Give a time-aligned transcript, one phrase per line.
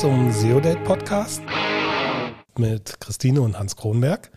[0.00, 1.42] Zum SEO-Date Podcast
[2.56, 4.30] mit Christine und Hans Kronberg.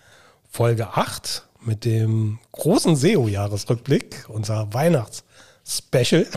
[0.49, 6.27] Folge 8 mit dem großen SEO-Jahresrückblick, unser Weihnachts-Special.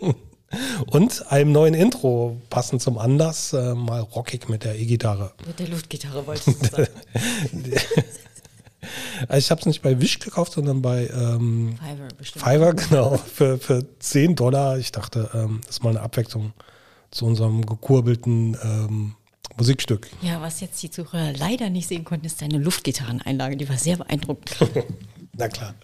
[0.86, 5.34] und einem neuen Intro, passend zum Anlass, äh, mal rockig mit der E-Gitarre.
[5.46, 6.88] Mit der Luftgitarre wolltest du sagen.
[9.36, 12.44] Ich habe es nicht bei Wish gekauft, sondern bei ähm, Fiverr bestimmt.
[12.46, 14.78] Fiverr, genau, für, für 10 Dollar.
[14.78, 16.54] Ich dachte, ähm, das ist mal eine Abwechslung
[17.10, 19.14] zu unserem gekurbelten ähm,
[19.56, 20.08] Musikstück.
[20.22, 23.56] Ja, was jetzt die Zuhörer leider nicht sehen konnten, ist deine Luftgitarreneinlage.
[23.56, 24.56] Die war sehr beeindruckend.
[25.36, 25.74] Na klar.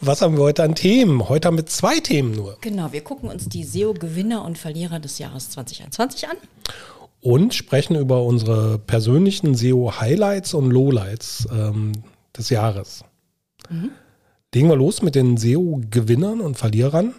[0.00, 1.28] Was haben wir heute an Themen?
[1.28, 2.56] Heute haben wir zwei Themen nur.
[2.60, 6.36] genau, wir gucken uns die SEO-Gewinner und Verlierer des Jahres 2021 an.
[7.20, 11.92] Und sprechen über unsere persönlichen SEO-Highlights und Lowlights ähm,
[12.36, 13.04] des Jahres.
[14.54, 17.14] Legen wir los mit den SEO-Gewinnern und Verlierern.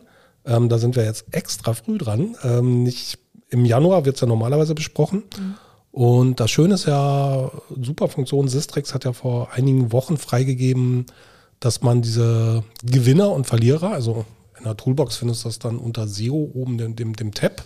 [0.50, 2.36] Ähm, da sind wir jetzt extra früh dran.
[2.44, 3.20] Ähm, nicht,
[3.50, 5.24] Im Januar wird es ja normalerweise besprochen.
[5.92, 11.06] Und das Schöne ist ja, super Funktion, Sistrix hat ja vor einigen Wochen freigegeben,
[11.60, 14.26] dass man diese Gewinner und Verlierer, also
[14.58, 17.64] in der Toolbox findest du das dann unter SEO oben dem, dem, dem Tab,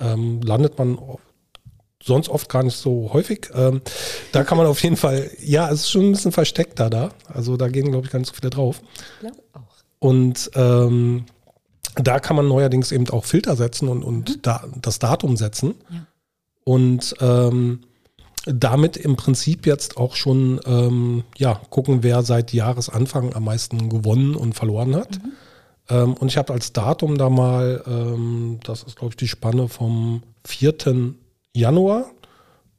[0.00, 0.98] ähm, landet man
[2.02, 3.50] sonst oft gar nicht so häufig.
[3.54, 3.82] Ähm,
[4.32, 7.10] da kann man auf jeden Fall, ja, es ist schon ein bisschen versteckter da.
[7.26, 8.80] Also da gehen, glaube ich, gar nicht so viele drauf.
[9.22, 9.74] Ja, auch.
[9.98, 11.26] Und ähm,
[11.96, 15.74] da kann man neuerdings eben auch Filter setzen und, und da, das Datum setzen.
[15.90, 16.06] Ja.
[16.64, 17.80] Und ähm,
[18.46, 24.34] damit im Prinzip jetzt auch schon ähm, ja, gucken, wer seit Jahresanfang am meisten gewonnen
[24.34, 25.20] und verloren hat.
[25.88, 29.68] Ähm, und ich habe als Datum da mal, ähm, das ist glaube ich die Spanne
[29.68, 31.14] vom 4.
[31.52, 32.10] Januar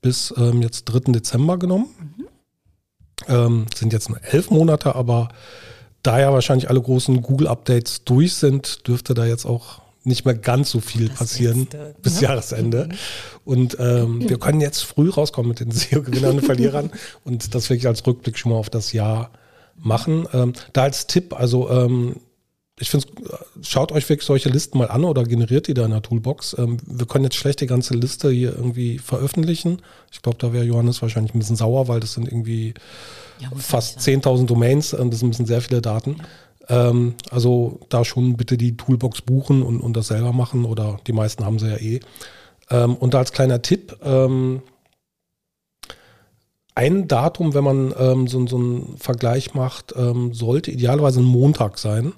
[0.01, 1.11] bis ähm, jetzt 3.
[1.11, 1.87] Dezember genommen.
[3.27, 5.29] Ähm, sind jetzt nur elf Monate, aber
[6.03, 10.71] da ja wahrscheinlich alle großen Google-Updates durch sind, dürfte da jetzt auch nicht mehr ganz
[10.71, 12.27] so viel Das passieren letzte, bis ne?
[12.27, 12.89] Jahresende.
[13.45, 16.91] Und ähm, wir können jetzt früh rauskommen mit den SEO-Gewinnern und Verlierern
[17.23, 19.31] und das wirklich als Rückblick schon mal auf das Jahr
[19.77, 20.27] machen.
[20.33, 22.15] Ähm, da als Tipp, also ähm,
[22.81, 23.07] ich finde,
[23.61, 26.55] schaut euch wirklich solche Listen mal an oder generiert die da in der Toolbox.
[26.57, 29.83] Ähm, wir können jetzt schlecht die ganze Liste hier irgendwie veröffentlichen.
[30.11, 32.73] Ich glaube, da wäre Johannes wahrscheinlich ein bisschen sauer, weil das sind irgendwie
[33.39, 34.35] Ja, fast nicht sein.
[34.35, 36.17] 10.000 Domains, ähm, das müssen sehr viele Daten.
[36.69, 41.13] Ähm, also da schon bitte die Toolbox buchen und, und das selber machen oder die
[41.13, 41.99] meisten haben sie ja eh.
[42.71, 44.63] Ähm, und da als kleiner Tipp, ähm,
[46.73, 49.93] ein Datum, wenn man ähm, so, so einen Vergleich macht,
[50.31, 52.13] sollte idealerweise ein Montag sein.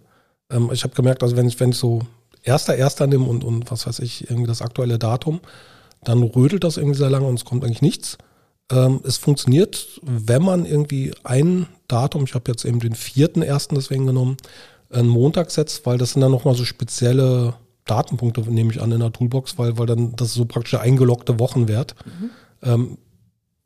[0.51, 2.01] Ähm, ich habe gemerkt, also wenn ich, wenn ich so
[2.43, 5.39] erster, erster nehme und, und was weiß ich, irgendwie das aktuelle Datum,
[6.03, 8.17] dann rödelt das irgendwie sehr lange und es kommt eigentlich nichts.
[8.71, 13.75] Ähm, es funktioniert, wenn man irgendwie ein Datum, ich habe jetzt eben den vierten ersten
[13.75, 14.37] deswegen genommen,
[14.89, 17.55] einen Montag setzt, weil das sind dann nochmal so spezielle
[17.85, 20.81] Datenpunkte, nehme ich an, in der Toolbox, weil, weil dann das ist so praktisch der
[20.81, 21.95] eingeloggte Wochenwert.
[22.61, 22.97] Ähm,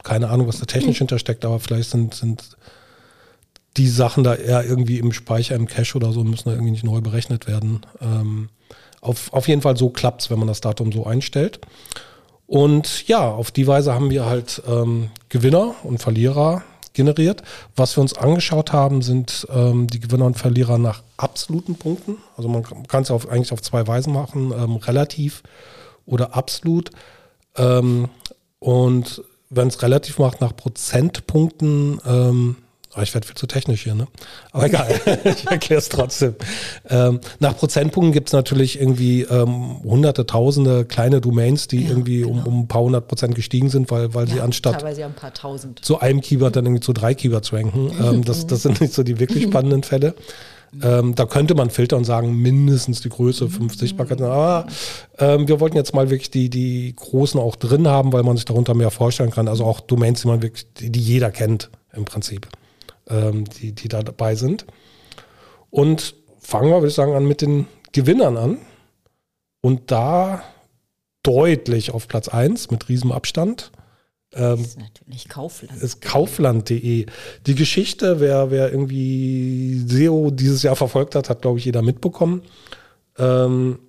[0.04, 2.58] keine Ahnung, was da technisch hintersteckt, aber vielleicht sind, sind
[3.78, 6.84] die Sachen da eher irgendwie im Speicher, im Cache oder so, müssen da irgendwie nicht
[6.84, 7.82] neu berechnet werden.
[8.02, 8.50] Ähm,
[9.02, 11.60] auf, auf jeden Fall so klappt's, wenn man das Datum so einstellt.
[12.48, 17.44] Und ja, auf die Weise haben wir halt ähm, Gewinner und Verlierer generiert.
[17.76, 22.18] Was wir uns angeschaut haben, sind ähm, die Gewinner und Verlierer nach absoluten Punkten.
[22.36, 25.44] Also man kann es auf, eigentlich auf zwei Weisen machen, ähm, relativ
[26.06, 26.92] oder absolut.
[27.56, 28.10] Ähm,
[28.60, 32.02] und wenn es relativ macht nach Prozentpunkten,
[32.98, 34.08] aber ich werde viel zu technisch hier, ne?
[34.52, 34.88] Aber egal,
[35.24, 36.34] ich erkläre es trotzdem.
[36.90, 42.24] Ähm, nach Prozentpunkten gibt es natürlich irgendwie ähm, hunderte, tausende kleine Domains, die Ja, irgendwie
[42.24, 42.48] um, genau.
[42.48, 45.76] um ein paar hundert Prozent gestiegen sind, weil, weil sie Ja, anstatt Teilweise ja ein
[45.80, 47.92] zu einem Keyword dann irgendwie zu drei Keywords ranken.
[48.08, 50.16] Ähm, das, das sind nicht so die wirklich spannenden Fälle.
[50.82, 54.26] Ähm, da könnte man filtern und sagen, mindestens die Größe, fünf Sichtbarkeiten.
[54.26, 54.68] Aber
[55.20, 58.46] ähm, wir wollten jetzt mal wirklich die, die großen auch drin haben, weil man sich
[58.46, 59.48] darunter mehr vorstellen kann.
[59.48, 62.48] Also auch Domains, die man wirklich, die jeder kennt im Prinzip,
[63.10, 64.66] ähm, die, die da dabei sind.
[65.70, 68.58] Und fangen wir, würde ich sagen, an mit den Gewinnern an.
[69.62, 70.44] Und da
[71.24, 73.72] deutlich auf Platz 1 mit riesem Abstand.
[74.34, 75.82] Ähm, Das ist natürlich Kaufland.
[75.82, 77.06] ist kaufland.de.
[77.46, 82.44] Die Geschichte, wer, wer irgendwie SEO dieses Jahr verfolgt hat, hat, glaube ich, jeder mitbekommen.
[83.18, 83.80] Ähm,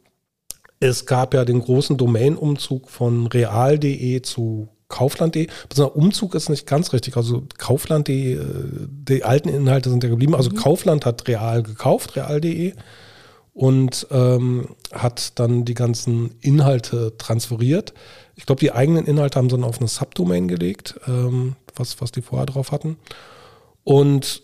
[0.81, 5.49] es gab ja den großen Domain-Umzug von real.de zu kaufland.de.
[5.69, 7.17] Besonders Umzug ist nicht ganz richtig.
[7.17, 8.45] Also kaufland.de, äh,
[8.89, 10.35] die alten Inhalte sind ja geblieben.
[10.35, 12.75] Also Kaufland hat real gekauft, real.de
[13.53, 17.93] und ähm, hat dann die ganzen Inhalte transferiert.
[18.37, 22.13] Ich glaube, die eigenen Inhalte haben sie dann auf eine Subdomain gelegt, ähm, was, was
[22.13, 22.97] die vorher drauf hatten.
[23.85, 24.43] Und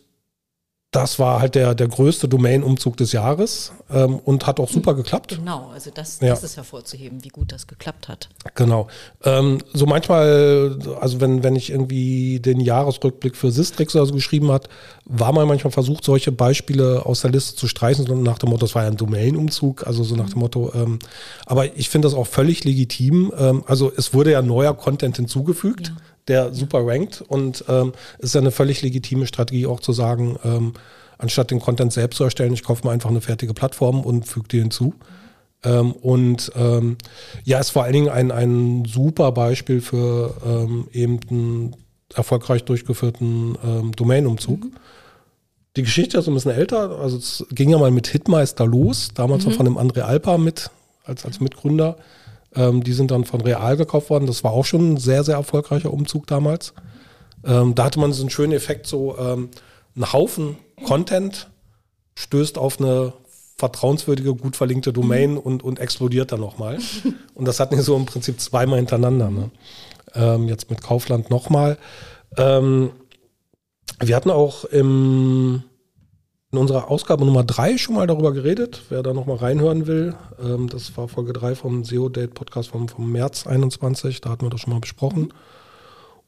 [0.95, 5.37] das war halt der, der größte Domain-Umzug des Jahres ähm, und hat auch super geklappt.
[5.37, 6.29] Genau, also das, Ja.
[6.29, 8.29] das ist hervorzuheben, wie gut das geklappt hat.
[8.55, 8.87] Genau.
[9.25, 14.53] Ähm, so manchmal, also wenn, wenn ich irgendwie den Jahresrückblick für Sistrix oder so geschrieben
[14.53, 14.69] hat,
[15.05, 18.65] war man manchmal versucht, solche Beispiele aus der Liste zu streichen, so nach dem Motto,
[18.65, 20.99] das war ja ein Domain-Umzug, also so nach dem Motto, ähm,
[21.47, 23.33] aber ich finde das auch völlig legitim.
[23.37, 25.95] Ähm, also es wurde ja neuer Content hinzugefügt, Ja.
[26.29, 30.39] Der super rankt und ähm, es ist ja eine völlig legitime Strategie auch zu sagen,
[30.45, 30.73] ähm,
[31.19, 34.49] anstatt den Content selbst zu erstellen, ich kaufe mir einfach eine fertige Plattform und füge
[34.49, 34.95] die hinzu.
[35.65, 36.97] Ähm, und ähm,
[37.45, 41.77] ja, ist vor allen Dingen ein, ein super Beispiel für ähm, eben einen
[42.15, 44.67] erfolgreich durchgeführten ähm, Domain-Umzug.
[45.77, 49.45] Die Geschichte ist ein bisschen älter, also es ging ja mal mit Hitmeister los, damals
[49.45, 50.71] noch von dem André Alpa mit,
[51.05, 51.97] als, als Mitgründer.
[52.57, 54.27] Ähm, die sind dann von Real gekauft worden.
[54.27, 56.75] Das war auch schon ein sehr, sehr erfolgreicher Umzug damals.
[57.45, 59.51] Ähm, da hatte man so einen schönen Effekt, so ähm,
[59.97, 60.57] ein Haufen
[60.87, 61.51] Content
[62.17, 63.13] stößt auf eine
[63.57, 66.79] vertrauenswürdige, gut verlinkte Domain und, und explodiert dann nochmal.
[67.35, 69.31] und das hatten wir so im Prinzip zweimal hintereinander.
[69.31, 69.51] Ne?
[70.15, 71.79] Ähm, jetzt mit Kaufland nochmal.
[72.37, 72.91] Ähm,
[74.01, 75.63] wir hatten auch im,
[76.55, 80.15] in unserer Ausgabe Nummer drei schon mal darüber geredet, wer da nochmal reinhören will.
[80.41, 84.61] Ähm, das war Folge drei vom SEO-Date-Podcast vom, vom März 21, da hatten wir das
[84.61, 85.35] schon mal besprochen.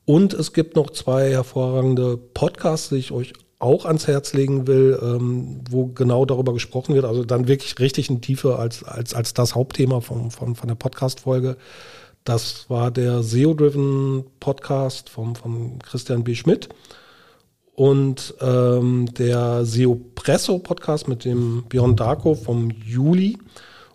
[0.05, 4.99] Und es gibt noch zwei hervorragende Podcasts, die ich euch auch ans Herz legen will,
[5.01, 7.05] ähm, wo genau darüber gesprochen wird.
[7.05, 10.75] Also dann wirklich richtig in Tiefe als, als, als das Hauptthema von, von, von der
[10.75, 11.57] Podcast-Folge.
[12.25, 16.35] Das war der SEO-Driven Podcast vom, von Christian B.
[16.35, 16.69] Schmidt
[17.77, 23.39] und ähm, der SEO Presso Podcast mit dem Björn Darko vom Juli.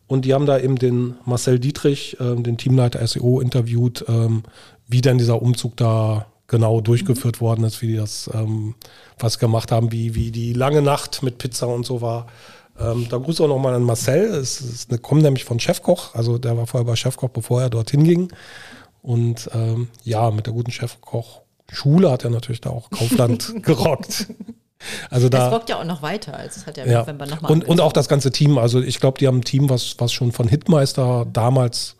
[0.06, 4.44] Und die haben da eben den Marcel Dietrich, ähm, den Teamleiter SEO, interviewt, ähm,
[4.88, 8.76] wie denn dieser Umzug da genau durchgeführt worden ist, wie die das ähm,
[9.18, 12.28] was gemacht haben, wie, wie die lange Nacht mit Pizza und so war.
[12.80, 14.26] Ähm, da grüße auch nochmal an Marcel.
[14.26, 17.72] Es ist eine, kommt nämlich von Chefkoch, also der war vorher bei Chefkoch, bevor er
[17.72, 18.32] dorthin ging.
[19.02, 20.72] Und ähm, ja, mit der guten
[21.72, 24.28] Chefkoch-Schule hat er natürlich da auch Kaufland gerockt.
[25.10, 26.36] Also Das da, rockt ja auch noch weiter.
[26.36, 27.00] Also es hat ja im ja.
[27.02, 28.58] November nochmal Und, und auch das ganze Team.
[28.58, 31.98] Also ich glaube, die haben ein Team, was, was schon von Hitmeister damals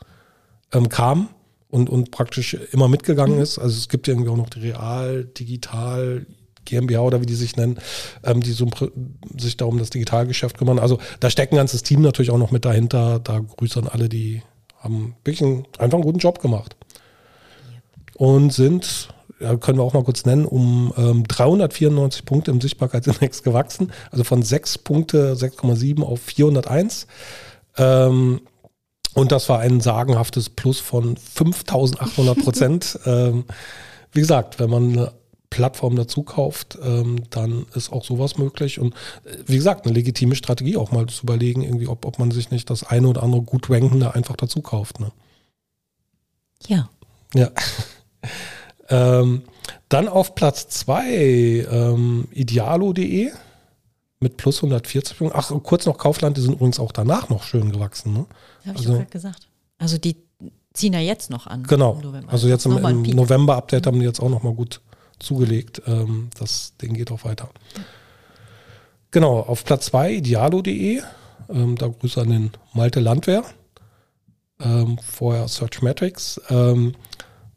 [0.74, 1.30] ähm, kam
[1.70, 3.60] und, und praktisch immer mitgegangen ist.
[3.60, 6.26] Also es gibt irgendwie auch noch die Real, Digital,
[6.66, 7.80] GmbH oder wie die sich nennen,
[8.24, 8.68] ähm, die so
[9.38, 10.80] sich da um das Digitalgeschäft kümmern.
[10.80, 13.20] Also da steckt ein ganzes Team natürlich auch noch mit dahinter.
[13.20, 14.42] Da Grüße an alle, die
[14.80, 16.76] haben wirklich einen, einfach einen guten Job gemacht.
[18.16, 19.21] Und sind, ja,
[19.60, 23.92] können wir auch mal kurz nennen, um ähm, 394 Punkte im Sichtbarkeitsindex gewachsen.
[24.12, 27.08] Also von 6 Punkte, 6,7 auf 401.
[27.78, 28.42] Ähm,
[29.14, 33.00] und das war ein sagenhaftes Plus von 5800 Prozent.
[33.06, 33.46] ähm,
[34.12, 35.12] wie gesagt, wenn man eine
[35.50, 38.80] Plattform dazu kauft, ähm, dann ist auch sowas möglich.
[38.80, 38.94] Und
[39.26, 42.52] äh, wie gesagt, eine legitime Strategie auch mal zu überlegen, irgendwie, ob, ob man sich
[42.52, 45.00] nicht das eine oder andere gut rankende einfach dazu kauft.
[45.00, 45.12] Ne?
[46.68, 46.90] Ja.
[47.34, 47.52] Ja.
[48.92, 49.42] Ähm,
[49.90, 53.32] dann auf Platz 2 ähm, idealo.de
[54.20, 55.38] mit plus 140 Punkten.
[55.38, 58.14] Ach, kurz noch Kaufland, die sind übrigens auch danach noch schön gewachsen.
[58.14, 58.20] Ne?
[58.20, 58.30] Habe
[58.64, 59.48] ich Also- doch gerade gesagt.
[59.80, 60.16] Also die
[60.74, 61.64] ziehen ja jetzt noch an.
[61.64, 62.00] Genau.
[62.28, 63.02] Also jetzt im, im.
[63.02, 64.82] November-Update haben die jetzt auch nochmal gut
[65.20, 65.82] zugelegt.
[65.88, 67.50] Ähm, das Ding geht auch weiter.
[69.12, 71.02] Genau, auf Platz 2 idealo.de.
[71.50, 73.44] Ähm, da Grüße an den Malte Landwehr.
[74.62, 76.40] Ähm, vorher Searchmetrics.
[76.50, 76.94] Ähm,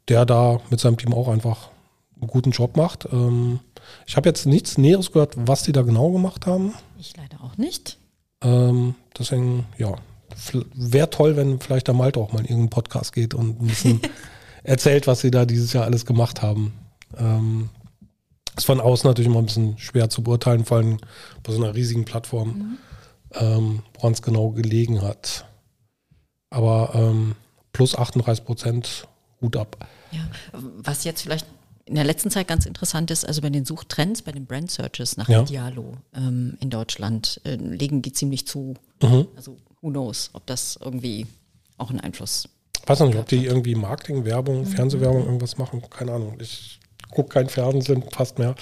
[0.09, 1.69] der da mit seinem Team auch einfach
[2.21, 3.09] einen guten Job macht.
[3.13, 3.61] Ähm,
[4.07, 6.75] ich habe jetzt nichts Näheres gehört, was die da genau gemacht haben.
[6.99, 7.99] Ich leider auch nicht.
[8.43, 9.95] Ähm, deswegen, ja,
[10.75, 14.01] wäre toll, wenn vielleicht der Malte auch mal in irgendeinen Podcast geht und ein bisschen
[14.63, 16.75] erzählt, was sie da dieses Jahr alles gemacht haben.
[17.17, 17.71] Ähm,
[18.57, 20.99] ist von außen natürlich immer ein bisschen schwer zu beurteilen, vor allem
[21.43, 22.79] bei so einer riesigen Plattform,
[23.35, 25.47] ähm, woran es genau gelegen hat.
[26.51, 27.35] Aber ähm,
[27.73, 29.09] plus 38 Prozent,
[29.41, 29.87] Hut ab.
[30.13, 30.21] Ja.
[30.53, 31.47] Was jetzt vielleicht
[31.87, 35.17] in der letzten Zeit ganz interessant ist, also bei den Suchtrends, bei den Brand Searches
[35.17, 35.43] nach Ja.
[35.43, 38.75] Idealo ähm, in Deutschland äh, legen die ziemlich zu.
[39.03, 39.29] Mhm.
[39.37, 41.27] Also who knows, ob das irgendwie
[41.77, 42.49] auch einen Einfluss.
[42.87, 45.83] Weiß noch nicht, ob die irgendwie Marketing, Werbung, Fernsehwerbung irgendwas machen.
[45.91, 46.37] Keine Ahnung.
[46.41, 48.55] Ich gucke kein Fernsehen fast mehr.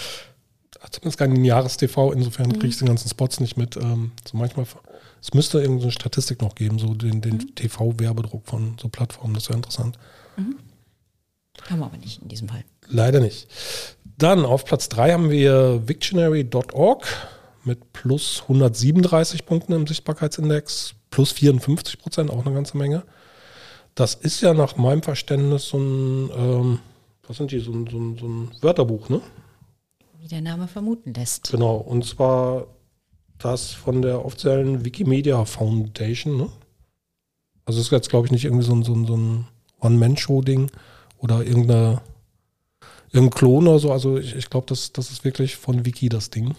[0.91, 1.97] Zumindest kein Jahrestv.
[2.12, 3.76] Insofern kriege ich den ganzen Spots nicht mit.
[3.76, 4.67] Ähm, so manchmal,
[5.21, 9.35] es müsste irgendeine Statistik noch geben, so den, den TV-Werbedruck von so Plattformen.
[9.35, 9.97] Das wäre interessant.
[10.37, 12.65] Haben wir aber nicht in diesem Fall.
[12.89, 13.49] Leider nicht.
[14.19, 17.07] Dann auf Platz 3 haben wir Victionary.org
[17.65, 23.05] mit plus 137 Punkten im Sichtbarkeitsindex, plus 54 Prozent, auch eine ganze Menge.
[23.95, 26.79] Das ist ja nach meinem Verständnis so ein, ähm,
[27.27, 29.21] was sind die, so ein, so ein, so ein Wörterbuch, ne?
[30.19, 31.51] Wie der Name vermuten lässt.
[31.51, 32.67] Genau, und zwar
[33.39, 36.37] das von der offiziellen Wikimedia Foundation.
[36.37, 36.49] Ne?
[37.65, 39.49] Also das ist jetzt, glaube ich, nicht irgendwie so ein, so ein, so ein
[39.83, 40.71] One-Man-Show-Ding
[41.19, 42.01] oder irgendeine,
[43.11, 43.93] irgendein Klon oder so.
[43.93, 46.55] Also ich, ich glaube, das, das ist wirklich von Wiki das Ding.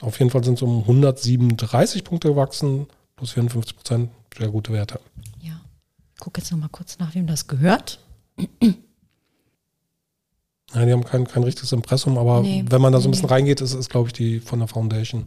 [0.00, 4.10] Auf jeden Fall sind es um 137 Punkte gewachsen, plus 54 Prozent.
[4.36, 5.00] Sehr gute Werte.
[5.40, 5.60] Ja.
[6.18, 7.98] Guck jetzt noch mal kurz nach, wem das gehört.
[10.74, 13.16] Ja, die haben kein, kein richtiges Impressum, aber Nee, wenn man da so ein nee.
[13.16, 15.26] bisschen reingeht, ist es, glaube ich, die von der Foundation.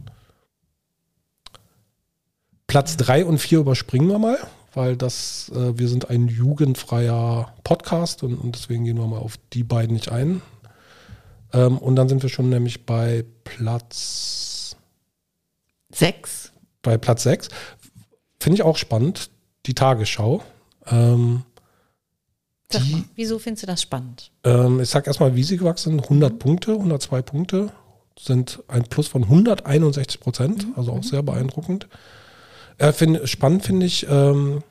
[2.66, 4.38] Platz 3 und 4 überspringen wir mal,
[4.74, 9.36] weil das, äh, wir sind ein jugendfreier Podcast und, und deswegen gehen wir mal auf
[9.52, 10.42] die beiden nicht ein.
[11.52, 14.76] Ähm, und dann sind wir schon nämlich bei Platz,
[15.92, 16.52] Sechs.
[16.82, 17.48] bei Platz 6.
[18.38, 19.30] Finde ich auch spannend,
[19.66, 20.42] die Tagesschau.
[20.86, 21.42] Ähm,
[22.72, 24.30] Sag Die- mal, wieso findest du das spannend?
[24.44, 26.02] Ähm, ich sag erstmal, wie sie gewachsen sind.
[26.04, 27.72] 100 Punkte, 102 Punkte
[28.16, 31.88] sind ein Plus von 161 Prozent, also auch sehr beeindruckend.
[32.80, 34.62] Äh, find, spannend finde ich, ähm,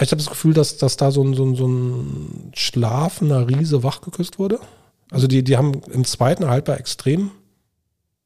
[0.00, 3.82] ich habe das Gefühl, dass, dass da so ein, so, ein, so ein schlafender Riese
[3.82, 4.58] wachgeküsst wurde.
[5.10, 7.30] Also die, die haben im zweiten Halbjahr extrem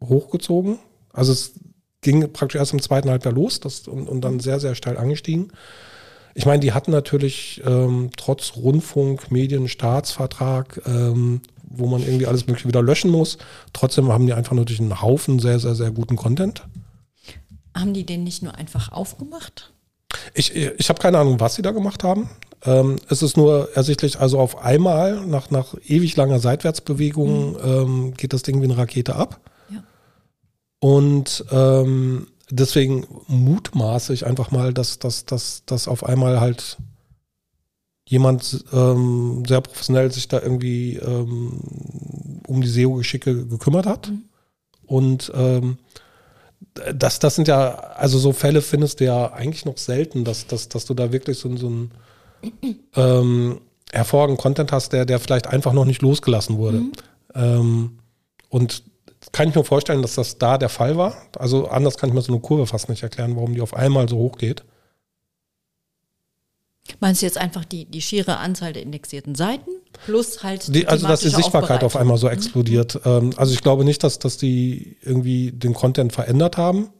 [0.00, 0.78] hochgezogen.
[1.12, 1.54] Also es
[2.02, 5.52] ging praktisch erst im zweiten Halbjahr los das, und, und dann sehr, sehr steil angestiegen.
[6.34, 12.46] Ich meine, die hatten natürlich ähm, trotz Rundfunk, Medien, Staatsvertrag, ähm, wo man irgendwie alles
[12.46, 13.38] Mögliche wieder löschen muss,
[13.72, 16.62] trotzdem haben die einfach natürlich einen Haufen sehr, sehr, sehr guten Content.
[17.74, 19.72] Haben die den nicht nur einfach aufgemacht?
[20.32, 22.28] Ich, ich habe keine Ahnung, was sie da gemacht haben.
[22.64, 28.32] Ähm, es ist nur ersichtlich, also auf einmal, nach, nach ewig langer Seitwärtsbewegung, ähm, geht
[28.32, 29.40] das Ding wie eine Rakete ab.
[29.70, 29.82] Ja.
[30.80, 36.78] Und ähm, deswegen mutmaße ich einfach mal, dass, dass, dass, dass auf einmal halt
[38.06, 41.60] jemand ähm, sehr professionell sich da irgendwie ähm,
[42.46, 44.12] um die SEO-Geschicke gekümmert hat.
[44.86, 45.78] Und ähm,
[46.74, 50.68] das, das sind ja, also so Fälle findest du ja eigentlich noch selten, dass, dass,
[50.68, 51.90] dass du da wirklich so, so einen
[52.96, 53.60] ähm,
[53.92, 56.82] hervorragenden Content hast, der, der vielleicht einfach noch nicht losgelassen wurde.
[57.34, 57.98] Ähm,
[58.48, 58.82] und
[59.32, 61.14] kann ich mir vorstellen, dass das da der Fall war.
[61.38, 64.08] Also anders kann ich mir so eine Kurve fast nicht erklären, warum die auf einmal
[64.08, 64.64] so hoch geht.
[67.00, 69.70] Meinst du jetzt einfach die, die schiere Anzahl der indexierten Seiten
[70.04, 73.00] plus halt Die, also dass die Sichtbarkeit auf einmal so explodiert.
[73.04, 76.90] Ähm, also ich glaube nicht, dass, dass die irgendwie den Content verändert haben.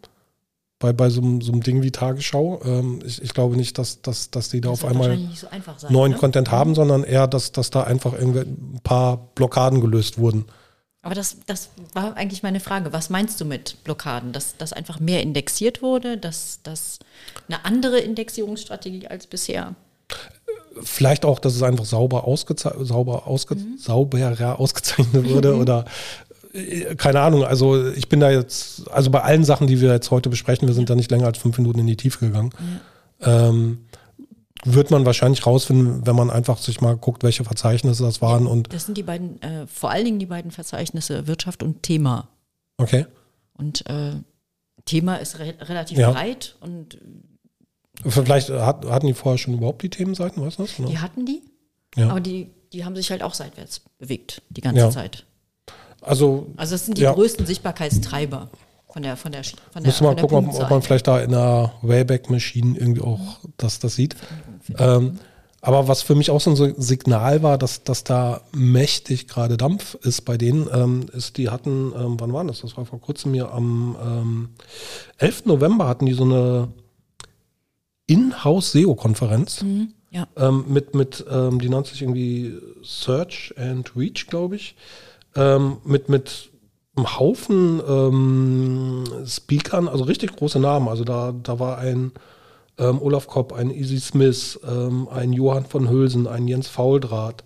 [0.78, 2.60] Bei, bei so, einem- so einem Ding wie Tagesschau.
[2.64, 5.92] Ähm, ich, ich glaube nicht, dass, dass, dass die da Das auf einmal so sein,
[5.92, 6.18] neuen ne?
[6.18, 10.46] Content haben, sondern eher, dass, dass da einfach irgendwie ein paar Blockaden gelöst wurden.
[11.04, 12.92] Aber das, das war eigentlich meine Frage.
[12.94, 14.32] Was meinst du mit Blockaden?
[14.32, 16.98] Dass, dass einfach mehr indexiert wurde, dass, dass
[17.46, 19.74] eine andere Indexierungsstrategie als bisher?
[20.82, 25.84] Vielleicht auch, dass es einfach sauber, ausgeze sauber ausge sauberer ausgezeichnet wurde oder
[26.54, 27.44] äh, keine Ahnung.
[27.44, 30.74] Also ich bin da jetzt, also bei allen Sachen, die wir jetzt heute besprechen, wir
[30.74, 32.50] sind da nicht länger als fünf Minuten in die Tiefe gegangen.
[33.20, 33.84] Ähm,
[34.64, 38.72] wird man wahrscheinlich rausfinden, wenn man einfach sich mal guckt, welche Verzeichnisse das waren und
[38.72, 42.28] Das sind die beiden, äh, vor allen Dingen die beiden Verzeichnisse Wirtschaft und Thema.
[42.78, 43.06] okay.
[43.56, 44.14] Und äh,
[44.84, 46.10] Thema ist re relativ Ja.
[46.10, 46.98] breit und
[48.06, 50.74] Vielleicht hat, hatten die vorher schon überhaupt die Themenseiten, weißt du das?
[50.76, 51.42] die hatten die,
[51.96, 52.10] Ja.
[52.10, 54.90] aber die, die haben sich halt auch seitwärts bewegt die ganze Ja.
[54.90, 55.24] Zeit.
[56.02, 57.12] Also Also das sind die Ja.
[57.12, 58.50] größten Sichtbarkeitstreiber
[58.92, 61.06] von der von der von der, Müsste mal von der gucken, ob, ob man vielleicht
[61.06, 64.16] da in der Wayback Machine irgendwie auch das, das sieht.
[64.78, 65.18] Ähm,
[65.64, 69.94] aber was für mich auch so ein Signal war, dass, dass da mächtig gerade Dampf
[70.02, 72.60] ist bei denen, ähm, ist, die hatten, ähm, wann war das?
[72.60, 74.48] Das war vor kurzem hier am ähm,
[75.16, 75.46] 11.
[75.46, 76.68] November hatten die so eine
[78.06, 79.64] Inhouse-SEO-Konferenz
[80.10, 80.26] ja.
[80.36, 84.76] ähm, mit, mit ähm, die nannte sich irgendwie Search and Reach, glaube ich,
[85.34, 86.50] ähm, mit, mit
[86.94, 90.88] einem Haufen Speakern, also richtig große Namen.
[90.88, 92.12] Also da, da war ein
[92.78, 97.44] ähm, Olaf Kopp, ein Easy Smith, ähm, ein Johann von Hülsen, ein Jens Fauldraht,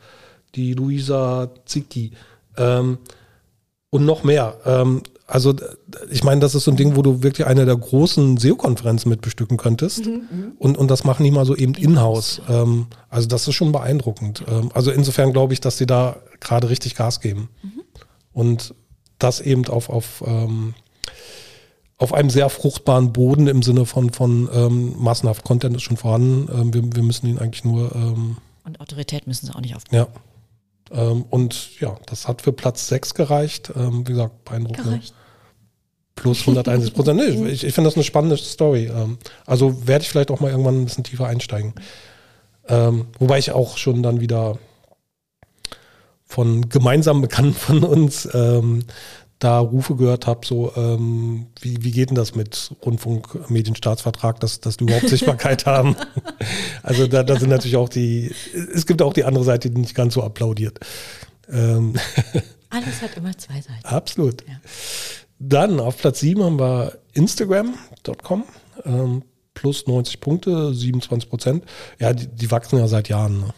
[0.55, 2.13] die Luisa Zicki
[2.57, 2.99] ähm,
[3.91, 4.57] und noch mehr.
[4.65, 5.55] Ähm, also
[6.11, 9.21] ich meine, das ist so ein Ding, wo du wirklich eine der großen SEO-Konferenzen mit
[9.21, 10.07] bestücken könntest.
[10.59, 12.41] Und, und das machen die mal so eben in-house.
[12.49, 14.43] Ähm, also das ist schon beeindruckend.
[14.49, 17.51] Ähm, also insofern glaube ich, dass sie da gerade richtig Gas geben.
[18.33, 18.75] Und
[19.19, 20.25] das eben auf, auf,
[21.99, 26.49] auf einem sehr fruchtbaren Boden im Sinne von, von ähm, massenhaft Content ist schon vorhanden.
[26.53, 29.99] Ähm, wir, wir müssen ihn eigentlich nur, ähm, Und Autorität müssen sie auch nicht aufbauen.
[30.01, 30.09] ja.
[30.91, 33.73] Ähm, und ja, das hat für Platz 6 gereicht.
[33.77, 34.87] Ähm, wie gesagt, beeindruckend.
[34.87, 34.93] ne?
[34.93, 35.15] Gereicht.
[36.15, 37.21] Plus 161 Prozent.
[37.43, 38.87] Nee, ich, ich finde das eine spannende Story.
[38.87, 41.75] Ähm, also werde ich vielleicht auch mal irgendwann ein bisschen tiefer einsteigen.
[43.19, 44.59] Wobei ich auch schon dann wieder
[46.27, 48.85] von gemeinsamen Bekannten von uns ähm,
[49.39, 54.77] da Rufe gehört habe, so ähm, wie, wie geht denn das mit Rundfunkmedienstaatsvertrag, dass, dass
[54.77, 55.97] die überhaupt Sichtbarkeit haben.
[56.83, 58.35] Also da, da sind natürlich auch die,
[58.75, 60.81] es gibt auch die andere Seite, die nicht ganz so applaudiert.
[61.51, 61.95] Ähm,
[62.71, 63.85] Alles hat immer zwei Seiten.
[63.85, 64.43] Absolut.
[64.47, 64.61] Ja.
[65.39, 68.45] Dann auf Platz 7 haben wir Instagram.com.
[68.85, 69.23] Ähm,
[69.55, 71.65] plus 90 Punkte, 27 Prozent.
[71.99, 73.41] Ja, die, die, wachsen ja seit Jahren.
[73.41, 73.55] Ne?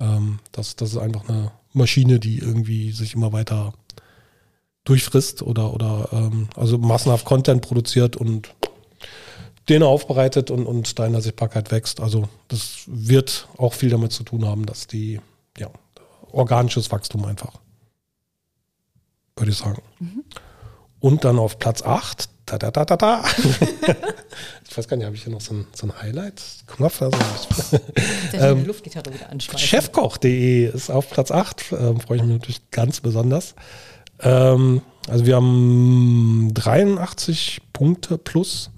[0.00, 3.74] Ähm, das, das ist einfach eine Maschine, die irgendwie sich immer weiter
[4.86, 8.54] durchfrisst oder, oder ähm, also massenhaft Content produziert und
[9.68, 12.00] den aufbereitet und, und da in der Sichtbarkeit wächst.
[12.00, 15.20] Also das wird auch viel damit zu tun haben, dass die,
[15.58, 15.68] ja,
[16.30, 17.54] organisches Wachstum einfach,
[19.36, 19.82] würde ich sagen.
[19.98, 20.24] Mhm.
[21.00, 23.24] Und dann auf Platz 8, da, da, da, da, da.
[24.68, 27.02] ich weiß gar nicht, habe ich hier noch so ein, so ein Highlight-Knopf?
[27.02, 27.18] Also
[28.34, 33.56] ähm, Luftgitarre wieder Chefkoch.de ist auf Platz 8, ähm, freue ich mich natürlich ganz besonders.
[34.20, 38.70] Ähm, also wir haben 83 Punkte plus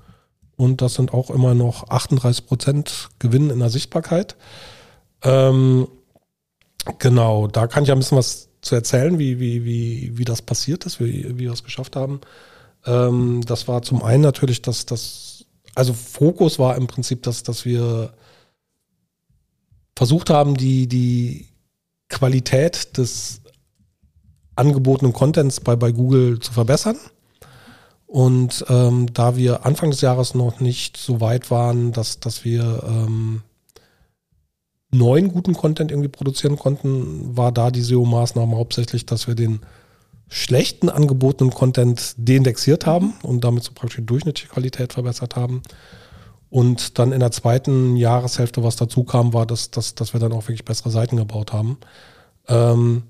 [0.56, 4.36] und das sind auch immer noch 38 Prozent Gewinn in der Sichtbarkeit.
[5.22, 5.88] Ähm,
[6.98, 10.42] genau, da kann ich ja ein bisschen was zu erzählen, wie, wie, wie, wie das
[10.42, 12.20] passiert ist, wie, wie wir es geschafft haben.
[12.84, 17.64] Ähm, das war zum einen natürlich, dass das, also Fokus war im Prinzip, dass, dass
[17.64, 18.12] wir
[19.96, 21.48] versucht haben, die, die
[22.08, 23.42] Qualität des
[24.58, 26.96] angebotenen Contents bei, bei Google zu verbessern.
[28.06, 32.82] Und ähm, da wir Anfang des Jahres noch nicht so weit waren, dass, dass wir
[32.86, 33.42] ähm,
[34.90, 39.60] neuen guten Content irgendwie produzieren konnten, war da die SEO-Maßnahme hauptsächlich, dass wir den
[40.28, 45.62] schlechten angebotenen Content deindexiert haben und damit so praktisch die durchschnittliche Qualität verbessert haben.
[46.50, 50.32] Und dann in der zweiten Jahreshälfte, was dazu kam, war, dass, dass, dass wir dann
[50.32, 51.78] auch wirklich bessere Seiten gebaut haben.
[52.48, 53.02] Ähm,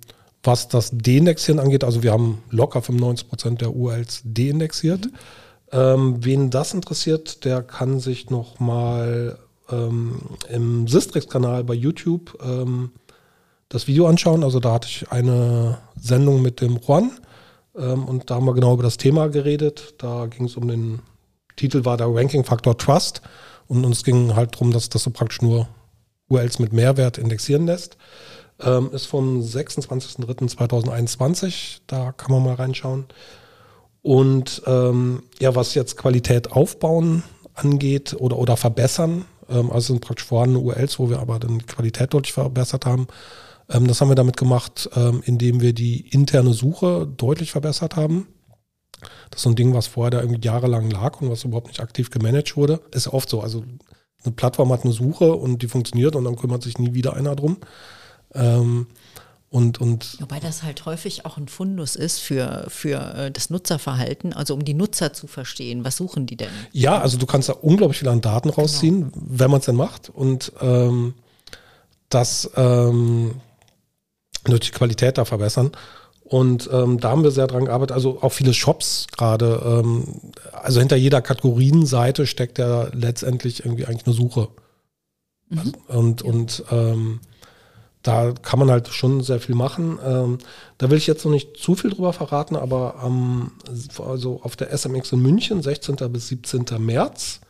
[0.42, 5.06] was das Deindexieren angeht, also wir haben locker 95 Prozent der URLs deindexiert.
[5.06, 5.12] Mhm.
[5.70, 9.38] Ähm, wen das interessiert, der kann sich nochmal
[9.70, 12.92] ähm, im Sistrix-Kanal bei YouTube ähm,
[13.68, 14.44] das Video anschauen.
[14.44, 17.10] Also da hatte ich eine Sendung mit dem Juan
[17.76, 19.94] ähm, und da haben wir genau über das Thema geredet.
[19.98, 21.00] Da ging es um den
[21.56, 23.20] Titel war der Ranking Factor Trust
[23.66, 25.68] und uns ging halt darum, dass das so praktisch nur
[26.28, 27.96] URLs mit Mehrwert indexieren lässt.
[28.60, 31.80] Ähm, ist vom 26.03.2021.
[31.86, 33.06] Da kann man mal reinschauen.
[34.02, 37.22] Und ähm, ja, was jetzt Qualität aufbauen
[37.54, 41.66] angeht oder, oder verbessern, ähm, also sind praktisch vorhandene URLs, wo wir aber dann die
[41.66, 43.06] Qualität deutlich verbessert haben.
[43.68, 48.28] Ähm, das haben wir damit gemacht, ähm, indem wir die interne Suche deutlich verbessert haben.
[49.30, 51.80] Das ist so ein Ding, was vorher da irgendwie jahrelang lag und was überhaupt nicht
[51.80, 52.80] aktiv gemanagt wurde.
[52.92, 53.40] Ist ja oft so.
[53.40, 53.62] Also
[54.24, 57.36] eine Plattform hat eine Suche und die funktioniert und dann kümmert sich nie wieder einer
[57.36, 57.58] drum.
[58.34, 58.86] Ähm,
[59.50, 64.34] und, und Wobei das halt häufig auch ein Fundus ist für, für äh, das Nutzerverhalten,
[64.34, 65.84] also um die Nutzer zu verstehen.
[65.84, 66.50] Was suchen die denn?
[66.72, 68.60] Ja, also du kannst da unglaublich viel an Daten genau.
[68.60, 69.26] rausziehen, genau.
[69.26, 70.10] wenn man es denn macht.
[70.10, 71.14] Und ähm,
[72.10, 73.40] das ähm,
[74.44, 75.72] durch die Qualität da verbessern.
[76.24, 77.94] Und ähm, da haben wir sehr dran gearbeitet.
[77.94, 79.62] Also auch viele Shops gerade.
[79.64, 84.48] Ähm, also hinter jeder Kategorienseite steckt ja letztendlich irgendwie eigentlich eine Suche.
[85.48, 85.74] Mhm.
[85.88, 86.28] Und, ja.
[86.28, 87.20] und ähm,
[88.08, 89.98] da kann man halt schon sehr viel machen.
[90.02, 90.38] Ähm,
[90.78, 93.50] da will ich jetzt noch nicht zu viel drüber verraten, aber ähm,
[93.98, 95.96] also auf der SMX in München, 16.
[96.10, 96.64] bis 17.
[96.78, 97.40] März,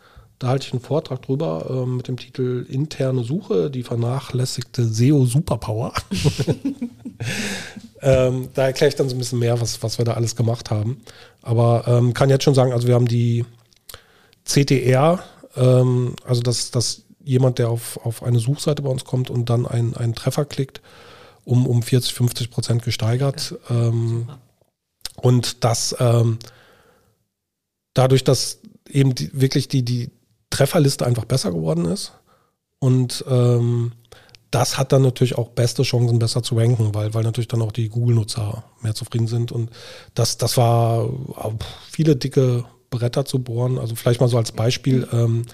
[0.40, 5.27] da halte ich einen Vortrag drüber äh, mit dem Titel Interne Suche, die vernachlässigte SEO
[5.27, 5.92] Superpower.
[8.03, 10.73] ähm, da erkläre ich dann so ein bisschen mehr, was, was wir da alles gemacht
[10.73, 11.03] haben.
[11.40, 13.44] Aber ähm, kann jetzt schon sagen, also wir haben die
[14.44, 15.23] CTR,
[15.55, 19.66] ähm, also das, das jemand, der auf, auf eine Suchseite bei uns kommt und dann
[19.66, 20.80] einen, einen Treffer klickt,
[21.44, 23.54] um, um 40, 50 Prozent gesteigert.
[23.68, 24.28] Ähm,
[25.16, 26.38] und das ähm,
[27.92, 30.10] dadurch, dass eben die, wirklich die, die
[30.48, 32.12] Trefferliste einfach besser geworden ist.
[32.78, 33.92] Und ähm,
[34.50, 37.72] das hat dann natürlich auch beste Chancen, besser zu ranken, weil, weil natürlich dann auch
[37.72, 39.52] die Google-Nutzer mehr zufrieden sind.
[39.52, 39.70] Und
[40.14, 41.10] das, das war
[41.90, 43.78] viele dicke Bretter zu bohren.
[43.78, 45.06] Also vielleicht mal so als Beispiel.
[45.12, 45.44] Ähm,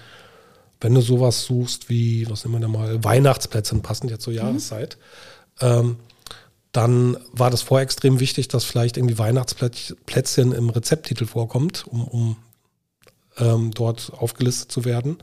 [0.81, 4.39] wenn du sowas suchst wie, was nehmen wir da mal, Weihnachtsplätze, passend jetzt zur mhm.
[4.39, 4.97] Jahreszeit,
[5.61, 5.97] ähm,
[6.71, 12.37] dann war das vorher extrem wichtig, dass vielleicht irgendwie Weihnachtsplätzchen im Rezepttitel vorkommt, um, um
[13.37, 15.17] ähm, dort aufgelistet zu werden,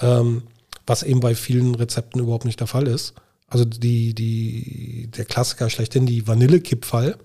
[0.00, 0.44] ähm,
[0.86, 3.14] was eben bei vielen Rezepten überhaupt nicht der Fall ist.
[3.48, 7.18] Also die, die, der Klassiker schlechthin, die Vanillekipferl,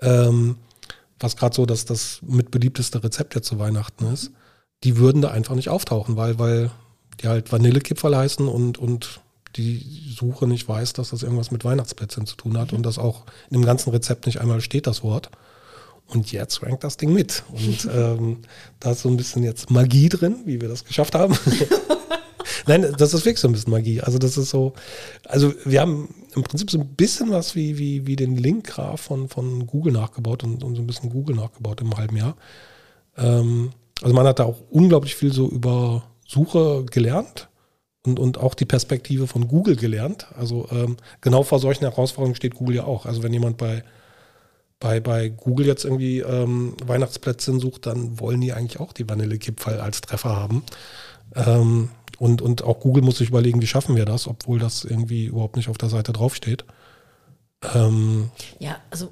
[0.00, 0.56] ähm,
[1.18, 4.32] was gerade so das, das mit beliebteste Rezept jetzt zu Weihnachten ist,
[4.84, 6.70] die würden da einfach nicht auftauchen, weil, weil
[7.20, 9.20] die halt Vanillekipferl heißen und, und
[9.56, 13.24] die Suche nicht weiß, dass das irgendwas mit Weihnachtsplätzchen zu tun hat und das auch
[13.50, 15.30] in dem ganzen Rezept nicht einmal steht, das Wort.
[16.08, 17.42] Und jetzt rankt das Ding mit.
[17.50, 18.38] Und ähm,
[18.80, 21.36] da ist so ein bisschen jetzt Magie drin, wie wir das geschafft haben.
[22.66, 24.00] Nein, das ist wirklich so ein bisschen Magie.
[24.00, 24.72] Also das ist so,
[25.24, 29.28] also wir haben im Prinzip so ein bisschen was wie, wie, wie den Link-Graph von,
[29.28, 32.36] von Google nachgebaut und, und so ein bisschen Google nachgebaut im halben Jahr.
[33.16, 33.70] Ähm,
[34.02, 37.48] also man hat da auch unglaublich viel so über Suche gelernt
[38.04, 40.26] und, und auch die Perspektive von Google gelernt.
[40.36, 43.06] Also ähm, genau vor solchen Herausforderungen steht Google ja auch.
[43.06, 43.84] Also wenn jemand bei,
[44.78, 49.80] bei, bei Google jetzt irgendwie ähm, Weihnachtsplätzchen sucht, dann wollen die eigentlich auch die Vanillekipferl
[49.80, 50.62] als Treffer haben.
[51.34, 55.26] Ähm, und, und auch Google muss sich überlegen, wie schaffen wir das, obwohl das irgendwie
[55.26, 56.64] überhaupt nicht auf der Seite draufsteht.
[57.74, 59.10] Ähm, ja, also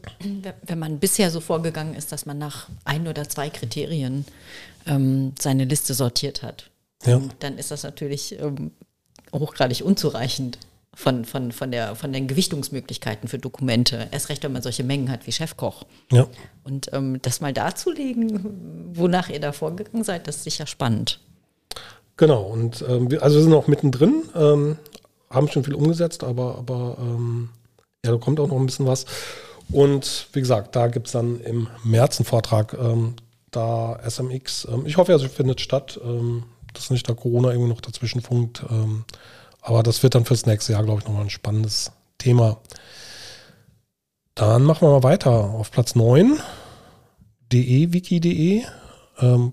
[0.62, 4.24] wenn man bisher so vorgegangen ist, dass man nach ein oder zwei Kriterien
[4.86, 6.70] ähm, seine Liste sortiert hat,
[7.06, 7.20] ja.
[7.40, 8.72] dann ist das natürlich ähm,
[9.32, 10.58] hochgradig unzureichend
[10.94, 14.08] von, von, von, der, von den Gewichtungsmöglichkeiten für Dokumente.
[14.12, 15.84] Erst recht, wenn man solche Mengen hat wie Chefkoch.
[16.12, 16.26] Ja.
[16.62, 21.20] Und ähm, das mal darzulegen, wonach ihr da vorgegangen seid, das ist sicher spannend.
[22.16, 24.78] Genau, und ähm, wir, also wir sind noch mittendrin, ähm,
[25.30, 27.50] haben schon viel umgesetzt, aber, aber ähm,
[28.04, 29.04] ja, da kommt auch noch ein bisschen was.
[29.72, 33.14] Und wie gesagt, da gibt es dann im März einen Vortrag, ähm,
[33.50, 34.68] da SMX.
[34.70, 38.64] Ähm, ich hoffe, er findet statt, ähm, dass nicht da Corona irgendwie noch dazwischen funkt.
[39.60, 42.58] aber das wird dann fürs nächste Jahr, glaube ich, nochmal ein spannendes Thema.
[44.34, 46.38] Dann machen wir mal weiter auf Platz 9.
[47.52, 48.64] de-wiki.de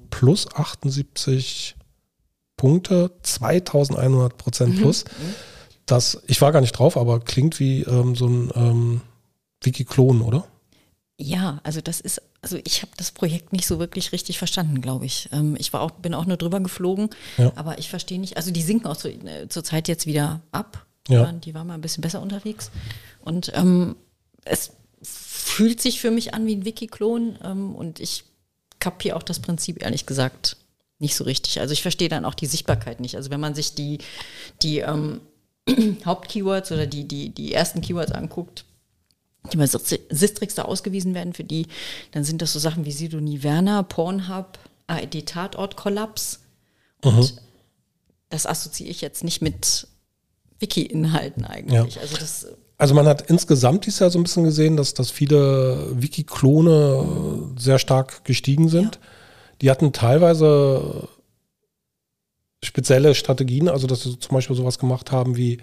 [0.10, 1.76] plus 78
[2.62, 4.80] Punkte, 2100 Prozent mhm.
[4.82, 5.06] plus.
[5.06, 5.36] Mhm.
[5.88, 9.02] Das, ich war gar nicht drauf, aber klingt wie ähm, so ein ähm,
[9.64, 10.46] Wiki-Klon, oder?
[11.24, 15.06] Ja, also das ist, also ich habe das Projekt nicht so wirklich richtig verstanden, glaube
[15.06, 15.30] ich.
[15.32, 17.52] Ähm, ich war auch, bin auch nur drüber geflogen, ja.
[17.56, 20.84] aber ich verstehe nicht, also die sinken auch so, äh, zur Zeit jetzt wieder ab.
[21.08, 21.32] Ja.
[21.32, 22.72] Die waren mal ein bisschen besser unterwegs.
[23.24, 23.96] Und ähm,
[24.46, 24.72] es
[25.04, 28.24] fühlt sich für mich an wie ein Wiki-Klon ähm, und ich
[28.80, 30.58] kapiere auch das Prinzip, ehrlich gesagt,
[30.98, 31.60] nicht so richtig.
[31.60, 33.16] Also ich verstehe dann auch die Sichtbarkeit nicht.
[33.16, 34.00] Also wenn man sich die,
[34.64, 35.22] die ähm,
[36.06, 38.66] Hauptkeywords oder die, die, die ersten Keywords anguckt,
[39.52, 39.58] die
[40.10, 41.68] Sistrix da ausgewiesen werden für die,
[42.12, 46.42] dann sind das so Sachen wie Sidonie Werner, Pornhub, AED Tatort Kollaps.
[47.02, 47.40] Und mhm.
[48.30, 49.88] das assoziiere ich jetzt nicht mit
[50.60, 51.96] Wiki-Inhalten eigentlich.
[51.96, 52.02] Ja.
[52.02, 55.88] Also, das, also man hat insgesamt dieses Jahr so ein bisschen gesehen, dass, dass viele
[56.00, 58.96] Wiki-Klone sehr stark gestiegen sind.
[58.96, 59.02] Ja.
[59.62, 61.08] Die hatten teilweise
[62.64, 65.60] spezielle Strategien, also dass sie zum Beispiel sowas gemacht haben wie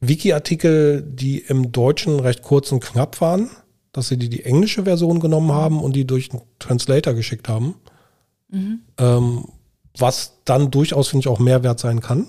[0.00, 3.50] Wiki-Artikel, die im Deutschen recht kurz und knapp waren,
[3.92, 7.74] dass sie die, die englische Version genommen haben und die durch einen Translator geschickt haben.
[8.48, 8.80] Mhm.
[8.98, 9.44] Ähm,
[9.98, 12.26] was dann durchaus, finde ich, auch Mehrwert sein kann.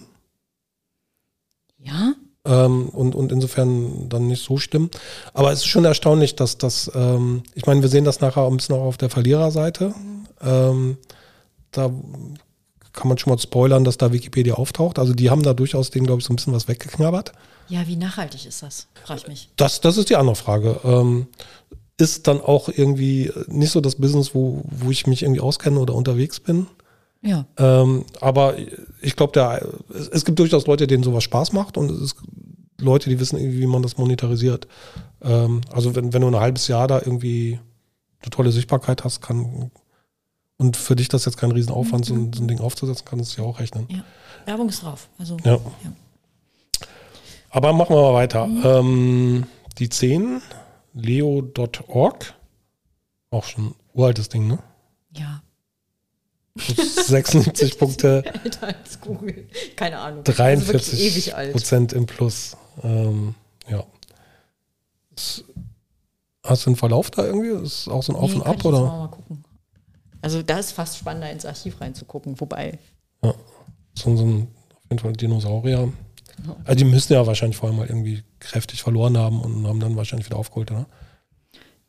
[1.77, 2.13] Ja.
[2.43, 4.89] Ähm, und, und insofern dann nicht so stimmen.
[5.33, 8.57] Aber es ist schon erstaunlich, dass das, ähm, ich meine, wir sehen das nachher ein
[8.57, 9.89] bisschen auch auf der Verliererseite.
[9.89, 10.27] Mhm.
[10.41, 10.97] Ähm,
[11.69, 11.91] da
[12.93, 14.99] kann man schon mal spoilern, dass da Wikipedia auftaucht.
[14.99, 17.31] Also die haben da durchaus den, glaube ich, so ein bisschen was weggeknabbert.
[17.69, 18.87] Ja, wie nachhaltig ist das?
[19.05, 19.49] Frage ich mich.
[19.55, 20.79] Das, das ist die andere Frage.
[20.83, 21.27] Ähm,
[21.97, 25.93] ist dann auch irgendwie nicht so das Business, wo, wo ich mich irgendwie auskenne oder
[25.93, 26.67] unterwegs bin.
[27.21, 27.45] Ja.
[27.57, 28.55] Ähm, aber
[29.01, 29.39] ich glaube,
[29.93, 32.15] es, es gibt durchaus Leute, denen sowas Spaß macht und es ist
[32.79, 34.67] Leute, die wissen irgendwie, wie man das monetarisiert.
[35.21, 37.59] Ähm, also wenn, wenn du ein halbes Jahr da irgendwie
[38.21, 39.71] eine tolle Sichtbarkeit hast, kann,
[40.61, 42.31] und für dich das jetzt kein Riesenaufwand, mhm.
[42.31, 43.87] so, so, ein Ding aufzusetzen, kannst du ja auch rechnen.
[43.89, 44.03] Ja.
[44.45, 45.09] Werbung ist drauf.
[45.17, 45.53] Also, ja.
[45.53, 45.61] ja.
[47.49, 48.45] Aber machen wir mal weiter.
[48.45, 48.61] Mhm.
[48.63, 49.47] Ähm,
[49.79, 50.39] die 10,
[50.93, 52.35] leo.org.
[53.31, 54.59] Auch schon uraltes Ding, ne?
[55.17, 55.41] Ja.
[56.55, 58.23] 76 Punkte.
[58.43, 59.47] Älter als Google.
[59.75, 60.23] Keine Ahnung.
[60.23, 62.55] 43 also Prozent im Plus.
[62.83, 63.33] Ähm,
[63.67, 63.83] ja.
[66.43, 67.49] Hast du einen Verlauf da irgendwie?
[67.49, 68.63] Ist auch so ein Auf nee, und Ab?
[68.63, 68.81] oder?
[68.81, 69.43] Mal gucken.
[70.21, 72.77] Also da ist fast spannender ins Archiv reinzugucken, wobei.
[73.23, 73.33] Ja,
[73.95, 75.91] so, so ein auf jeden Fall Dinosaurier.
[76.65, 80.25] Also die müssen ja wahrscheinlich vorher mal irgendwie kräftig verloren haben und haben dann wahrscheinlich
[80.27, 80.85] wieder aufgeholt, oder?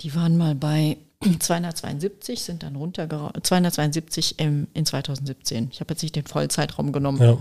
[0.01, 0.99] Die waren mal bei
[1.38, 3.09] 272, sind dann runter
[3.42, 5.68] 272 im, in 2017.
[5.73, 7.21] Ich habe jetzt nicht den Vollzeitraum genommen.
[7.21, 7.38] Ja.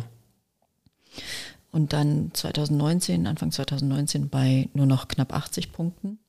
[1.72, 6.20] Und dann 2019, Anfang 2019 bei nur noch knapp 80 Punkten.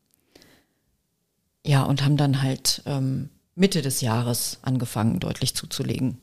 [1.64, 6.18] Ja, und haben dann halt ähm, Mitte des Jahres angefangen, deutlich zuzulegen.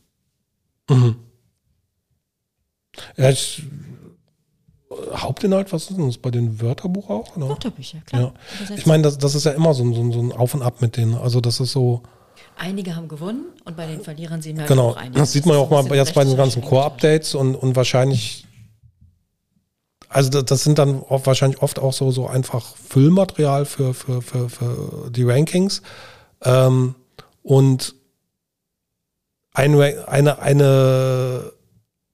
[0.89, 1.15] Mhm.
[3.17, 3.63] Ja, ich,
[5.13, 7.37] Hauptinhalt, was ist denn das bei den Wörterbuch auch?
[7.37, 7.49] Oder?
[7.49, 8.33] Wörterbücher, klar.
[8.67, 8.75] Ja.
[8.75, 10.97] Ich meine, das, das ist ja immer so, so, so ein Auf und Ab mit
[10.97, 11.15] denen.
[11.15, 12.01] Also das ist so.
[12.57, 14.89] Einige haben gewonnen und bei den Verlierern sehen wir halt genau.
[14.89, 15.19] auch einige.
[15.19, 18.45] Das sieht man ja auch mal jetzt bei den ganzen Core-Updates und, und wahrscheinlich
[20.09, 24.23] also das, das, sind dann oft, wahrscheinlich oft auch so, so einfach Füllmaterial für, für,
[24.23, 25.83] für, für die Rankings.
[26.43, 26.95] Ähm,
[27.49, 27.95] und
[29.55, 31.51] eine, eine, eine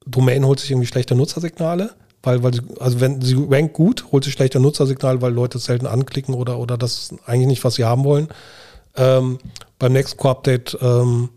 [0.06, 1.93] Domain holt sich irgendwie schlechte Nutzersignale,
[2.24, 5.65] weil, weil sie, also wenn sie rankt gut, holt sich schlechte Nutzersignale, weil Leute es
[5.65, 8.30] selten anklicken oder, oder das eigentlich nicht, was sie haben wollen.
[8.95, 9.39] Ähm,
[9.78, 11.28] beim nächsten Core-Update ähm,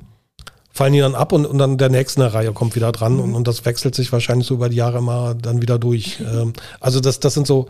[0.70, 3.20] fallen die dann ab und, und dann der nächste Reihe kommt wieder dran mhm.
[3.20, 6.20] und, und das wechselt sich wahrscheinlich so über die Jahre immer dann wieder durch.
[6.20, 7.66] ähm, also das, das sind so,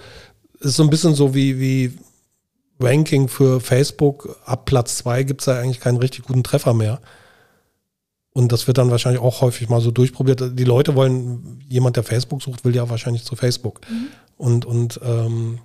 [0.61, 1.99] ist so ein bisschen so wie, wie
[2.81, 4.39] Ranking für Facebook.
[4.45, 7.01] Ab Platz zwei gibt es da eigentlich keinen richtig guten Treffer mehr.
[8.33, 10.59] Und das wird dann wahrscheinlich auch häufig mal so durchprobiert.
[10.59, 13.81] Die Leute wollen, jemand, der Facebook sucht, will ja wahrscheinlich zu Facebook.
[13.91, 14.07] Mhm.
[14.37, 15.59] Und, und ähm,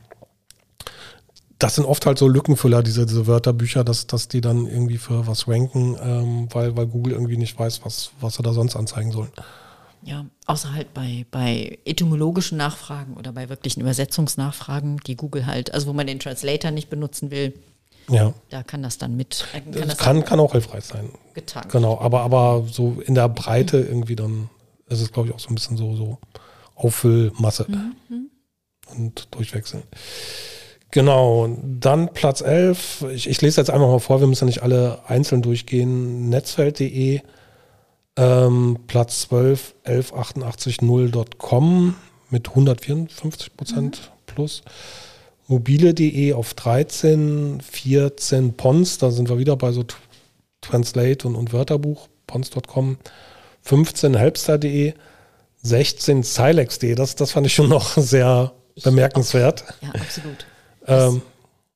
[1.60, 5.28] das sind oft halt so Lückenfüller, diese, diese Wörterbücher, dass, dass die dann irgendwie für
[5.28, 9.12] was ranken, ähm, weil, weil Google irgendwie nicht weiß, was, was er da sonst anzeigen
[9.12, 9.30] soll.
[10.06, 15.88] Ja, außer halt bei, bei etymologischen Nachfragen oder bei wirklichen Übersetzungsnachfragen, die Google halt, also
[15.88, 17.54] wo man den Translator nicht benutzen will,
[18.10, 18.34] ja.
[18.50, 19.46] Da kann das dann mit.
[19.54, 21.10] Äh, kann, das kann, kann, auch hilfreich sein.
[21.34, 21.66] Getan.
[21.70, 23.88] Genau, aber, aber so in der Breite mhm.
[23.88, 24.50] irgendwie dann
[24.88, 26.18] ist es, glaube ich, auch so ein bisschen so, so
[26.76, 28.30] Auffüllmasse mhm.
[28.96, 29.84] und durchwechseln.
[30.92, 33.06] Genau, dann Platz 11.
[33.14, 36.30] Ich, ich, lese jetzt einfach mal vor, wir müssen ja nicht alle einzeln durchgehen.
[36.30, 37.22] Netzfeld.de,
[38.18, 41.96] ähm, Platz 12, 11880.com
[42.30, 44.08] mit 154 Prozent mhm.
[44.26, 44.64] plus
[45.48, 49.86] mobile.de auf 13, 14 Pons, da sind wir wieder bei so
[50.62, 52.98] Translate und, und Wörterbuch, pons.com,
[53.62, 54.94] 15 helpster.de,
[55.62, 59.66] 16 silex.de, das, das fand ich schon noch sehr bemerkenswert.
[59.82, 60.46] Ja, absolut.
[60.88, 61.22] ähm,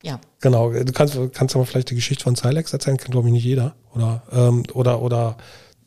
[0.04, 0.20] ja.
[0.42, 3.44] Genau, du kannst, kannst aber vielleicht die Geschichte von Silex erzählen, kennt glaube ich nicht
[3.44, 3.76] jeder.
[3.94, 5.38] Oder, ähm, oder, oder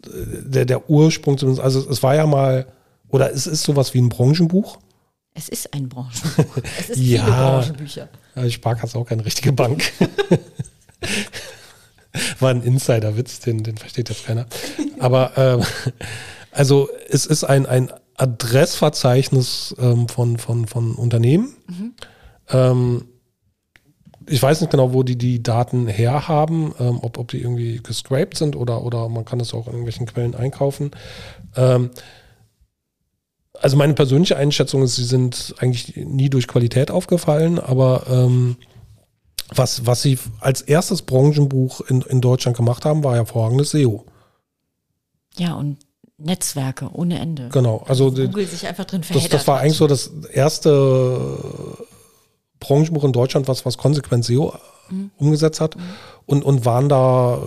[0.07, 2.67] der, der Ursprung, also es war ja mal,
[3.09, 4.79] oder es ist sowas wie ein Branchenbuch.
[5.35, 6.57] Es ist ein Branchenbuch.
[6.79, 8.09] Es ist ja, viele Branchenbücher.
[8.37, 9.93] Die Sparkasse auch keine richtige Bank.
[12.41, 14.47] War ein Insider-Witz, den, den versteht jetzt keiner.
[14.99, 15.63] Aber ähm,
[16.51, 21.55] also es ist ein, ein Adressverzeichnis ähm, von, von, von Unternehmen.
[21.69, 21.95] Mhm.
[22.51, 23.05] Ähm,
[24.27, 28.37] ich weiß nicht genau, wo die die Daten herhaben, ähm, ob, ob die irgendwie gescraped
[28.37, 30.91] sind oder, oder man kann das auch in irgendwelchen Quellen einkaufen.
[31.57, 31.91] Ähm,
[33.55, 38.57] also meine persönliche Einschätzung ist, sie sind eigentlich nie durch Qualität aufgefallen, aber ähm,
[39.49, 44.05] was, was sie als erstes Branchenbuch in, in Deutschland gemacht haben, war hervorragendes SEO.
[45.37, 45.79] Ja, und
[46.19, 47.49] Netzwerke ohne Ende.
[47.51, 51.77] Genau, also Google sich einfach drin das, das war eigentlich so das erste
[52.61, 54.55] Branchenbuch in Deutschland, was, was konsequent SEO
[54.91, 55.11] mhm.
[55.17, 55.83] umgesetzt hat mhm.
[56.27, 57.43] und, und waren da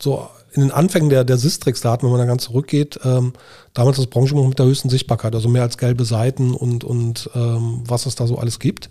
[0.00, 3.32] so in den Anfängen der, der Sistrix-Daten, wenn man da ganz zurückgeht, ähm,
[3.72, 7.82] damals das Branchenbuch mit der höchsten Sichtbarkeit, also mehr als gelbe Seiten und, und ähm,
[7.86, 8.90] was es da so alles gibt,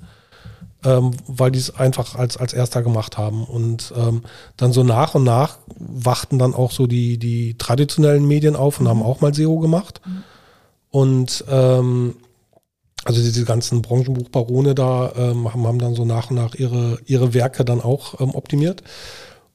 [0.85, 3.43] ähm, weil die es einfach als, als erster gemacht haben.
[3.43, 4.23] Und ähm,
[4.55, 8.85] dann so nach und nach wachten dann auch so die, die traditionellen Medien auf und
[8.85, 8.89] mhm.
[8.89, 9.99] haben auch mal SEO gemacht.
[10.05, 10.23] Mhm.
[10.91, 12.15] Und ähm,
[13.05, 17.33] also diese ganzen Branchenbuchbarone da ähm, haben, haben dann so nach und nach ihre, ihre
[17.33, 18.83] Werke dann auch ähm, optimiert.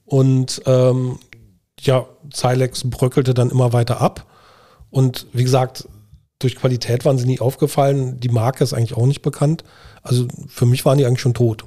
[0.05, 1.19] Und ähm,
[1.81, 4.27] ja, Silex bröckelte dann immer weiter ab.
[4.91, 5.89] Und wie gesagt,
[6.39, 8.21] durch Qualität waren sie nie aufgefallen.
[8.21, 9.65] Die Marke ist eigentlich auch nicht bekannt.
[10.03, 11.65] Also für mich waren die eigentlich schon tot.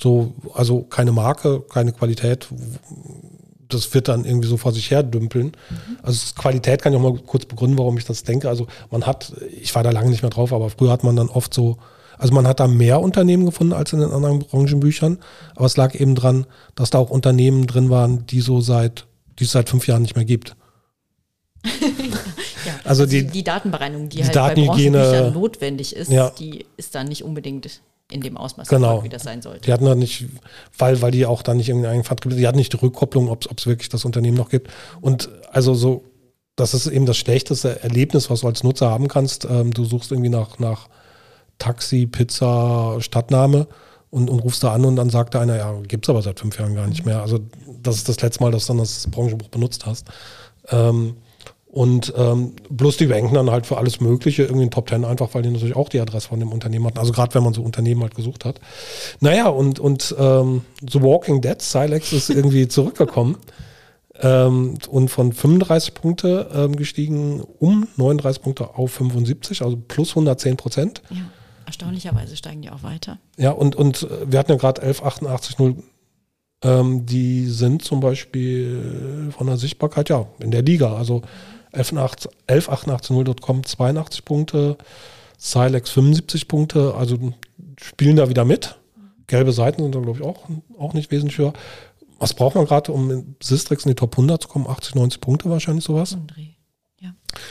[0.00, 2.48] So, also keine Marke, keine Qualität.
[3.76, 5.46] Das wird dann irgendwie so vor sich her dümpeln.
[5.46, 5.98] Mhm.
[6.02, 8.48] Also Qualität kann ich auch mal kurz begründen, warum ich das denke.
[8.48, 11.28] Also man hat, ich war da lange nicht mehr drauf, aber früher hat man dann
[11.28, 11.78] oft so
[12.18, 15.18] also man hat da mehr Unternehmen gefunden als in den anderen Branchenbüchern,
[15.54, 19.06] aber es lag eben dran, dass da auch Unternehmen drin waren, die so seit,
[19.38, 20.56] die es seit fünf Jahren nicht mehr gibt.
[21.64, 21.70] ja,
[22.84, 26.30] also, also die, die, Datenbereinigung, die, die halt bei Branchenbüchern notwendig ist, ja.
[26.30, 29.02] die ist dann nicht unbedingt in dem Ausmaß, genau.
[29.02, 29.62] wie das sein sollte.
[29.62, 30.26] Die hatten da nicht,
[30.76, 33.66] weil, weil die auch da nicht irgendeinen Vertrieb, die hatten nicht die Rückkopplung, ob es
[33.66, 34.70] wirklich das Unternehmen noch gibt.
[35.00, 36.04] Und also so,
[36.56, 39.46] das ist eben das schlechteste Erlebnis, was du als Nutzer haben kannst.
[39.46, 40.88] Ähm, du suchst irgendwie nach, nach
[41.58, 43.66] Taxi, Pizza, Stadtname
[44.10, 46.38] und, und rufst da an und dann sagt da einer, ja, gibt es aber seit
[46.38, 47.22] fünf Jahren gar nicht mehr.
[47.22, 47.40] Also
[47.82, 50.06] das ist das letzte Mal, dass du dann das Branchenbuch benutzt hast.
[50.68, 51.16] Ähm,
[51.74, 55.34] und ähm, bloß die ranken dann halt für alles Mögliche irgendwie in Top Ten einfach,
[55.34, 56.98] weil die natürlich auch die Adresse von dem Unternehmen hatten.
[56.98, 58.60] Also gerade wenn man so Unternehmen halt gesucht hat.
[59.18, 63.38] Naja, und, und ähm, The Walking Dead, Silex ist irgendwie zurückgekommen
[64.20, 70.56] ähm, und von 35 Punkte ähm, gestiegen um 39 Punkte auf 75, also plus 110
[70.56, 71.02] Prozent.
[71.10, 71.22] Ja.
[71.66, 73.18] Erstaunlicherweise steigen die auch weiter.
[73.36, 75.74] Ja, und, und äh, wir hatten ja gerade 1188.0,
[76.62, 80.94] ähm, die sind zum Beispiel von der Sichtbarkeit ja in der Liga.
[80.94, 81.22] Also
[81.74, 84.78] 1188.0.com 82 Punkte,
[85.38, 87.18] Silex 75 Punkte, also
[87.76, 88.78] spielen da wieder mit.
[89.26, 91.52] Gelbe Seiten sind da, glaube ich, auch, auch nicht wesentlich höher.
[92.18, 94.66] Was braucht man gerade, um in Sistrix in die Top 100 zu kommen?
[94.66, 96.16] 80, 90 Punkte wahrscheinlich sowas?
[97.04, 97.10] Ja.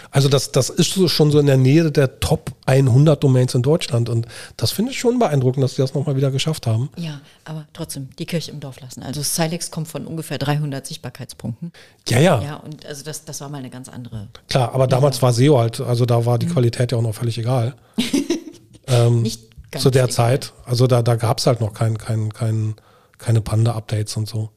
[0.09, 4.09] Also das, das ist schon so in der Nähe der Top 100 Domains in Deutschland
[4.09, 4.25] und
[4.57, 6.89] das finde ich schon beeindruckend, dass die das nochmal wieder geschafft haben.
[6.97, 9.03] Ja, aber trotzdem, die Kirche im Dorf lassen.
[9.03, 11.71] Also Silex kommt von ungefähr 300 Sichtbarkeitspunkten.
[12.09, 12.41] Ja, ja.
[12.41, 14.29] Ja, und also das, das war mal eine ganz andere.
[14.49, 16.53] Klar, aber damals war SEO halt, also da war die mhm.
[16.53, 17.75] Qualität ja auch noch völlig egal.
[18.87, 19.41] ähm, Nicht
[19.77, 20.13] zu der egal.
[20.13, 20.53] Zeit.
[20.65, 22.75] Also da, da gab es halt noch kein, kein, kein,
[23.19, 24.49] keine Panda-Updates und so.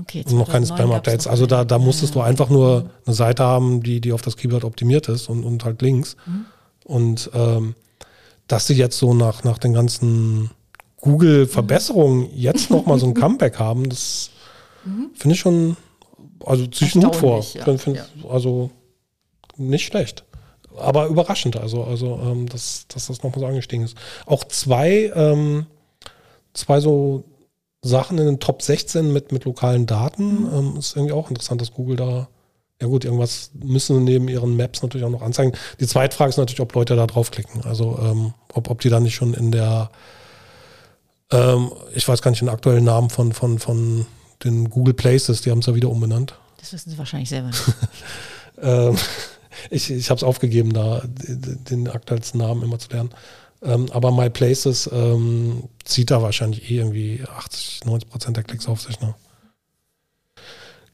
[0.00, 1.26] Okay, und noch keine Spam-Updates.
[1.26, 2.22] Also da, da musstest ja.
[2.22, 5.64] du einfach nur eine Seite haben, die, die auf das Keyword optimiert ist und, und
[5.64, 6.16] halt Links.
[6.26, 6.44] Mhm.
[6.84, 7.74] Und ähm,
[8.46, 10.50] dass sie jetzt so nach, nach den ganzen
[11.00, 12.30] Google-Verbesserungen mhm.
[12.34, 14.30] jetzt nochmal so ein Comeback haben, das
[14.84, 15.10] mhm.
[15.14, 15.76] finde ich schon,
[16.44, 17.44] also ziehe ich einen Hut vor.
[17.54, 17.64] Ja.
[17.64, 18.04] Find, find, ja.
[18.28, 18.70] Also
[19.56, 20.24] nicht schlecht.
[20.76, 23.96] Aber überraschend, also, also ähm, dass, dass das nochmal so angestiegen ist.
[24.26, 25.66] Auch zwei, ähm,
[26.52, 27.24] zwei so
[27.82, 30.42] Sachen in den Top 16 mit, mit lokalen Daten.
[30.42, 30.54] Mhm.
[30.54, 32.28] Ähm, ist irgendwie auch interessant, dass Google da,
[32.80, 35.52] ja gut, irgendwas müssen sie neben ihren Maps natürlich auch noch anzeigen.
[35.80, 37.64] Die zweite Frage ist natürlich, ob Leute da draufklicken.
[37.64, 39.90] Also ähm, ob, ob die da nicht schon in der,
[41.30, 44.06] ähm, ich weiß gar nicht den aktuellen Namen von, von, von
[44.44, 46.34] den Google Places, die haben es ja wieder umbenannt.
[46.58, 47.62] Das wissen sie wahrscheinlich selber nicht.
[48.62, 48.96] ähm,
[49.70, 53.10] ich ich habe es aufgegeben, da den, den aktuellsten Namen immer zu lernen.
[53.62, 58.68] Ähm, aber My Places ähm, zieht da wahrscheinlich eh irgendwie 80, 90 Prozent der Klicks
[58.68, 59.00] auf sich.
[59.00, 59.14] Ne?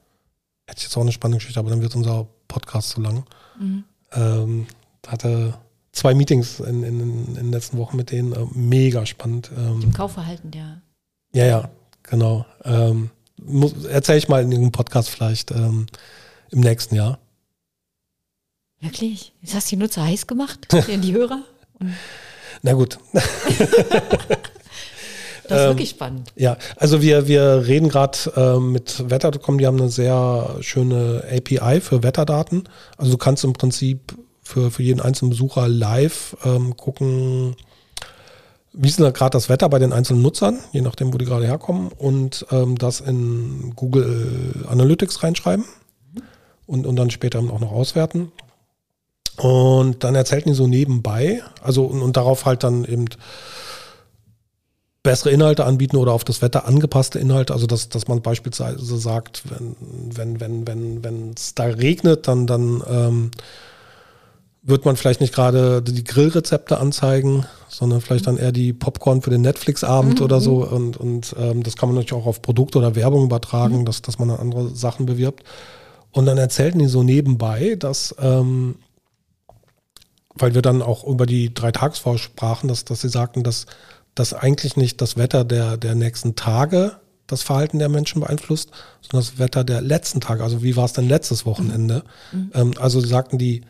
[0.67, 3.25] Hätte ich jetzt auch eine spannende Geschichte, aber dann wird unser Podcast zu lang.
[3.59, 3.85] Mhm.
[4.13, 4.67] Ähm,
[5.07, 5.55] hatte
[5.93, 8.33] zwei Meetings in, in, in, den letzten Wochen mit denen.
[8.33, 9.51] Äh, mega spannend.
[9.57, 10.83] Ähm, Im Kaufverhalten der.
[11.33, 11.71] Ja, ja,
[12.03, 12.45] genau.
[12.65, 13.11] Ähm,
[13.89, 15.87] Erzähle ich mal in irgendeinem Podcast vielleicht ähm,
[16.51, 17.19] im nächsten Jahr.
[18.81, 19.33] Wirklich?
[19.41, 21.43] Jetzt hast du die Nutzer heiß gemacht, in die Hörer?
[22.63, 22.99] Na gut.
[25.51, 26.33] Das ist ähm, wirklich spannend.
[26.37, 31.81] Ja, also wir, wir reden gerade ähm, mit Wetter.com, die haben eine sehr schöne API
[31.81, 32.69] für Wetterdaten.
[32.97, 37.57] Also du kannst im Prinzip für, für jeden einzelnen Besucher live ähm, gucken,
[38.73, 41.47] wie ist denn gerade das Wetter bei den einzelnen Nutzern, je nachdem, wo die gerade
[41.47, 45.65] herkommen, und ähm, das in Google Analytics reinschreiben
[46.67, 48.31] und, und dann später auch noch auswerten.
[49.37, 53.07] Und dann erzählt die so nebenbei, also und, und darauf halt dann eben
[55.03, 57.53] bessere Inhalte anbieten oder auf das Wetter angepasste Inhalte.
[57.53, 59.77] Also dass, dass man beispielsweise sagt, wenn
[60.17, 63.31] wenn wenn wenn wenn es da regnet, dann dann ähm,
[64.63, 69.31] wird man vielleicht nicht gerade die Grillrezepte anzeigen, sondern vielleicht dann eher die Popcorn für
[69.31, 70.25] den Netflix-Abend mhm.
[70.25, 70.67] oder so.
[70.67, 73.85] Und, und ähm, das kann man natürlich auch auf Produkte oder Werbung übertragen, mhm.
[73.87, 75.45] dass, dass man dann andere Sachen bewirbt.
[76.13, 78.77] Und dann erzählten die so nebenbei, dass, ähm,
[80.35, 83.67] weil wir dann auch über die drei Tagesvorher sprachen, dass, dass sie sagten, dass
[84.15, 86.97] dass eigentlich nicht das Wetter der, der nächsten Tage
[87.31, 90.43] das Verhalten der Menschen beeinflusst, sondern das Wetter der letzten Tage.
[90.43, 92.03] Also wie war es denn letztes Wochenende?
[92.33, 92.51] Mhm.
[92.55, 93.63] Ähm, also sagten die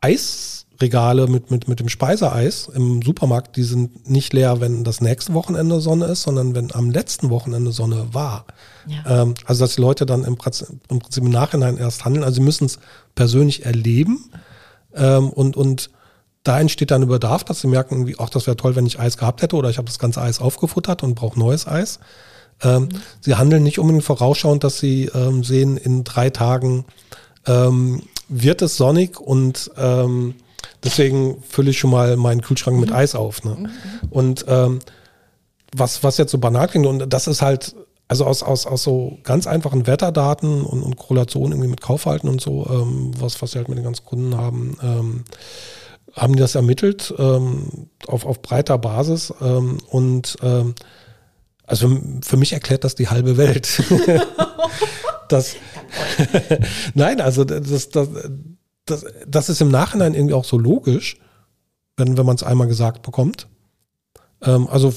[0.00, 5.34] Eisregale mit, mit, mit dem Speiseeis im Supermarkt, die sind nicht leer, wenn das nächste
[5.34, 8.46] Wochenende Sonne ist, sondern wenn am letzten Wochenende Sonne war.
[8.86, 9.22] Ja.
[9.22, 12.24] Ähm, also dass die Leute dann im Prinzip, im, Nachhinein erst handeln.
[12.24, 12.78] Also sie müssen es
[13.14, 14.30] persönlich erleben
[14.94, 15.90] ähm, und, und
[16.46, 19.00] da entsteht dann ein Bedarf, dass sie merken, irgendwie, ach, das wäre toll, wenn ich
[19.00, 21.98] Eis gehabt hätte oder ich habe das ganze Eis aufgefuttert und brauche neues Eis.
[22.62, 22.88] Ähm, mhm.
[23.20, 26.84] Sie handeln nicht unbedingt vorausschauend, dass sie ähm, sehen, in drei Tagen
[27.46, 30.34] ähm, wird es sonnig und ähm,
[30.84, 32.96] deswegen fülle ich schon mal meinen Kühlschrank mit mhm.
[32.96, 33.44] Eis auf.
[33.44, 33.56] Ne?
[33.58, 33.68] Mhm.
[34.10, 34.78] Und ähm,
[35.74, 37.74] was, was jetzt so banal klingt, und das ist halt,
[38.08, 42.40] also aus, aus, aus so ganz einfachen Wetterdaten und, und Korrelationen irgendwie mit Kaufverhalten und
[42.40, 45.24] so, ähm, was, was sie halt mit den ganzen Kunden haben, ähm,
[46.16, 50.74] haben die das ermittelt ähm, auf, auf breiter Basis ähm, und ähm,
[51.66, 53.82] also für mich erklärt das die halbe Welt.
[55.28, 55.56] das,
[56.94, 58.08] Nein, also das, das,
[58.84, 61.18] das, das ist im Nachhinein irgendwie auch so logisch,
[61.96, 63.48] wenn, wenn man es einmal gesagt bekommt.
[64.42, 64.92] Ähm, also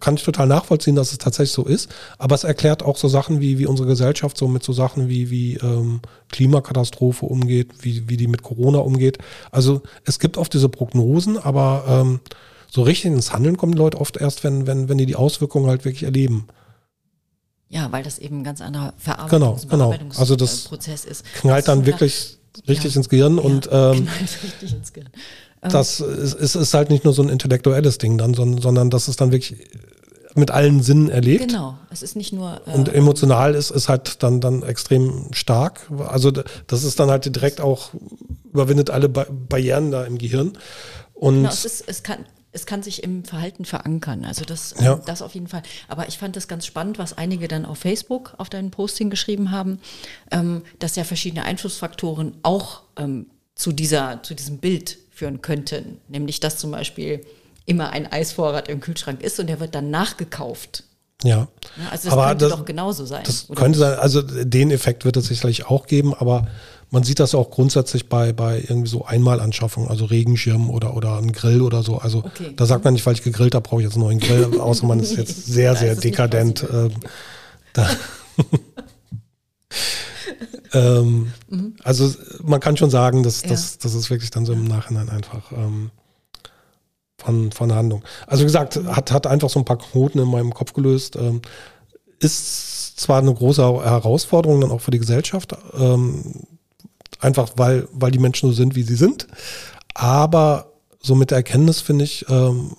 [0.00, 1.90] kann ich total nachvollziehen, dass es tatsächlich so ist.
[2.18, 5.30] Aber es erklärt auch so Sachen, wie, wie unsere Gesellschaft so mit so Sachen wie,
[5.30, 9.18] wie ähm, Klimakatastrophe umgeht, wie, wie die mit Corona umgeht.
[9.50, 12.20] Also es gibt oft diese Prognosen, aber ähm,
[12.68, 15.68] so richtig ins Handeln kommen die Leute oft erst, wenn, wenn, wenn die die Auswirkungen
[15.68, 16.46] halt wirklich erleben.
[17.68, 20.18] Ja, weil das eben ein ganz anderer Verarbeitungs genau, genau.
[20.18, 21.24] Also das Prozess ist.
[21.34, 22.98] Knallt dann wirklich richtig ja.
[22.98, 25.10] ins Gehirn ja, und ähm, richtig ins Gehirn.
[25.62, 25.70] Ähm.
[25.70, 29.08] Das ist, ist, ist halt nicht nur so ein intellektuelles Ding dann, sondern, sondern das
[29.08, 29.56] ist dann wirklich
[30.34, 31.48] mit allen Sinnen erlebt.
[31.48, 32.60] Genau, es ist nicht nur.
[32.66, 35.90] Äh, und emotional ist es halt dann, dann extrem stark.
[36.08, 37.90] Also das ist dann halt direkt auch,
[38.52, 40.52] überwindet alle Barrieren da im Gehirn.
[41.14, 44.24] Und genau, es, ist, es kann es kann sich im Verhalten verankern.
[44.24, 44.96] Also das, ähm, ja.
[45.06, 45.62] das auf jeden Fall.
[45.88, 49.50] Aber ich fand das ganz spannend, was einige dann auf Facebook auf deinen Posting geschrieben
[49.50, 49.80] haben,
[50.30, 55.98] ähm, dass ja verschiedene Einflussfaktoren auch ähm, zu, dieser, zu diesem Bild führen könnten.
[56.08, 57.20] Nämlich, dass zum Beispiel
[57.66, 60.84] immer ein Eisvorrat im Kühlschrank ist und der wird dann nachgekauft.
[61.22, 61.48] Ja.
[61.90, 63.22] also das aber könnte das, doch genauso sein.
[63.24, 66.48] Das könnte sein, also den Effekt wird es sicherlich auch geben, aber
[66.88, 71.32] man sieht das auch grundsätzlich bei, bei irgendwie so Einmalanschaffungen, also Regenschirm oder, oder ein
[71.32, 71.98] Grill oder so.
[71.98, 72.54] Also okay.
[72.56, 74.86] da sagt man nicht, weil ich gegrillt habe, brauche ich jetzt einen neuen Grill, außer
[74.86, 76.66] man ist jetzt sehr, sehr dekadent.
[76.72, 76.92] Ähm,
[80.72, 81.76] ähm, mhm.
[81.82, 82.12] Also
[82.42, 83.48] man kann schon sagen, dass, ja.
[83.48, 85.90] dass, das ist wirklich dann so im Nachhinein einfach ähm,
[87.18, 88.02] von, von Handlung.
[88.26, 91.16] Also wie gesagt, hat, hat einfach so ein paar Knoten in meinem Kopf gelöst.
[91.16, 91.42] Ähm,
[92.18, 96.46] ist zwar eine große Herausforderung dann auch für die Gesellschaft, ähm,
[97.18, 99.26] einfach weil, weil die Menschen so sind, wie sie sind.
[99.94, 102.76] Aber so mit der Erkenntnis, finde ich, ähm,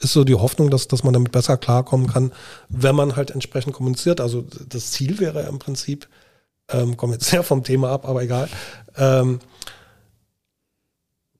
[0.00, 2.32] ist so die Hoffnung, dass, dass man damit besser klarkommen kann,
[2.68, 4.20] wenn man halt entsprechend kommuniziert.
[4.20, 6.08] Also das Ziel wäre im Prinzip,
[6.70, 8.48] ähm, komme jetzt sehr vom Thema ab, aber egal,
[8.96, 9.40] ähm,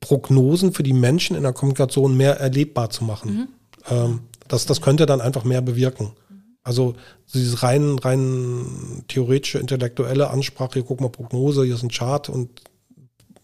[0.00, 3.32] Prognosen für die Menschen in der Kommunikation mehr erlebbar zu machen.
[3.32, 3.48] Mhm.
[3.88, 6.12] Ähm, das, das könnte dann einfach mehr bewirken.
[6.62, 6.94] Also
[7.32, 12.62] dieses rein, rein theoretische, intellektuelle Ansprache, hier guck mal Prognose, hier ist ein Chart und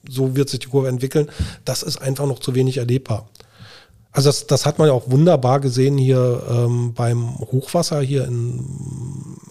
[0.09, 1.31] so wird sich die Kurve entwickeln,
[1.65, 3.29] das ist einfach noch zu wenig erlebbar.
[4.13, 8.65] Also das, das hat man ja auch wunderbar gesehen hier ähm, beim Hochwasser hier in,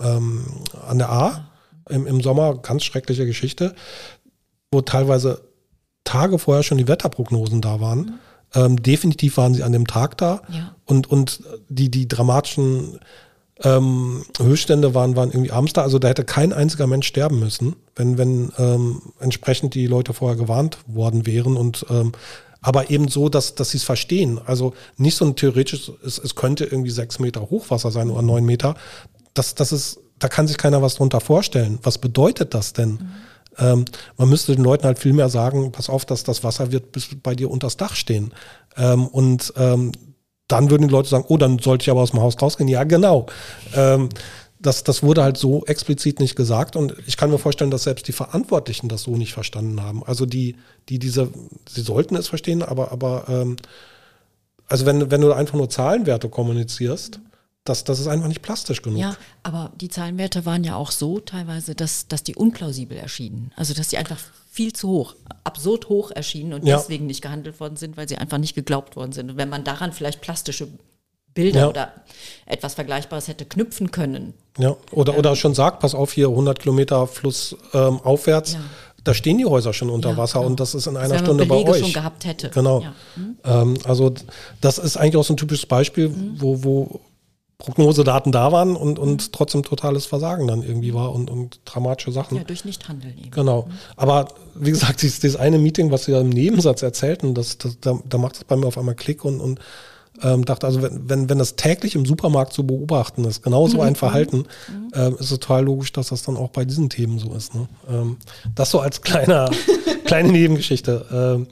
[0.01, 0.45] ähm,
[0.88, 1.48] an der A
[1.89, 3.75] im, im Sommer, ganz schreckliche Geschichte,
[4.71, 5.41] wo teilweise
[6.03, 7.99] Tage vorher schon die Wetterprognosen da waren.
[7.99, 8.13] Mhm.
[8.55, 10.75] Ähm, definitiv waren sie an dem Tag da ja.
[10.85, 12.99] und, und die, die dramatischen
[13.63, 15.83] ähm, Höchststände waren, waren irgendwie abends da.
[15.83, 20.37] Also da hätte kein einziger Mensch sterben müssen, wenn, wenn ähm, entsprechend die Leute vorher
[20.37, 22.13] gewarnt worden wären und ähm,
[22.61, 24.39] aber eben so, dass, dass sie es verstehen.
[24.45, 28.45] Also nicht so ein theoretisches, es, es könnte irgendwie sechs Meter Hochwasser sein oder neun
[28.45, 28.75] Meter.
[29.33, 31.80] Das, das ist, da kann sich keiner was drunter vorstellen.
[31.84, 32.91] Was bedeutet das denn?
[32.91, 33.09] Mhm.
[33.57, 33.86] Ähm,
[34.17, 37.09] man müsste den Leuten halt viel mehr sagen, pass auf, dass das Wasser wird bis
[37.22, 38.34] bei dir unters Dach stehen.
[38.78, 39.91] Ähm, und ähm,
[40.47, 42.70] dann würden die Leute sagen, oh, dann sollte ich aber aus dem Haus rausgehen.
[42.70, 43.28] Ja, genau.
[43.76, 44.09] Ähm,
[44.61, 48.07] das, das wurde halt so explizit nicht gesagt und ich kann mir vorstellen, dass selbst
[48.09, 50.03] die Verantwortlichen das so nicht verstanden haben.
[50.03, 50.57] Also die,
[50.89, 51.30] die diese,
[51.67, 53.55] sie sollten es verstehen, aber, aber ähm,
[54.67, 57.22] also wenn, wenn du einfach nur Zahlenwerte kommunizierst,
[57.70, 58.99] das, das ist einfach nicht plastisch genug.
[58.99, 63.51] Ja, aber die Zahlenwerte waren ja auch so teilweise, dass, dass die unplausibel erschienen.
[63.55, 64.20] Also dass die einfach
[64.51, 66.78] viel zu hoch, absurd hoch erschienen und ja.
[66.78, 69.30] deswegen nicht gehandelt worden sind, weil sie einfach nicht geglaubt worden sind.
[69.30, 70.67] Und wenn man daran vielleicht plastische
[71.34, 71.70] Bilder ja.
[71.70, 71.93] oder
[72.45, 74.34] etwas Vergleichbares hätte knüpfen können.
[74.57, 78.53] Ja, oder, ähm, oder schon sagt, pass auf, hier 100 Kilometer Fluss ähm, aufwärts.
[78.53, 78.59] Ja.
[79.03, 80.49] Da stehen die Häuser schon unter ja, Wasser genau.
[80.49, 81.80] und das ist in einer Stunde Belege bei euch.
[81.80, 82.49] schon gehabt hätte.
[82.49, 82.84] Genau.
[83.15, 83.38] Mhm.
[83.45, 84.13] Ähm, also
[84.59, 86.36] das ist eigentlich auch so ein typisches Beispiel, mhm.
[86.38, 86.99] wo, wo
[87.60, 89.32] Prognosedaten da waren und, und mhm.
[89.34, 92.38] trotzdem totales Versagen dann irgendwie war und, und dramatische Sachen.
[92.38, 93.32] Ja, durch Nichthandeln eben.
[93.32, 93.64] Genau.
[93.64, 93.72] Mhm.
[93.97, 97.78] Aber wie gesagt, dieses, dieses eine Meeting, was sie da im Nebensatz erzählten, das, das,
[97.82, 99.60] da, da macht es bei mir auf einmal Klick und, und
[100.22, 103.84] ähm, dachte, also wenn, wenn, wenn das täglich im Supermarkt zu beobachten ist, genauso mhm.
[103.84, 104.91] ein Verhalten, mhm.
[104.93, 107.55] ähm, ist es total logisch, dass das dann auch bei diesen Themen so ist.
[107.55, 107.68] Ne?
[107.89, 108.18] Ähm,
[108.55, 109.51] das so als kleiner,
[110.05, 111.05] kleine Nebengeschichte.
[111.12, 111.47] Ähm,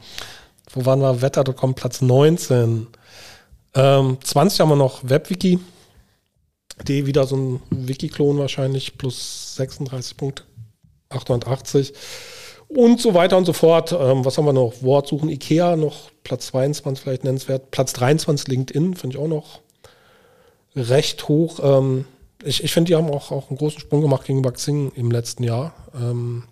[0.72, 1.22] wo waren wir?
[1.22, 2.88] Wetter.com Platz 19.
[3.74, 5.60] Ähm, 20 haben wir noch WebWiki.
[6.84, 10.44] D wieder so ein Wiki-Klon wahrscheinlich, plus 36 Punkte,
[11.10, 11.94] 880.
[12.68, 13.92] und so weiter und so fort.
[13.92, 14.82] Ähm, was haben wir noch?
[14.82, 17.72] Wortsuchen Ikea noch Platz 22 vielleicht nennenswert.
[17.72, 19.62] Platz 23 LinkedIn finde ich auch noch
[20.76, 21.60] recht hoch.
[21.64, 22.06] Ähm,
[22.44, 25.44] ich ich finde, die haben auch, auch einen großen Sprung gemacht gegenüber Xing im letzten
[25.44, 25.74] Jahr.
[25.96, 26.44] Ähm,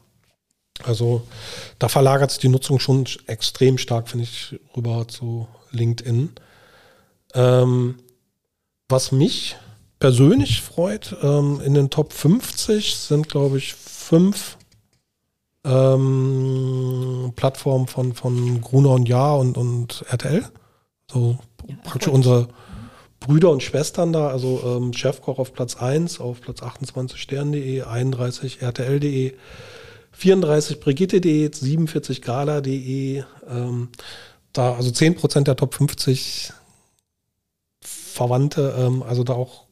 [0.83, 1.21] also
[1.79, 6.31] da verlagert sich die Nutzung schon extrem stark, finde ich, rüber zu LinkedIn.
[7.33, 7.95] Ähm,
[8.89, 9.55] was mich
[10.05, 14.55] persönlich freut, ähm, in den Top 50 sind, glaube ich, fünf
[15.63, 20.45] ähm, Plattformen von, von Gruner und Jahr und, und RTL.
[21.11, 22.49] So ja, praktisch unsere
[23.19, 28.61] Brüder und Schwestern da, also ähm, Chefkoch auf Platz 1, auf Platz 28 stern.de, 31
[28.61, 29.33] rtl.de,
[30.11, 33.89] 34 brigitte.de, 47 gala.de, ähm,
[34.53, 36.53] da also 10% der Top 50
[37.81, 39.64] Verwandte, ähm, also da auch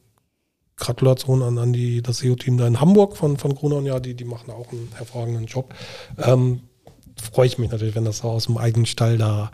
[0.76, 4.14] Gratulation an, an die, das SEO-Team da in Hamburg von, von Gruner und ja, die,
[4.14, 5.74] die machen auch einen hervorragenden Job.
[6.18, 6.60] Ähm,
[7.32, 9.52] Freue ich mich natürlich, wenn das so aus dem eigenen Stall da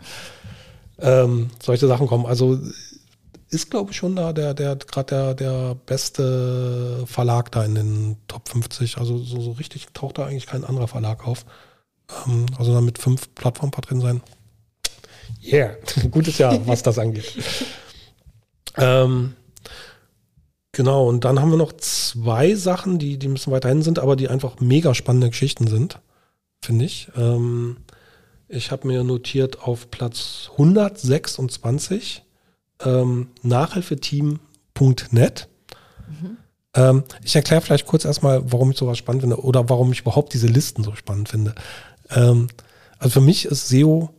[0.99, 2.25] ähm, solche Sachen kommen.
[2.25, 2.59] Also
[3.49, 8.17] ist, glaube ich, schon da der, der gerade der, der beste Verlag da in den
[8.27, 8.97] Top 50.
[8.97, 11.45] Also so, so richtig taucht da eigentlich kein anderer Verlag auf.
[12.25, 14.21] Ähm, also da mit fünf Plattformen drin sein.
[15.43, 15.75] Yeah,
[16.11, 17.31] gutes Jahr, was das angeht.
[18.77, 19.35] ähm,
[20.71, 24.15] genau, und dann haben wir noch zwei Sachen, die, die ein bisschen weiterhin sind, aber
[24.15, 25.99] die einfach mega spannende Geschichten sind,
[26.61, 27.09] finde ich.
[27.15, 27.77] Ähm,
[28.47, 32.23] ich habe mir notiert auf Platz 126
[32.83, 35.47] ähm, nachhilfeteam.net.
[36.07, 36.37] Mhm.
[36.73, 40.33] Ähm, ich erkläre vielleicht kurz erstmal, warum ich sowas spannend finde oder warum ich überhaupt
[40.33, 41.53] diese Listen so spannend finde.
[42.09, 42.47] Ähm,
[42.97, 44.09] also für mich ist SEO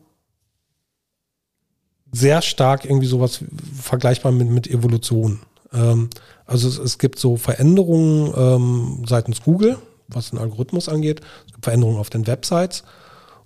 [2.10, 3.44] sehr stark irgendwie sowas
[3.80, 5.40] vergleichbar mit, mit Evolution.
[5.72, 6.10] Ähm,
[6.46, 11.20] also es, es, gibt so Veränderungen ähm, seitens Google, was den Algorithmus angeht.
[11.46, 12.84] Es gibt Veränderungen auf den Websites.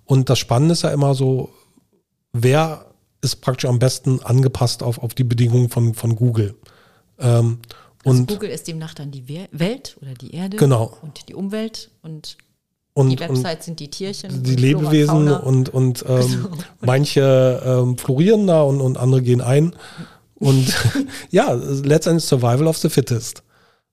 [0.05, 1.49] Und das Spannende ist ja immer so,
[2.33, 2.85] wer
[3.21, 6.55] ist praktisch am besten angepasst auf, auf die Bedingungen von, von Google.
[7.19, 7.59] Ähm,
[8.05, 10.97] also und Google ist demnach dann die Welt oder die Erde genau.
[11.01, 12.37] und die Umwelt und,
[12.93, 14.43] und die Website sind die Tierchen.
[14.43, 16.49] Die Lebewesen und, und ähm, genau.
[16.81, 19.75] manche ähm, florieren da und, und andere gehen ein.
[20.39, 20.73] Und
[21.29, 23.43] ja, letztendlich Survival of the Fittest.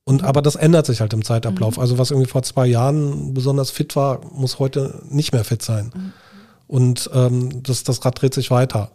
[0.04, 1.76] Und aber das ändert sich halt im Zeitablauf.
[1.76, 1.80] Mhm.
[1.80, 5.92] Also was irgendwie vor zwei Jahren besonders fit war, muss heute nicht mehr fit sein.
[5.94, 6.12] Mhm.
[6.66, 8.90] Und ähm, das, das Rad dreht sich weiter.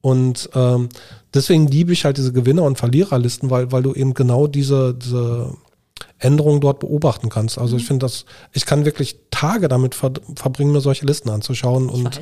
[0.00, 0.88] Und ähm,
[1.34, 5.54] deswegen liebe ich halt diese Gewinner- und Verliererlisten, weil, weil du eben genau diese, diese
[6.18, 7.58] Änderungen dort beobachten kannst.
[7.58, 7.80] Also mhm.
[7.80, 11.94] ich finde das, ich kann wirklich Tage damit ver verbringen, mir solche Listen anzuschauen ich
[11.94, 12.20] und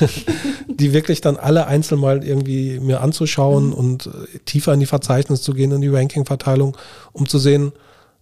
[0.68, 3.72] die wirklich dann alle einzeln mal irgendwie mir anzuschauen mhm.
[3.72, 6.76] und äh, tiefer in die Verzeichnisse zu gehen, in die Ranking-Verteilung,
[7.12, 7.72] um zu sehen,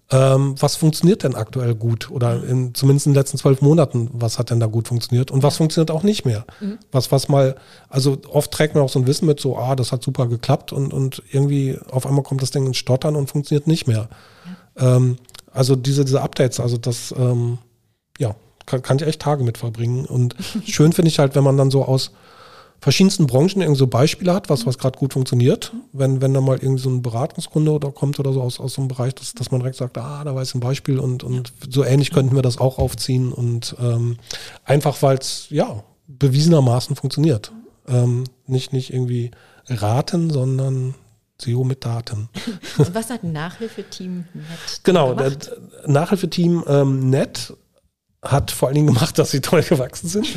[0.09, 2.11] ähm, was funktioniert denn aktuell gut?
[2.11, 5.33] Oder in, zumindest in den letzten zwölf Monaten, was hat denn da gut funktioniert?
[5.33, 6.45] Und was funktioniert auch nicht mehr?
[6.61, 6.79] Mhm.
[6.93, 7.57] Was, was mal,
[7.89, 10.73] also oft trägt man auch so ein Wissen mit, so, ah, das hat super geklappt
[10.73, 14.09] und, und irgendwie auf einmal kommt das Ding ins Stottern und funktioniert nicht mehr.
[14.79, 14.97] Ja.
[14.97, 15.17] Ähm,
[15.51, 17.59] also diese, diese Updates, also das, ähm,
[18.19, 18.37] ja,
[18.67, 20.05] kann, kann ich echt Tage mit verbringen.
[20.05, 20.37] Und
[20.67, 22.11] schön finde ich halt, wenn man dann so aus
[22.81, 25.73] verschiedensten Branchen irgendwie so Beispiele hat, was, was gerade gut funktioniert.
[25.93, 28.83] Wenn, wenn da mal irgendwie so ein Beratungskunde oder kommt oder so aus, aus so
[28.83, 31.85] einem Bereich, dass, dass man direkt sagt, ah, da weiß ein Beispiel und, und so
[31.85, 34.19] ähnlich könnten wir das auch aufziehen und ähm,
[34.65, 37.53] einfach, weil es ja bewiesenermaßen funktioniert.
[37.89, 39.31] Ähm, nicht, nicht irgendwie
[39.69, 40.95] raten, sondern
[41.39, 42.29] SEO mit Daten.
[42.79, 45.51] Und was hat Nachhilfeteam Net Genau, gemacht?
[45.87, 47.53] Nachhilfeteam ähm, Net
[48.31, 50.27] hat vor allen Dingen gemacht, dass sie toll gewachsen sind.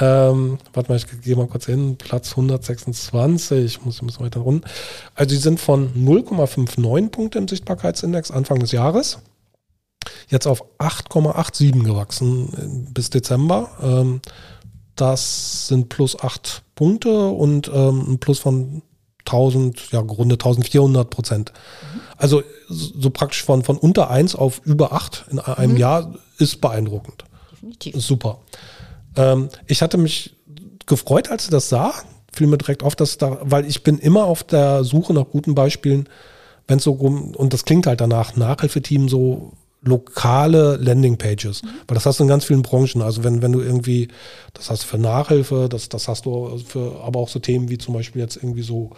[0.00, 1.96] Ähm, warte mal, ich gehe mal kurz hin.
[1.96, 4.68] Platz 126, ich muss, muss weiter runter.
[5.16, 9.18] Also sie sind von 0,59 Punkte im Sichtbarkeitsindex Anfang des Jahres
[10.28, 13.70] jetzt auf 8,87 gewachsen äh, bis Dezember.
[13.82, 14.20] Ähm,
[14.94, 18.82] das sind plus 8 Punkte und ähm, ein Plus von
[19.28, 21.52] 1000, ja, Grunde 1400 Prozent.
[21.94, 22.00] Mhm.
[22.16, 25.78] Also so praktisch von, von unter 1 auf über 8 in einem mhm.
[25.78, 27.24] Jahr ist beeindruckend.
[27.52, 27.94] Definitiv.
[27.94, 28.40] Ist super.
[29.16, 30.36] Ähm, ich hatte mich
[30.86, 31.94] gefreut, als ich das sah.
[32.32, 35.54] Fiel mir direkt auf, dass da, weil ich bin immer auf der Suche nach guten
[35.54, 36.08] Beispielen,
[36.66, 39.52] wenn es so rum, und das klingt halt danach, Nachhilfeteam so
[39.88, 41.62] lokale Landingpages.
[41.62, 41.68] Mhm.
[41.86, 43.02] Weil das hast du in ganz vielen Branchen.
[43.02, 44.08] Also wenn, wenn du irgendwie,
[44.54, 47.78] das hast du für Nachhilfe, das, das hast du für, aber auch so Themen wie
[47.78, 48.90] zum Beispiel jetzt irgendwie so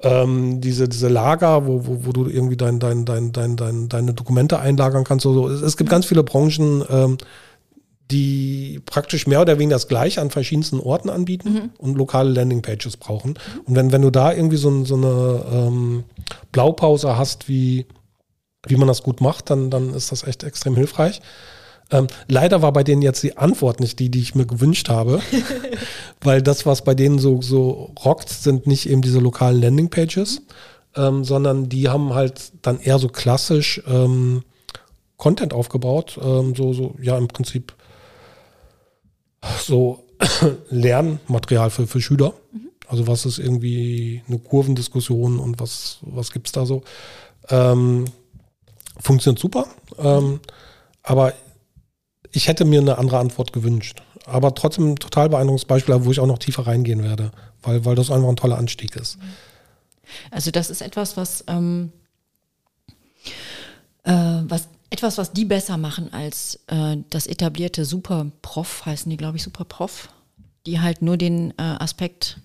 [0.00, 4.14] ähm, diese, diese Lager, wo, wo, wo du irgendwie dein, dein, dein, dein, dein, deine
[4.14, 5.22] Dokumente einlagern kannst.
[5.22, 5.92] So, es, es gibt mhm.
[5.92, 7.18] ganz viele Branchen, ähm,
[8.10, 11.70] die praktisch mehr oder weniger das Gleiche an verschiedensten Orten anbieten mhm.
[11.78, 13.30] und lokale Landingpages brauchen.
[13.30, 13.60] Mhm.
[13.64, 16.04] Und wenn, wenn du da irgendwie so, so eine ähm,
[16.50, 17.86] Blaupause hast, wie,
[18.66, 21.20] wie man das gut macht, dann, dann ist das echt extrem hilfreich.
[21.90, 25.20] Ähm, leider war bei denen jetzt die Antwort nicht die, die ich mir gewünscht habe,
[26.20, 30.42] weil das, was bei denen so, so rockt, sind nicht eben diese lokalen Landingpages,
[30.96, 34.42] ähm, sondern die haben halt dann eher so klassisch ähm,
[35.18, 37.74] Content aufgebaut, ähm, so, so, ja, im Prinzip
[39.60, 40.04] so
[40.70, 42.32] Lernmaterial für, für Schüler.
[42.52, 42.70] Mhm.
[42.88, 46.82] Also was ist irgendwie eine Kurvendiskussion und was, was gibt es da so?
[47.48, 48.06] Ähm,
[49.02, 49.66] funktioniert super,
[49.98, 50.40] ähm,
[51.02, 51.34] aber
[52.30, 54.02] ich hätte mir eine andere Antwort gewünscht.
[54.24, 57.32] Aber trotzdem ein total beeindruckendes Beispiel, wo ich auch noch tiefer reingehen werde,
[57.62, 59.18] weil, weil das einfach ein toller Anstieg ist.
[60.30, 61.92] Also das ist etwas, was, ähm,
[64.04, 69.38] äh, was etwas, was die besser machen als äh, das etablierte Superprof, heißen die, glaube
[69.38, 70.10] ich, Superprof,
[70.66, 72.40] die halt nur den äh, Aspekt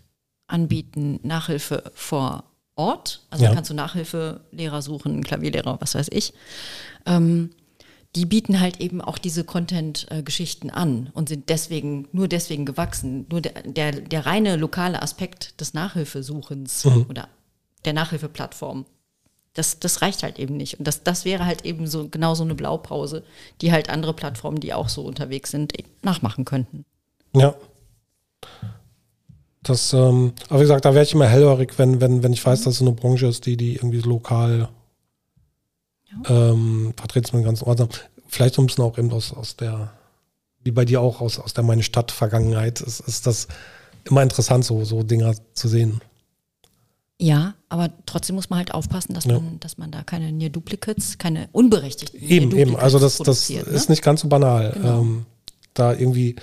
[0.47, 2.45] anbieten, Nachhilfe vor
[2.77, 3.21] Ort.
[3.29, 3.53] Also ja.
[3.53, 6.33] kannst du Nachhilfelehrer suchen, Klavierlehrer, was weiß ich.
[7.05, 7.51] Ähm,
[8.15, 13.27] die bieten halt eben auch diese Content-Geschichten an und sind deswegen, nur deswegen gewachsen.
[13.29, 17.05] Nur der, der, der reine lokale Aspekt des Nachhilfesuchens mhm.
[17.09, 17.27] oder
[17.85, 18.85] der Nachhilfeplattform,
[19.53, 20.79] das, das reicht halt eben nicht.
[20.79, 23.23] Und das, das wäre halt eben so genau so eine Blaupause,
[23.61, 25.73] die halt andere Plattformen, die auch so unterwegs sind,
[26.03, 26.85] nachmachen könnten.
[27.35, 27.55] Ja.
[29.67, 32.63] Das, ähm, aber wie gesagt, da wäre ich immer hellhörig, wenn, wenn, wenn ich weiß,
[32.63, 34.69] dass es eine Branche ist, die, die irgendwie lokal
[36.27, 38.09] ähm, vertreten mit dem ganzen Ort.
[38.27, 39.91] Vielleicht so ein bisschen auch eben aus, aus der,
[40.63, 43.47] wie bei dir auch, aus, aus der meine Stadt-Vergangenheit, ist, ist das
[44.05, 46.01] immer interessant, so, so Dinger zu sehen.
[47.19, 49.33] Ja, aber trotzdem muss man halt aufpassen, dass, ja.
[49.33, 52.75] man, dass man da keine Near Duplicates, keine unberechtigten Eben, eben.
[52.75, 53.59] Also das, das ne?
[53.61, 55.01] ist nicht ganz so banal, genau.
[55.01, 55.25] ähm,
[55.73, 56.35] da irgendwie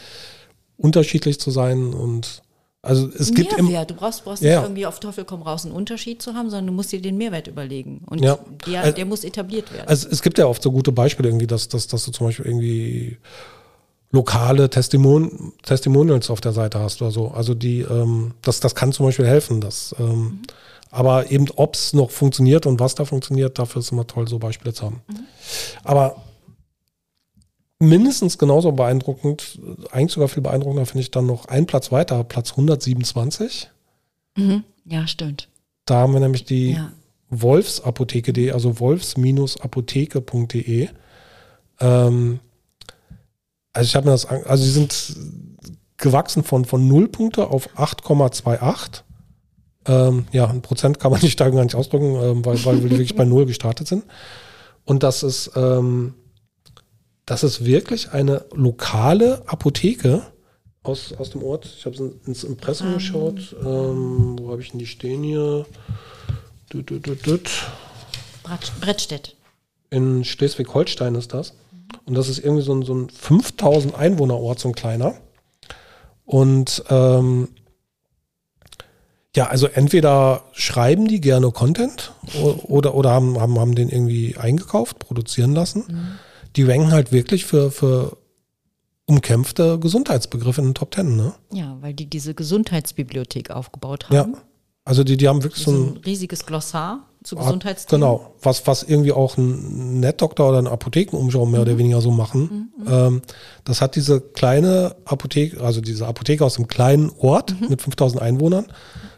[0.77, 2.43] unterschiedlich zu sein und
[2.85, 3.57] also es Mehrwert.
[3.57, 3.91] gibt Mehrwert.
[3.91, 4.57] Du brauchst, brauchst ja.
[4.57, 7.17] nicht irgendwie auf Teufel komm raus einen Unterschied zu haben, sondern du musst dir den
[7.17, 8.03] Mehrwert überlegen.
[8.07, 8.39] Und ja.
[8.67, 9.89] der, also, der muss etabliert werden.
[9.89, 12.47] Also es gibt ja oft so gute Beispiele irgendwie, dass, dass, dass du zum Beispiel
[12.47, 13.19] irgendwie
[14.13, 17.29] lokale Testimon Testimonials auf der Seite hast oder so.
[17.29, 19.61] Also die, ähm, das, das kann zum Beispiel helfen.
[19.61, 20.43] Dass, ähm, mhm.
[20.91, 24.39] Aber eben, ob es noch funktioniert und was da funktioniert, dafür ist immer toll, so
[24.39, 25.03] Beispiele zu haben.
[25.09, 25.25] Mhm.
[25.83, 26.24] Aber
[27.79, 29.61] mindestens genauso beeindruckend,
[29.91, 33.69] eigentlich sogar viel beeindruckender finde ich dann noch ein Platz weiter, Platz 127.
[34.37, 34.65] Mhm.
[34.85, 35.49] Ja, stimmt.
[35.87, 36.93] Da haben wir nämlich die ja.
[37.31, 40.89] Wolfsapotheke.de, also wolfs-apotheke.de.
[41.81, 42.41] Ähm,
[43.73, 45.17] also ich habe mir das, also sie sind
[45.97, 49.03] gewachsen von, von 0 Punkte auf 8,28.
[49.87, 52.91] Ähm, ja, ein Prozent kann man nicht da gar nicht ausdrücken, ähm, weil, weil wir
[52.91, 54.05] wirklich bei 0 gestartet sind.
[54.85, 56.15] Und das ist, ähm,
[57.27, 60.23] das ist wirklich eine lokale Apotheke
[60.83, 61.65] aus, aus dem Ort.
[61.65, 62.93] Ich habe ins Impressum um.
[62.93, 62.99] Ähm.
[62.99, 63.57] geschaut.
[63.65, 65.67] Ähm, wo habe ich denn die stehen hier?
[66.73, 67.51] Düt, düt, düt.
[68.81, 69.37] Brettstedt.
[69.91, 71.55] In Schleswig-Holstein ist das.
[72.05, 75.15] Und das ist irgendwie so ein, so ein 5000 Einwohner-Ort, so ein kleiner.
[76.27, 77.49] Und ähm,
[79.35, 82.13] ja, also entweder schreiben die gerne Content
[82.67, 85.85] oder, oder haben, haben, haben den irgendwie eingekauft, produzieren lassen.
[85.89, 86.19] Mhm
[86.57, 88.17] die ranken halt wirklich für, für
[89.07, 91.35] umkämpfte Gesundheitsbegriffe in den Top Ten, ne?
[91.53, 94.33] Ja, weil die diese Gesundheitsbibliothek aufgebaut haben.
[94.35, 94.43] Ja.
[94.85, 98.03] Also die, die haben wirklich so ein, ein riesiges Glossar zu Gesundheitsthemen.
[98.03, 101.67] Genau, was, was irgendwie auch ein Netdoktor oder ein Apothekenumschau mehr mhm.
[101.67, 102.71] oder weniger so machen.
[102.79, 102.87] Mhm.
[102.87, 103.23] Ähm,
[103.65, 107.69] das hat diese kleine Apotheke, also diese Apotheke aus einem kleinen Ort mhm.
[107.71, 108.67] mit 5000 Einwohnern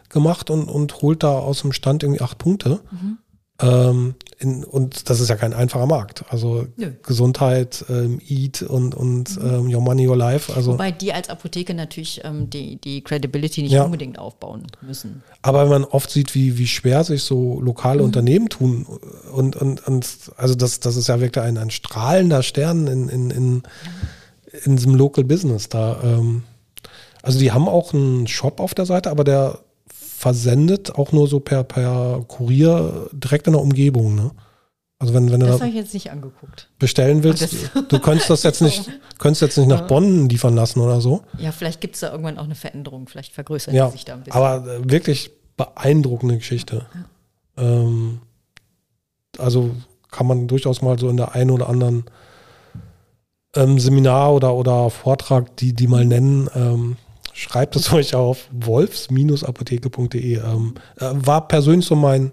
[0.09, 2.79] gemacht und, und holt da aus dem Stand irgendwie acht Punkte.
[2.91, 3.17] Mhm.
[3.59, 6.25] Ähm, in, und das ist ja kein einfacher Markt.
[6.29, 6.91] Also Nö.
[7.01, 9.49] Gesundheit, ähm, Eat und, und mhm.
[9.49, 10.53] ähm, Your Money, Your Life.
[10.53, 13.83] Also, Wobei die als Apotheke natürlich ähm, die, die Credibility nicht ja.
[13.83, 15.23] unbedingt aufbauen müssen.
[15.41, 18.05] Aber wenn man oft sieht, wie, wie schwer sich so lokale mhm.
[18.05, 18.85] Unternehmen tun
[19.33, 23.31] und, und, und also das, das ist ja wirklich ein, ein strahlender Stern in, in,
[23.31, 23.63] in,
[24.65, 25.99] in diesem Local Business da.
[26.03, 26.43] Ähm,
[27.23, 29.59] also die haben auch einen Shop auf der Seite, aber der
[30.27, 34.13] versendet, auch nur so per, per Kurier direkt in der Umgebung.
[34.13, 34.31] Ne?
[34.99, 36.69] Also wenn, wenn das du habe ich jetzt nicht angeguckt.
[36.79, 37.47] bestellen willst,
[37.89, 41.23] du könntest das jetzt nicht, könntest jetzt nicht nach Bonn liefern lassen oder so.
[41.37, 44.15] Ja, vielleicht gibt es da irgendwann auch eine Veränderung, vielleicht vergrößern ja, die sich da
[44.15, 44.37] ein bisschen.
[44.37, 46.87] Aber äh, wirklich beeindruckende Geschichte.
[47.57, 47.63] Ja.
[47.63, 48.19] Ähm,
[49.37, 49.71] also
[50.11, 52.03] kann man durchaus mal so in der einen oder anderen
[53.55, 56.49] ähm, Seminar oder, oder Vortrag die, die mal nennen.
[56.53, 56.97] Ähm,
[57.37, 60.37] schreibt es euch auf wolfs-apotheke.de.
[60.37, 62.31] Ähm, äh, war persönlich so mein,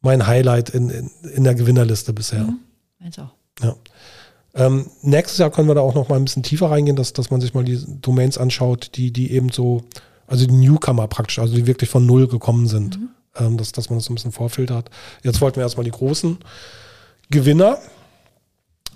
[0.00, 2.44] mein Highlight in, in, in der Gewinnerliste bisher.
[2.44, 2.60] Mhm.
[2.98, 3.32] Meins auch.
[3.62, 3.76] Ja.
[4.54, 7.30] Ähm, nächstes Jahr können wir da auch noch mal ein bisschen tiefer reingehen, dass, dass
[7.30, 9.82] man sich mal die Domains anschaut, die, die eben so,
[10.26, 12.98] also die Newcomer praktisch, also die wirklich von null gekommen sind.
[12.98, 13.08] Mhm.
[13.36, 14.90] Ähm, dass, dass man das so ein bisschen vorfiltert.
[15.24, 16.38] Jetzt wollten wir erstmal die großen
[17.30, 17.78] Gewinner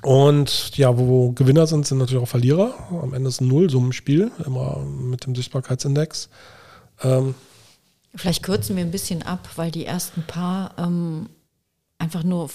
[0.03, 2.75] Und ja, wo Gewinner sind, sind natürlich auch Verlierer.
[3.03, 6.29] Am Ende ist ein Nullsummenspiel, immer mit dem Sichtbarkeitsindex.
[7.03, 7.35] Ähm,
[8.15, 11.29] Vielleicht kürzen wir ein bisschen ab, weil die ersten paar ähm,
[11.99, 12.51] einfach nur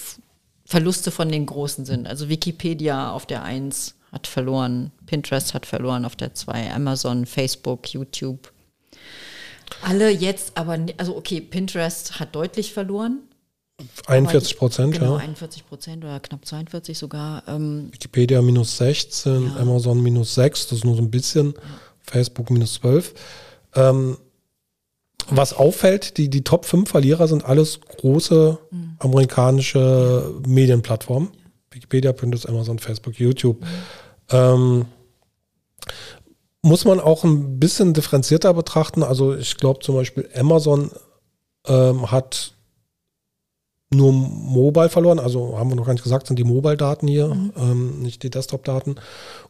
[0.65, 2.07] Verluste von den Großen sind.
[2.07, 7.93] Also Wikipedia auf der 1 hat verloren, Pinterest hat verloren auf der 2, Amazon, Facebook,
[7.93, 8.51] YouTube.
[9.81, 13.19] Alle jetzt aber, also okay, Pinterest hat deutlich verloren.
[14.05, 15.23] 41 Prozent, genau, ja.
[15.23, 17.43] 41 Prozent oder knapp 42 sogar.
[17.47, 19.55] Ähm, Wikipedia minus 16, ja.
[19.57, 21.61] Amazon minus 6, das ist nur so ein bisschen, ja.
[22.01, 23.13] Facebook minus 12.
[23.75, 24.17] Ähm,
[25.29, 28.95] was auffällt, die, die Top 5 Verlierer sind alles große mhm.
[28.99, 30.33] amerikanische.
[30.45, 31.29] Medienplattformen.
[31.71, 33.61] Wikipedia, Pinterest, Amazon, Facebook, YouTube.
[33.61, 33.65] Mhm.
[34.29, 34.85] Ähm,
[36.61, 39.03] muss man auch ein bisschen differenzierter betrachten.
[39.03, 40.91] Also ich glaube zum Beispiel Amazon
[41.67, 42.52] ähm, hat
[43.95, 47.51] nur Mobile verloren, also haben wir noch gar nicht gesagt, sind die Mobile-Daten hier, mhm.
[47.57, 48.95] ähm, nicht die Desktop-Daten.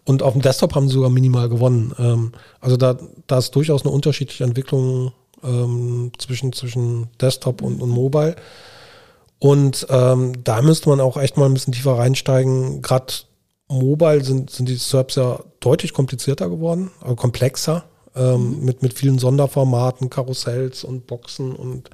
[0.06, 1.94] Und auf dem Desktop haben sie sogar minimal gewonnen.
[1.98, 5.14] Ähm, also da, da ist durchaus eine unterschiedliche Entwicklung
[5.44, 8.36] ähm, zwischen, zwischen Desktop und, und Mobile.
[9.40, 12.82] Und ähm, da müsste man auch echt mal ein bisschen tiefer reinsteigen.
[12.82, 13.14] Gerade
[13.68, 17.84] Mobile sind, sind die SERPs ja deutlich komplizierter geworden, also komplexer,
[18.16, 18.66] ähm, mhm.
[18.66, 21.90] mit, mit vielen Sonderformaten, Karussells und Boxen und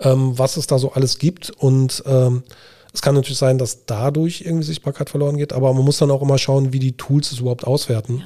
[0.00, 1.50] ähm, was es da so alles gibt.
[1.50, 2.42] Und ähm,
[2.92, 6.22] es kann natürlich sein, dass dadurch irgendwie Sichtbarkeit verloren geht, aber man muss dann auch
[6.22, 8.24] immer schauen, wie die Tools es überhaupt auswerten.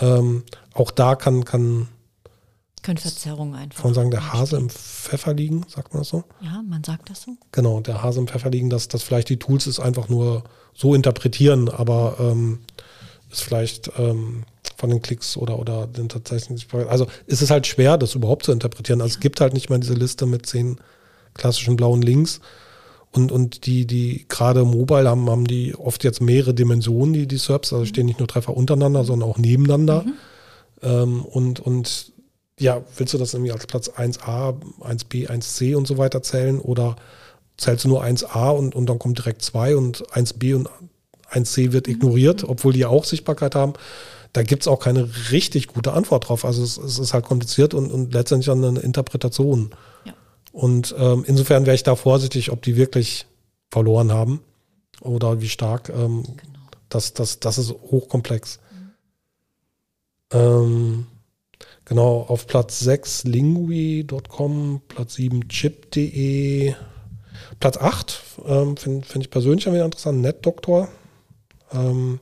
[0.00, 0.18] Ja.
[0.18, 0.44] Ähm,
[0.74, 1.88] auch da kann, kann
[2.86, 3.82] können Verzerrungen einfach.
[3.82, 6.22] Kann man sagen, der Hase im Pfeffer liegen, sagt man das so?
[6.40, 7.32] Ja, man sagt das so.
[7.50, 10.94] Genau, der Hase im Pfeffer liegen, dass, dass vielleicht die Tools es einfach nur so
[10.94, 12.60] interpretieren, aber ähm,
[13.28, 14.44] ist vielleicht ähm,
[14.76, 16.64] von den Klicks oder, oder den tatsächlichen.
[16.88, 19.00] Also ist es halt schwer, das überhaupt zu interpretieren.
[19.00, 19.16] Also ja.
[19.16, 20.78] es gibt halt nicht mehr diese Liste mit zehn
[21.36, 22.40] klassischen blauen Links.
[23.12, 27.38] Und, und die, die gerade mobile haben, haben die oft jetzt mehrere Dimensionen, die, die
[27.38, 30.02] SERPs, also stehen nicht nur Treffer untereinander, sondern auch nebeneinander.
[30.02, 30.12] Mhm.
[30.82, 32.12] Ähm, und, und
[32.58, 36.96] ja, willst du das irgendwie als Platz 1a, 1b, 1c und so weiter zählen oder
[37.56, 40.68] zählst du nur 1a und, und dann kommt direkt 2 und 1b und
[41.32, 41.94] 1c wird mhm.
[41.94, 43.74] ignoriert, obwohl die ja auch Sichtbarkeit haben?
[44.32, 46.44] Da gibt es auch keine richtig gute Antwort drauf.
[46.44, 49.70] Also es, es ist halt kompliziert und, und letztendlich eine Interpretation.
[50.04, 50.12] Ja.
[50.56, 53.26] Und ähm, insofern wäre ich da vorsichtig, ob die wirklich
[53.70, 54.40] verloren haben
[55.02, 55.90] oder wie stark.
[55.90, 56.58] Ähm, genau.
[56.88, 58.58] das, das, das ist hochkomplex.
[58.72, 60.38] Mhm.
[60.38, 61.06] Ähm,
[61.86, 66.74] Genau, auf Platz 6 lingui.com, Platz 7 chip.de,
[67.60, 70.88] Platz 8 ähm, finde find ich persönlich wieder interessant, NetDoktor.
[71.72, 72.18] Ähm,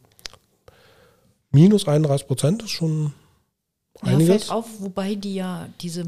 [1.50, 3.14] minus 31 Prozent ist schon
[4.02, 4.28] einiges.
[4.28, 6.04] Ja, fällt auf, wobei die ja diese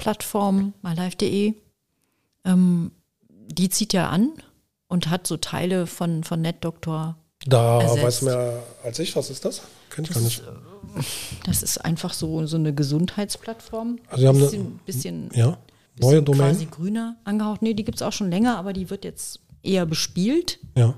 [0.00, 1.54] MyLife-Plattform, mylife.de,
[2.44, 2.90] ähm,
[3.28, 4.32] die zieht ja an
[4.88, 7.16] und hat so Teile von, von NetDoktor.
[7.46, 8.02] Da ersetzt.
[8.02, 9.62] weiß mehr als ich, was ist das?
[9.90, 10.42] Kenn ich das gar nicht.
[10.98, 11.08] Ist,
[11.44, 13.98] das ist einfach so, so eine Gesundheitsplattform.
[14.08, 15.58] Also, haben bisschen, eine bisschen, ja,
[15.98, 16.52] neue Domain.
[16.52, 17.62] quasi grüner angehaucht.
[17.62, 20.58] Nee, die gibt es auch schon länger, aber die wird jetzt eher bespielt.
[20.76, 20.94] Ja.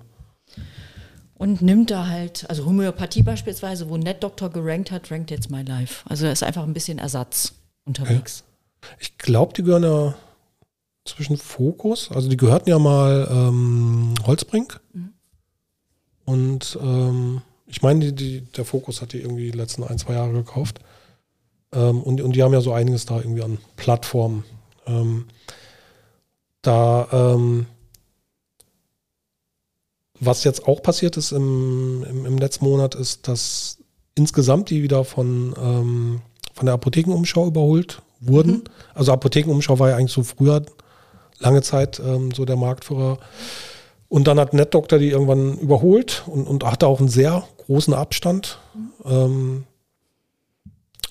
[1.34, 6.08] Und nimmt da halt, also Homöopathie beispielsweise, wo NetDoctor gerankt hat, rankt jetzt My Life.
[6.08, 8.44] Also da ist einfach ein bisschen Ersatz unterwegs.
[8.46, 8.51] Ja.
[8.98, 10.14] Ich glaube, die gehören ja
[11.04, 14.80] zwischen Fokus, also die gehörten ja mal ähm, Holzbrink.
[14.92, 15.12] Mhm.
[16.24, 20.14] Und ähm, ich meine, die, die, der Fokus hat die irgendwie die letzten ein, zwei
[20.14, 20.80] Jahre gekauft.
[21.72, 24.44] Ähm, und, und die haben ja so einiges da irgendwie an Plattformen.
[24.86, 25.26] Ähm,
[26.60, 27.66] da, ähm,
[30.20, 33.78] was jetzt auch passiert ist im, im, im, letzten Monat, ist, dass
[34.14, 36.20] insgesamt die wieder von, ähm,
[36.54, 38.52] von der Apothekenumschau überholt wurden.
[38.52, 38.64] Mhm.
[38.94, 40.62] Also Apothekenumschau war ja eigentlich so früher
[41.38, 43.18] lange Zeit ähm, so der Marktführer.
[44.08, 48.58] Und dann hat NetDoctor die irgendwann überholt und, und hatte auch einen sehr großen Abstand.
[48.74, 49.10] Mhm.
[49.10, 49.64] Ähm,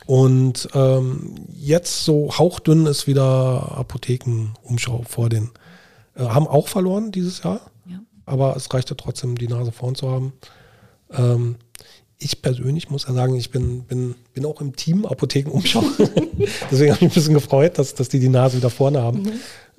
[0.06, 5.52] und ähm, jetzt so hauchdünn ist wieder Apothekenumschau vor den.
[6.16, 8.00] Äh, haben auch verloren dieses Jahr, ja.
[8.26, 10.34] aber es reichte trotzdem, die Nase vorn zu haben.
[12.24, 15.84] Ich persönlich muss ja sagen, ich bin, bin, bin auch im Team Apothekenumschau.
[16.72, 19.24] Deswegen habe ich mich ein bisschen gefreut, dass, dass die die Nase wieder vorne haben,
[19.24, 19.32] mhm.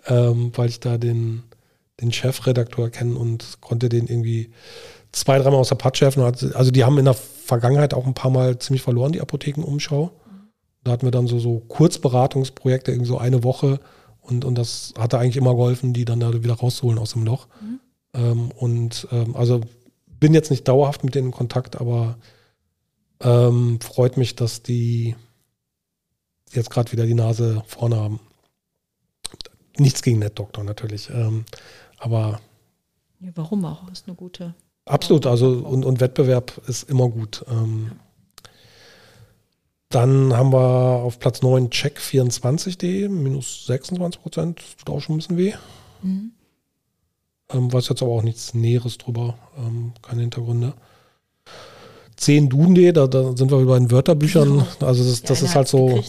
[0.06, 1.44] ähm, weil ich da den,
[2.00, 4.50] den Chefredakteur kennen und konnte den irgendwie
[5.12, 6.22] zwei, dreimal aus der Patsche helfen.
[6.22, 10.10] Also die haben in der Vergangenheit auch ein paar Mal ziemlich verloren, die Apothekenumschau.
[10.84, 13.78] Da hatten wir dann so, so Kurzberatungsprojekte, irgendwie so eine Woche.
[14.20, 17.46] Und, und das hatte eigentlich immer geholfen, die dann da wieder rauszuholen aus dem Loch.
[17.60, 17.80] Mhm.
[18.14, 19.60] Ähm, und ähm, also
[20.22, 22.16] bin jetzt nicht dauerhaft mit denen in Kontakt, aber
[23.18, 25.16] ähm, freut mich, dass die
[26.52, 28.20] jetzt gerade wieder die Nase vorne haben.
[29.78, 31.10] Nichts gegen NetDoktor natürlich.
[31.10, 31.44] Ähm,
[31.98, 32.40] aber.
[33.18, 33.90] Ja, warum auch?
[33.90, 34.54] Ist eine gute.
[34.84, 37.44] Absolut, also und, und Wettbewerb ist immer gut.
[37.50, 37.90] Ähm,
[39.88, 45.36] dann haben wir auf Platz 9 check24.de, minus 26 Prozent, tut auch schon ein bisschen
[45.36, 45.54] weh.
[46.00, 46.30] Mhm.
[47.52, 50.74] Ähm, weiß jetzt aber auch nichts Näheres drüber, ähm, keine Hintergründe.
[52.16, 54.64] 10 Duden.de, da, da sind wir über den Wörterbüchern.
[54.80, 56.00] Also das, das ist halt so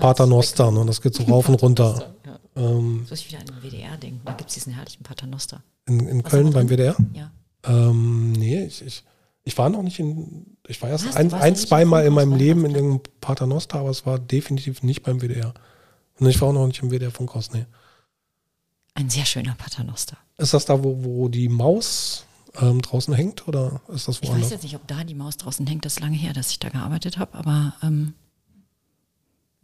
[0.00, 0.84] Paternoster, ne?
[0.84, 2.14] das geht so rauf und runter.
[2.26, 2.38] Ja.
[2.56, 5.62] Ähm, so ich wieder an den WDR denken, da gibt es diesen herrlichen Paternoster.
[5.86, 6.96] In, in Köln beim WDR?
[7.14, 7.30] Ja.
[7.64, 9.02] Ähm, nee, ich, ich,
[9.44, 12.64] ich war noch nicht in, ich war erst Was, ein, ein zweimal in meinem Leben
[12.64, 15.54] in irgendeinem Paternoster, aber es war definitiv nicht beim WDR.
[16.18, 17.64] Und ich war auch noch nicht im WDR Funkhaus, nee.
[18.94, 20.16] Ein sehr schöner Paternoster.
[20.38, 22.26] Ist das da, wo, wo die Maus
[22.60, 24.38] ähm, draußen hängt oder ist das woanders?
[24.38, 25.84] Ich weiß jetzt nicht, ob da die Maus draußen hängt.
[25.84, 28.14] Das ist lange her, dass ich da gearbeitet habe, aber ähm,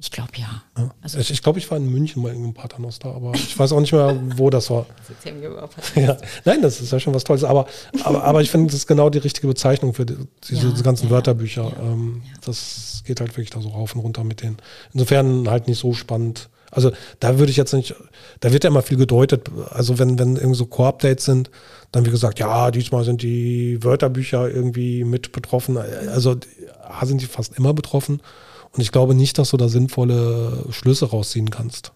[0.01, 0.63] ich glaube ja.
[0.77, 0.95] ja.
[1.03, 3.73] Also ich, ich glaube, ich war in München mal in einem Paternoster, aber ich weiß
[3.73, 4.87] auch nicht mehr, wo das war.
[5.97, 6.17] ja.
[6.45, 7.43] Nein, das ist ja schon was Tolles.
[7.43, 7.67] Aber,
[8.05, 10.17] aber, aber ich finde, das ist genau die richtige Bezeichnung für die,
[10.49, 11.73] diese, ja, ganzen ja, Wörterbücher.
[11.83, 14.59] Ähm, das geht halt wirklich da so rauf und runter mit denen.
[14.93, 16.49] Insofern halt nicht so spannend.
[16.71, 17.95] Also da würde ich jetzt nicht,
[18.41, 19.51] da wird ja immer viel gedeutet.
[19.71, 21.51] Also wenn, wenn irgendwie so Core-Updates sind,
[21.93, 25.79] dann wie gesagt, ja, diesmal sind die Wörterbücher irgendwie mit betroffen.
[25.79, 26.37] Also
[26.83, 28.21] A sind die fast immer betroffen.
[28.73, 31.93] Und ich glaube nicht, dass du da sinnvolle Schlüsse rausziehen kannst.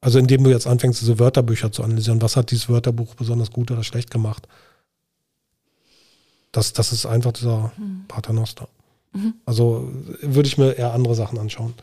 [0.00, 3.70] Also indem du jetzt anfängst, diese Wörterbücher zu analysieren, was hat dieses Wörterbuch besonders gut
[3.70, 4.48] oder schlecht gemacht?
[6.50, 8.04] Das, das ist einfach dieser mhm.
[8.08, 8.68] Paternoster.
[9.12, 9.34] Mhm.
[9.46, 9.90] Also
[10.20, 11.74] würde ich mir eher andere Sachen anschauen.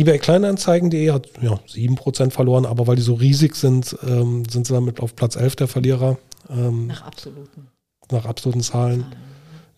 [0.00, 4.72] eBay Kleinanzeigen.de hat ja, 7% verloren, aber weil die so riesig sind, ähm, sind sie
[4.72, 6.18] damit auf Platz 11 der Verlierer.
[6.48, 7.68] Ähm, nach absoluten.
[8.10, 9.02] Nach absoluten Zahlen.
[9.02, 9.30] Zahlen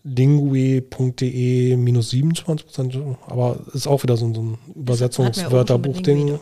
[0.03, 2.97] lingui.de minus 27 Prozent,
[3.27, 6.39] aber ist auch wieder so, so ein Übersetzungswörterbuch-Ding.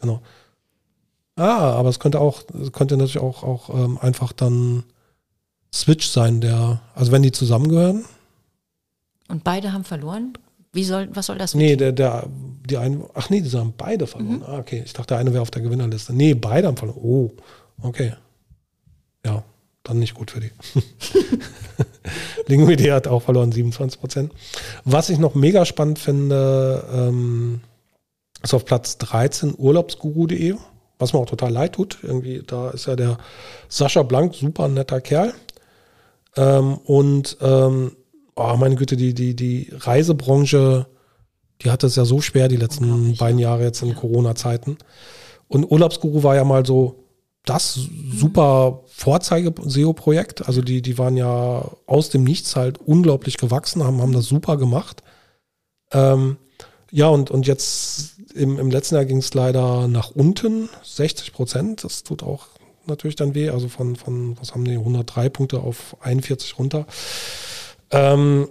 [0.00, 0.20] Genau.
[1.36, 2.42] Ah, aber es könnte auch,
[2.72, 4.82] könnte natürlich auch, auch ähm, einfach dann
[5.72, 8.04] Switch sein, der, also wenn die zusammengehören.
[9.28, 10.34] Und beide haben verloren?
[10.72, 11.54] Wie soll, was soll das?
[11.54, 12.26] Nee, der, der,
[12.64, 14.38] die einen, ach nee, die haben beide verloren.
[14.38, 14.44] Mhm.
[14.44, 14.82] Ah, okay.
[14.84, 16.14] Ich dachte, der eine wäre auf der Gewinnerliste.
[16.14, 17.00] Nee, beide haben verloren.
[17.02, 17.30] Oh,
[17.82, 18.14] okay.
[19.24, 19.44] Ja,
[19.82, 20.50] dann nicht gut für die.
[22.46, 24.32] Linguidee hat auch verloren, 27 Prozent.
[24.84, 27.60] Was ich noch mega spannend finde, ähm,
[28.42, 30.56] ist auf Platz 13 urlaubsguru.de,
[30.98, 31.98] was mir auch total leid tut.
[32.02, 33.18] Irgendwie, da ist ja der
[33.68, 35.32] Sascha Blank, super netter Kerl.
[36.36, 37.92] Ähm, und ähm,
[38.34, 40.86] oh, meine Güte, die, die, die Reisebranche,
[41.60, 43.94] die hat es ja so schwer die letzten beiden Jahre jetzt in ja.
[43.94, 44.78] Corona-Zeiten.
[45.48, 47.04] Und Urlaubsguru war ja mal so
[47.44, 47.78] das
[48.14, 50.46] super Vorzeige-SEO-Projekt.
[50.46, 54.56] Also die, die waren ja aus dem Nichts halt unglaublich gewachsen, haben, haben das super
[54.56, 55.02] gemacht.
[55.92, 56.36] Ähm,
[56.90, 61.84] ja, und, und jetzt im, im letzten Jahr ging es leider nach unten, 60 Prozent.
[61.84, 62.46] Das tut auch
[62.86, 63.50] natürlich dann weh.
[63.50, 66.86] Also von, von was haben die, 103 Punkte auf 41 runter.
[67.90, 68.48] Ähm,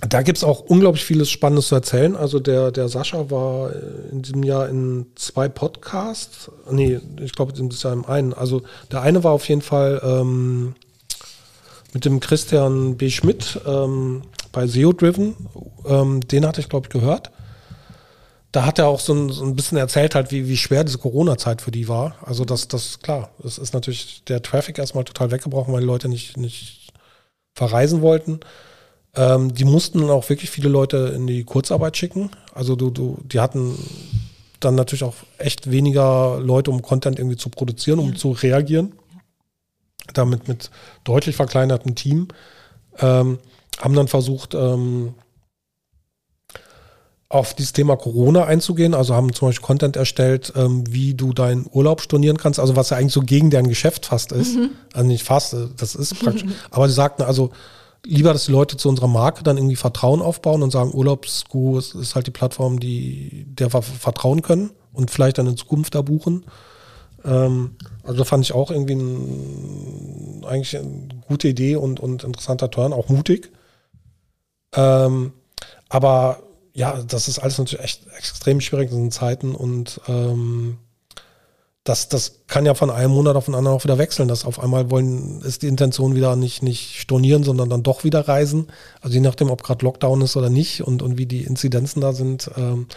[0.00, 2.16] da gibt es auch unglaublich vieles Spannendes zu erzählen.
[2.16, 3.70] Also der, der Sascha war
[4.12, 6.50] in diesem Jahr in zwei Podcasts.
[6.70, 8.34] Nee, ich glaube, das ist ja im einen.
[8.34, 10.74] Also der eine war auf jeden Fall ähm,
[11.94, 13.08] mit dem Christian B.
[13.08, 14.22] Schmidt ähm,
[14.52, 15.34] bei SEO Driven.
[15.86, 17.30] Ähm, den hatte ich, glaube ich, gehört.
[18.52, 20.98] Da hat er auch so ein, so ein bisschen erzählt, halt, wie, wie schwer diese
[20.98, 22.16] Corona-Zeit für die war.
[22.22, 26.08] Also das, das, klar, es ist natürlich der Traffic erstmal total weggebrochen, weil die Leute
[26.08, 26.92] nicht, nicht
[27.54, 28.40] verreisen wollten.
[29.16, 32.30] Ähm, die mussten auch wirklich viele Leute in die Kurzarbeit schicken.
[32.54, 33.76] Also du, du, die hatten
[34.60, 38.16] dann natürlich auch echt weniger Leute, um Content irgendwie zu produzieren, um ja.
[38.16, 38.92] zu reagieren.
[40.12, 40.70] Damit mit
[41.04, 42.28] deutlich verkleinertem Team.
[42.98, 43.38] Ähm,
[43.78, 45.14] haben dann versucht, ähm,
[47.28, 48.94] auf dieses Thema Corona einzugehen.
[48.94, 52.60] Also haben zum Beispiel Content erstellt, ähm, wie du deinen Urlaub stornieren kannst.
[52.60, 54.56] Also was ja eigentlich so gegen deren Geschäft fast ist.
[54.56, 54.70] Mhm.
[54.92, 56.44] Also nicht fast, äh, das ist praktisch.
[56.70, 57.50] Aber sie sagten also,
[58.06, 61.94] lieber, dass die Leute zu unserer Marke dann irgendwie Vertrauen aufbauen und sagen, Urlaubsguru ist,
[61.94, 66.02] ist halt die Plattform, die der wir vertrauen können und vielleicht dann in Zukunft da
[66.02, 66.46] buchen.
[67.24, 72.92] Ähm, also fand ich auch irgendwie ein, eigentlich eine gute Idee und, und interessanter Turn,
[72.92, 73.50] auch mutig.
[74.74, 75.32] Ähm,
[75.88, 76.42] aber
[76.72, 80.78] ja, das ist alles natürlich echt extrem schwierig in diesen Zeiten und ähm,
[81.88, 84.28] das, das kann ja von einem Monat auf den anderen auch wieder wechseln.
[84.28, 88.26] Das auf einmal wollen, ist die Intention wieder nicht, nicht stornieren, sondern dann doch wieder
[88.26, 88.66] reisen.
[89.00, 92.12] Also je nachdem, ob gerade Lockdown ist oder nicht und, und wie die Inzidenzen da
[92.12, 92.88] sind, ähm,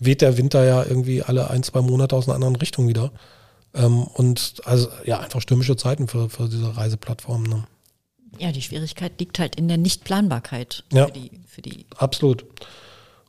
[0.00, 3.12] weht der Winter ja irgendwie alle ein, zwei Monate aus einer anderen Richtung wieder.
[3.74, 7.48] Ähm, und also ja, einfach stürmische Zeiten für, für diese Reiseplattformen.
[7.48, 7.64] Ne?
[8.38, 11.86] Ja, die Schwierigkeit liegt halt in der Nichtplanbarkeit ja, für die, für die.
[11.96, 12.44] Absolut.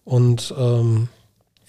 [0.04, 1.08] Und ähm,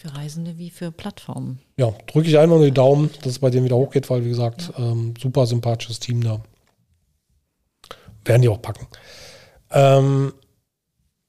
[0.09, 1.59] für Reisende wie für Plattformen.
[1.77, 4.31] Ja, drücke ich einfach nur die Daumen, dass es bei denen wieder hochgeht, weil, wie
[4.31, 4.85] gesagt, ja.
[4.85, 6.41] ähm, super sympathisches Team da.
[8.25, 8.87] werden die auch packen.
[9.71, 10.33] Ähm,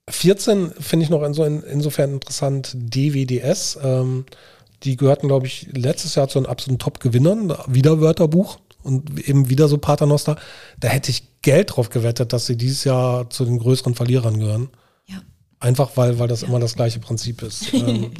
[0.09, 3.79] 14 finde ich noch in so in, insofern interessant, DWDS.
[3.83, 4.25] Ähm,
[4.83, 9.67] die gehörten, glaube ich, letztes Jahr zu den absoluten Top-Gewinnern, wieder Wörterbuch und eben wieder
[9.67, 10.37] so Paternoster.
[10.79, 14.69] Da hätte ich Geld drauf gewettet, dass sie dieses Jahr zu den größeren Verlierern gehören.
[15.05, 15.21] Ja.
[15.59, 16.47] Einfach weil, weil das ja.
[16.47, 17.73] immer das gleiche Prinzip ist.
[17.73, 18.11] ähm,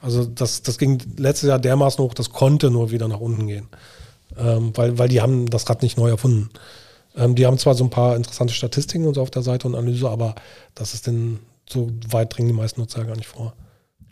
[0.00, 3.68] also das, das ging letztes Jahr dermaßen hoch, das konnte nur wieder nach unten gehen.
[4.38, 6.50] Ähm, weil, weil die haben das Rad nicht neu erfunden.
[7.16, 9.74] Ähm, die haben zwar so ein paar interessante Statistiken und so auf der Seite und
[9.74, 10.34] Analyse, aber
[10.74, 11.38] das ist denn
[11.68, 13.54] so weit dringen die meisten Nutzer gar nicht vor.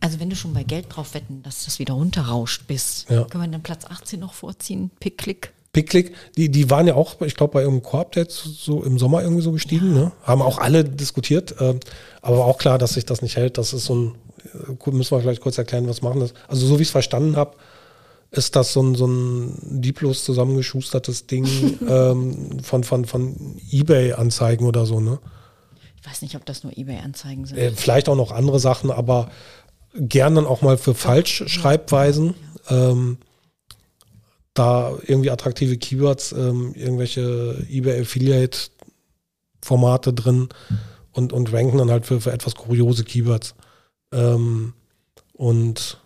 [0.01, 3.25] Also wenn du schon bei Geld drauf wetten, dass das wieder runterrauscht bist, ja.
[3.25, 4.91] können wir dann Platz 18 noch vorziehen?
[5.01, 5.53] Pick-Click?
[5.75, 9.43] Picklick, die, die waren ja auch, ich glaube, bei irgendeinem Core-Update so im Sommer irgendwie
[9.43, 10.13] so gestiegen, ne?
[10.23, 11.75] Haben auch alle diskutiert, äh,
[12.23, 13.59] aber auch klar, dass sich das nicht hält.
[13.59, 14.15] Das ist so ein,
[14.93, 16.35] müssen wir vielleicht kurz erklären, was machen das.
[16.49, 17.57] Also so wie ich es verstanden habe,
[18.31, 21.47] ist das so ein, so ein lieblos zusammengeschustertes Ding
[21.89, 25.19] ähm, von, von, von Ebay-Anzeigen oder so, ne?
[26.01, 27.57] Ich weiß nicht, ob das nur Ebay-Anzeigen sind.
[27.57, 29.31] Äh, vielleicht auch noch andere Sachen, aber
[29.95, 32.35] gern dann auch mal für Falschschreibweisen.
[32.69, 32.91] Ja.
[32.91, 33.19] Ähm,
[34.55, 38.57] da irgendwie attraktive Keywords, ähm, irgendwelche eBay Affiliate
[39.61, 40.49] Formate drin
[41.13, 43.55] und, und ranken dann halt für, für etwas kuriose Keywords.
[44.15, 44.75] Ähm,
[45.35, 45.99] und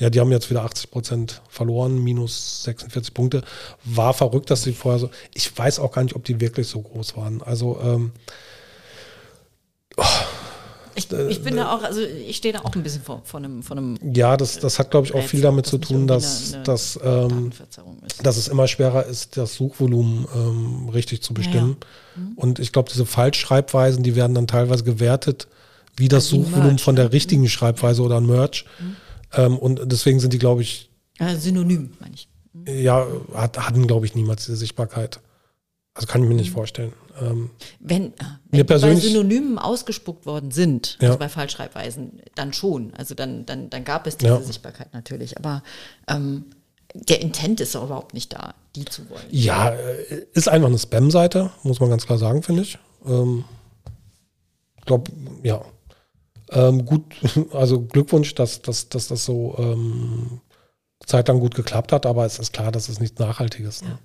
[0.00, 3.42] ja, die haben jetzt wieder 80 Prozent verloren, minus 46 Punkte.
[3.84, 5.10] War verrückt, dass sie vorher so.
[5.34, 7.42] Ich weiß auch gar nicht, ob die wirklich so groß waren.
[7.42, 8.12] Also ähm,
[9.96, 10.04] oh,
[10.96, 13.62] ich, ich, bin da auch, also ich stehe da auch ein bisschen vor, vor, einem,
[13.62, 13.98] vor einem.
[14.14, 17.00] Ja, das, das hat, glaube ich, auch viel damit zu tun, dass, eine, eine dass,
[17.02, 17.50] ähm,
[18.22, 21.76] dass es immer schwerer ist, das Suchvolumen ähm, richtig zu bestimmen.
[21.80, 22.28] Ja, ja.
[22.28, 22.32] Mhm.
[22.36, 25.48] Und ich glaube, diese Falschschreibweisen, die werden dann teilweise gewertet,
[25.96, 27.48] wie das also Suchvolumen Merch, von der richtigen mhm.
[27.48, 28.64] Schreibweise oder ein Merch.
[28.80, 28.96] Mhm.
[29.32, 30.90] Ähm, und deswegen sind die, glaube ich.
[31.18, 32.28] Ja, synonym, meine ich.
[32.52, 32.64] Mhm.
[32.66, 35.20] Ja, hat, hatten, glaube ich, niemals diese Sichtbarkeit.
[35.94, 36.54] Also kann ich mir nicht mhm.
[36.54, 36.92] vorstellen.
[37.20, 38.12] Ähm, wenn,
[38.50, 41.08] wenn bei Synonymen ausgespuckt worden sind, ja.
[41.08, 42.92] also bei Falschschreibweisen, dann schon.
[42.94, 44.40] Also dann, dann, dann gab es diese ja.
[44.40, 45.38] Sichtbarkeit natürlich.
[45.38, 45.62] Aber
[46.08, 46.46] ähm,
[46.94, 49.24] der Intent ist auch überhaupt nicht da, die zu wollen.
[49.30, 52.78] Ja, äh, ist einfach eine Spam-Seite, muss man ganz klar sagen, finde ich.
[53.06, 53.44] Ähm,
[54.78, 55.64] ich glaube, ja.
[56.50, 57.04] Ähm, gut,
[57.52, 60.40] also Glückwunsch, dass, dass, dass das so ähm,
[61.06, 63.82] zeitlang gut geklappt hat, aber es ist klar, dass es nichts Nachhaltiges.
[63.82, 63.88] Ne?
[63.88, 63.98] Ja.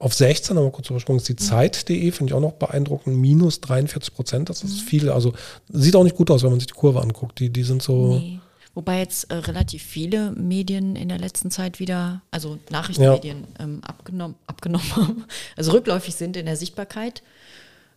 [0.00, 1.38] Auf 16, aber kurz übersprungen, ist die mhm.
[1.38, 4.86] Zeit.de, finde ich auch noch beeindruckend, minus 43 Prozent, das ist mhm.
[4.86, 5.10] viel.
[5.10, 5.32] Also
[5.68, 7.40] sieht auch nicht gut aus, wenn man sich die Kurve anguckt.
[7.40, 8.18] Die, die sind so.
[8.18, 8.38] Nee.
[8.74, 13.64] Wobei jetzt äh, relativ viele Medien in der letzten Zeit wieder, also Nachrichtenmedien, ja.
[13.64, 15.24] ähm, abgenommen, abgenommen haben,
[15.56, 17.24] also rückläufig sind in der Sichtbarkeit.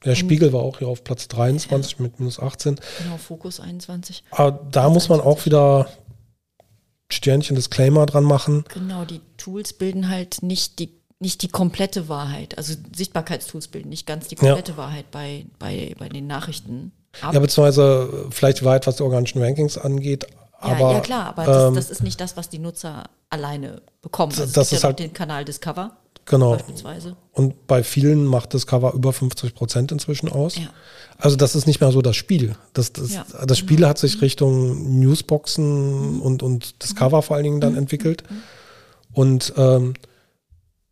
[0.04, 2.04] Der Spiegel war auch hier auf Platz 23 ja.
[2.04, 2.80] mit minus 18.
[3.04, 4.24] Genau, Fokus 21.
[4.32, 5.88] Aber da muss man auch wieder
[7.10, 8.64] Sternchen Disclaimer dran machen.
[8.74, 12.58] Genau, die Tools bilden halt nicht die nicht die komplette Wahrheit.
[12.58, 14.78] Also Sichtbarkeitstools bilden nicht ganz die komplette ja.
[14.78, 16.94] Wahrheit bei, bei, bei den Nachrichten.
[17.22, 17.36] Ab.
[17.36, 20.26] Ja, beziehungsweise vielleicht die Wahrheit, was die organischen Rankings angeht.
[20.60, 23.84] Aber, ja, ja klar, aber das, ähm, das, ist nicht das, was die Nutzer alleine
[24.02, 24.32] bekommen.
[24.32, 25.98] Also das ist ja halt den Kanal Discover.
[26.26, 26.52] Genau.
[26.52, 27.16] Beispielsweise.
[27.34, 30.58] Und bei vielen macht Discover über 50 Prozent inzwischen aus.
[30.58, 30.70] Ja.
[31.18, 32.56] Also das ist nicht mehr so das Spiel.
[32.74, 33.90] Das, das, ja, das Spiel genau.
[33.90, 34.22] hat sich mhm.
[34.22, 36.22] Richtung Newsboxen mhm.
[36.22, 37.22] und, und Discover mhm.
[37.24, 37.80] vor allen Dingen dann mhm.
[37.80, 38.24] entwickelt.
[38.30, 38.36] Mhm.
[39.14, 39.94] Und ähm,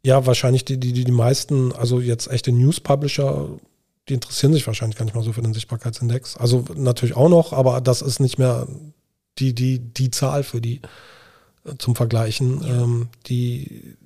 [0.04, 3.50] ja, wahrscheinlich die, die, die meisten, also jetzt echte News-Publisher,
[4.08, 6.38] die interessieren sich wahrscheinlich gar nicht mal so für den Sichtbarkeitsindex.
[6.38, 8.68] Also natürlich auch noch, aber das ist nicht mehr
[9.38, 10.82] die, die, die Zahl für die
[11.66, 12.62] äh, zum Vergleichen.
[12.62, 12.84] Ja.
[12.84, 13.98] Ähm, die,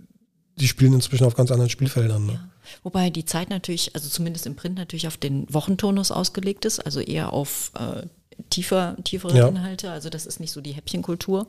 [0.57, 2.25] die spielen inzwischen auf ganz anderen Spielfeldern.
[2.25, 2.33] Ne?
[2.33, 2.49] Ja.
[2.83, 6.99] Wobei die Zeit natürlich, also zumindest im Print natürlich auf den Wochenturnus ausgelegt ist, also
[6.99, 8.07] eher auf äh,
[8.49, 9.47] tiefer, tiefere ja.
[9.47, 9.91] Inhalte.
[9.91, 11.47] Also das ist nicht so die Häppchenkultur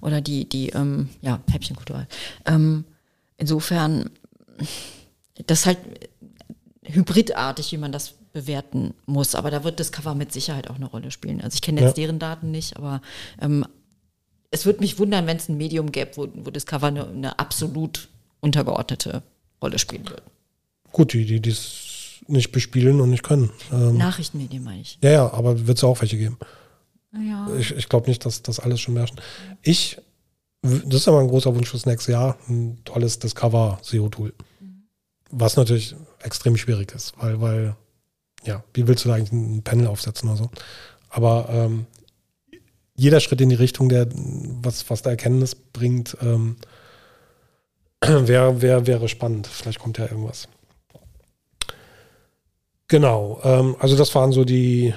[0.00, 2.06] oder die, die, ähm, ja, Häppchenkultur.
[2.46, 2.84] Ähm,
[3.40, 4.10] Insofern,
[5.46, 5.78] das ist halt
[6.84, 9.34] hybridartig, wie man das bewerten muss.
[9.34, 11.40] Aber da wird das Cover mit Sicherheit auch eine Rolle spielen.
[11.40, 12.04] Also ich kenne jetzt ja.
[12.04, 13.00] deren Daten nicht, aber
[13.40, 13.64] ähm,
[14.50, 17.38] es würde mich wundern, wenn es ein Medium gäbe, wo, wo das Cover eine, eine,
[17.38, 18.10] absolut
[18.40, 19.22] untergeordnete
[19.62, 20.22] Rolle spielen würde.
[20.92, 23.50] Gut, die, die es nicht bespielen und nicht können.
[23.72, 24.98] Ähm, Nachrichtenmedien meine ich.
[25.02, 26.38] Ja, ja, aber wird es auch welche geben.
[27.12, 27.48] Ja.
[27.58, 29.20] Ich, ich glaube nicht, dass das alles schon beherrschen.
[29.62, 30.00] Ich
[30.62, 34.34] das ist aber ein großer Wunsch fürs nächste Jahr, ein tolles Discover-SEO-Tool.
[35.30, 37.76] Was natürlich extrem schwierig ist, weil, weil,
[38.44, 40.50] ja, wie willst du da eigentlich ein Panel aufsetzen oder so?
[41.08, 41.86] Aber ähm,
[42.94, 46.56] jeder Schritt in die Richtung, der was, was der Erkenntnis bringt, ähm,
[48.06, 49.46] wäre wär, wäre spannend.
[49.46, 50.48] Vielleicht kommt ja irgendwas.
[52.88, 54.92] Genau, ähm, also das waren so die,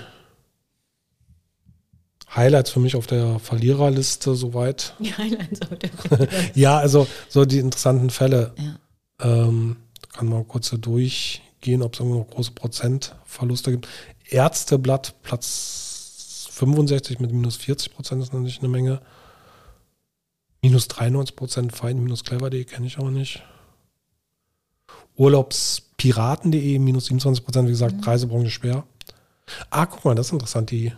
[2.36, 4.96] Highlights für mich auf der Verliererliste soweit.
[5.00, 8.54] Die Highlights auf der Ja, also so die interessanten Fälle.
[8.58, 9.48] Ja.
[9.48, 9.78] Ähm,
[10.12, 13.88] kann mal kurz so durchgehen, ob es irgendwo noch große Prozentverluste gibt.
[14.30, 19.02] Ärzteblatt Platz 65 mit minus 40 Prozent ist natürlich eine Menge.
[20.64, 23.44] Minus 93 Prozent, fein, minus clever.de kenne ich auch nicht.
[25.18, 28.04] Urlaubspiraten.de, minus 27 Prozent, wie gesagt, mhm.
[28.04, 28.86] Reisebranche schwer.
[29.70, 30.72] Ah, guck mal, das ist interessant.
[30.72, 30.94] Die,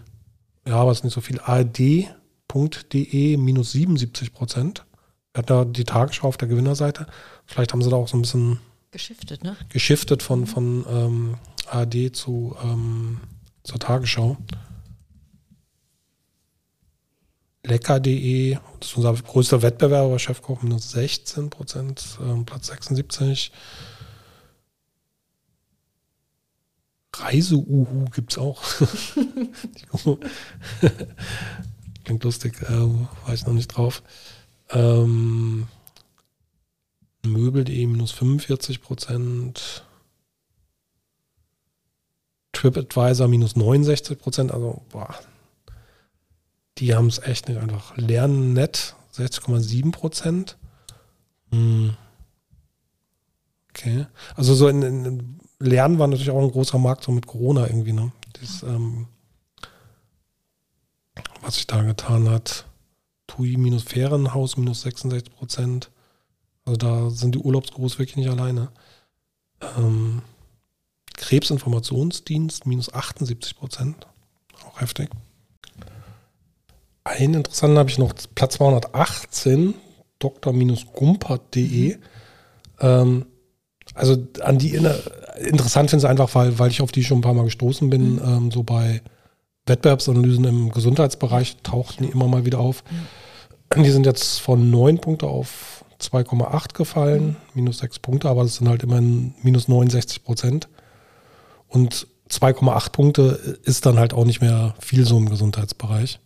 [0.68, 1.39] ja, aber es ist nicht so viel.
[1.39, 4.86] ARD.de, minus 77 Prozent.
[5.34, 7.07] Wir hatten da die Tagesschau auf der Gewinnerseite.
[7.47, 8.59] Vielleicht haben sie da auch so ein bisschen
[8.91, 9.57] geschiftet, ne?
[9.70, 10.45] Geschiftet von, mhm.
[10.45, 13.20] von ähm, ARD zu, ähm,
[13.63, 14.38] zur Tagesschau.
[17.66, 23.51] Lecker.de, das ist unser größter Wettbewerber, Chefkoch minus 16 Prozent, ähm, Platz 76.
[27.13, 28.61] Reise-Uhu gibt es auch.
[32.03, 34.03] Klingt lustig, äh, war ich noch nicht drauf.
[34.70, 35.68] Ähm,
[37.24, 39.86] Möbel.de minus 45 Prozent.
[42.51, 44.51] TripAdvisor minus 69 Prozent.
[44.51, 45.16] Also, boah,
[46.78, 47.95] die haben es echt nicht einfach.
[47.97, 50.57] Lernen nett 60,7 Prozent.
[51.51, 51.95] Hm.
[53.69, 54.07] Okay.
[54.36, 57.93] Also so in, in, Lernen war natürlich auch ein großer Markt so mit Corona irgendwie,
[57.93, 58.11] ne?
[58.41, 59.07] Das, ähm,
[61.41, 62.65] was sich da getan hat.
[63.28, 65.91] TUI minus Ferienhaus minus 66 Prozent.
[66.65, 68.71] Also da sind die Urlaubsgurus wirklich nicht alleine.
[69.78, 70.21] Ähm,
[71.15, 74.07] Krebsinformationsdienst minus 78 Prozent.
[74.65, 75.09] Auch heftig.
[77.06, 79.76] Einen interessanten habe ich noch, Platz 218,
[80.18, 81.97] dr-gumpert.de.
[82.82, 83.26] Ähm,
[83.93, 84.76] also an die
[85.38, 88.16] interessant finde ich einfach, weil, weil ich auf die schon ein paar Mal gestoßen bin,
[88.16, 88.22] mhm.
[88.26, 89.01] ähm, so bei
[89.68, 92.84] Wettbewerbsanalysen im Gesundheitsbereich tauchten die immer mal wieder auf.
[92.89, 93.84] Mhm.
[93.84, 97.36] Die sind jetzt von 9 Punkte auf 2,8 gefallen, mhm.
[97.53, 100.70] minus 6 Punkte, aber das sind halt immerhin minus 69 Prozent.
[101.68, 106.20] Und 2,8 Punkte ist dann halt auch nicht mehr viel so im Gesundheitsbereich.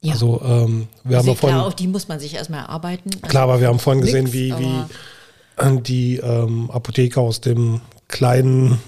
[0.00, 0.12] Ja.
[0.12, 3.10] Also ähm, wir also haben ja vorhin, klar, auch die muss man sich erstmal erarbeiten.
[3.14, 8.80] Also klar, aber wir haben vorhin gesehen, wie, wie die ähm, Apotheker aus dem kleinen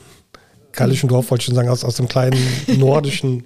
[0.72, 2.38] gallischen Dorf, wollte ich schon sagen, aus, aus dem kleinen
[2.78, 3.44] nordischen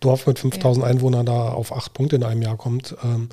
[0.00, 0.90] Dorf mit 5000 ja.
[0.90, 2.96] Einwohnern da auf acht Punkte in einem Jahr kommt.
[3.04, 3.28] Ähm,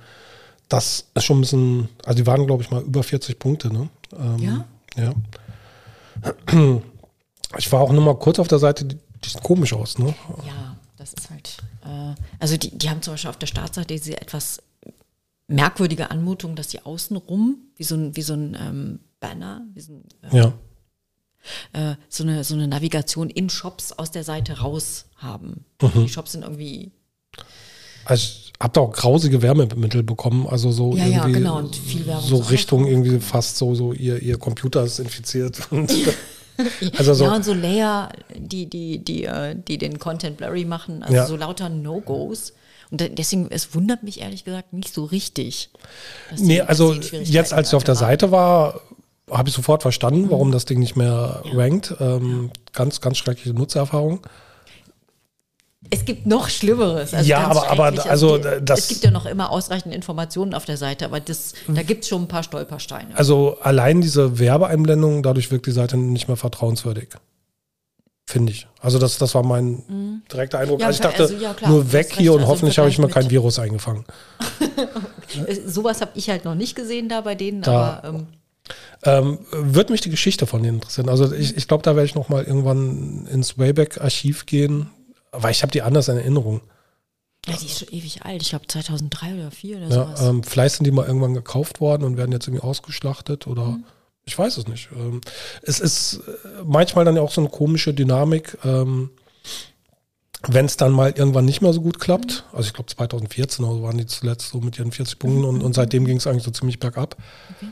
[0.69, 3.73] das ist schon ein bisschen, also die waren, glaube ich, mal über 40 Punkte.
[3.73, 3.89] Ne?
[4.17, 4.65] Ähm, ja.
[4.97, 6.81] ja.
[7.57, 9.97] Ich war auch nur mal kurz auf der Seite, die, die sieht komisch aus.
[9.97, 10.15] Ne?
[10.47, 11.70] Ja, das ist halt äh,
[12.39, 14.61] also die, die haben zum Beispiel auf der Startseite diese etwas
[15.51, 19.93] merkwürdige Anmutung, dass die außenrum wie so ein, wie so ein ähm, Banner, wie so,
[19.93, 20.53] ein, äh, ja.
[21.73, 25.65] äh, so, eine, so eine Navigation in Shops aus der Seite raus haben.
[25.81, 26.03] Mhm.
[26.03, 26.91] Die Shops sind irgendwie.
[28.05, 28.27] Also
[28.59, 32.19] habt ihr auch grausige Wärmemittel bekommen, also so ja, irgendwie ja, genau.
[32.19, 35.91] so Richtung irgendwie fast so, so ihr, ihr Computer ist infiziert und
[36.97, 41.03] Also so ja, und so Layer, die, die, die, äh, die den Content blurry machen,
[41.03, 41.25] also ja.
[41.25, 42.53] so lauter No-Gos.
[42.91, 45.69] Und deswegen, es wundert mich ehrlich gesagt nicht so richtig.
[46.35, 48.81] Nee, also jetzt, als ich auf der Seite war,
[49.29, 50.51] habe ich sofort verstanden, warum mhm.
[50.51, 51.51] das Ding nicht mehr ja.
[51.53, 51.95] rankt.
[51.99, 54.19] Ähm, ganz, ganz schreckliche Nutzererfahrung.
[55.93, 57.13] Es gibt noch Schlimmeres.
[57.13, 58.79] Also ja, aber, aber also, das.
[58.79, 62.09] Es gibt ja noch immer ausreichend Informationen auf der Seite, aber das, da gibt es
[62.09, 63.09] schon ein paar Stolpersteine.
[63.15, 67.09] Also allein diese Werbeeinblendung, dadurch wirkt die Seite nicht mehr vertrauenswürdig.
[68.25, 68.67] Finde ich.
[68.79, 70.21] Also das, das war mein mhm.
[70.31, 70.79] direkter Eindruck.
[70.79, 72.97] Ja, also ich dachte, also, ja, klar, nur weg hier und also hoffentlich habe ich
[72.97, 74.05] mal kein Virus eingefangen.
[75.65, 78.07] Sowas habe ich halt noch nicht gesehen da bei denen, da, aber.
[78.07, 78.27] Ähm,
[79.03, 81.09] ähm, wird mich die Geschichte von denen interessieren.
[81.09, 84.89] Also ich, ich glaube, da werde ich noch mal irgendwann ins Wayback-Archiv gehen
[85.31, 86.61] aber ich habe die anders in Erinnerung.
[87.47, 88.41] Ja, die ist schon ewig alt.
[88.41, 90.21] Ich glaube 2003 oder 2004 oder ja, sowas.
[90.21, 93.83] Ähm, vielleicht sind die mal irgendwann gekauft worden und werden jetzt irgendwie ausgeschlachtet oder mhm.
[94.25, 94.89] ich weiß es nicht.
[94.95, 95.21] Ähm,
[95.63, 99.09] es ist äh, manchmal dann ja auch so eine komische Dynamik, ähm,
[100.47, 102.45] wenn es dann mal irgendwann nicht mehr so gut klappt.
[102.51, 102.57] Mhm.
[102.57, 105.73] Also ich glaube 2014 also waren die zuletzt so mit ihren 40 Punkten und, und
[105.73, 107.15] seitdem ging es eigentlich so ziemlich bergab.
[107.57, 107.71] Okay.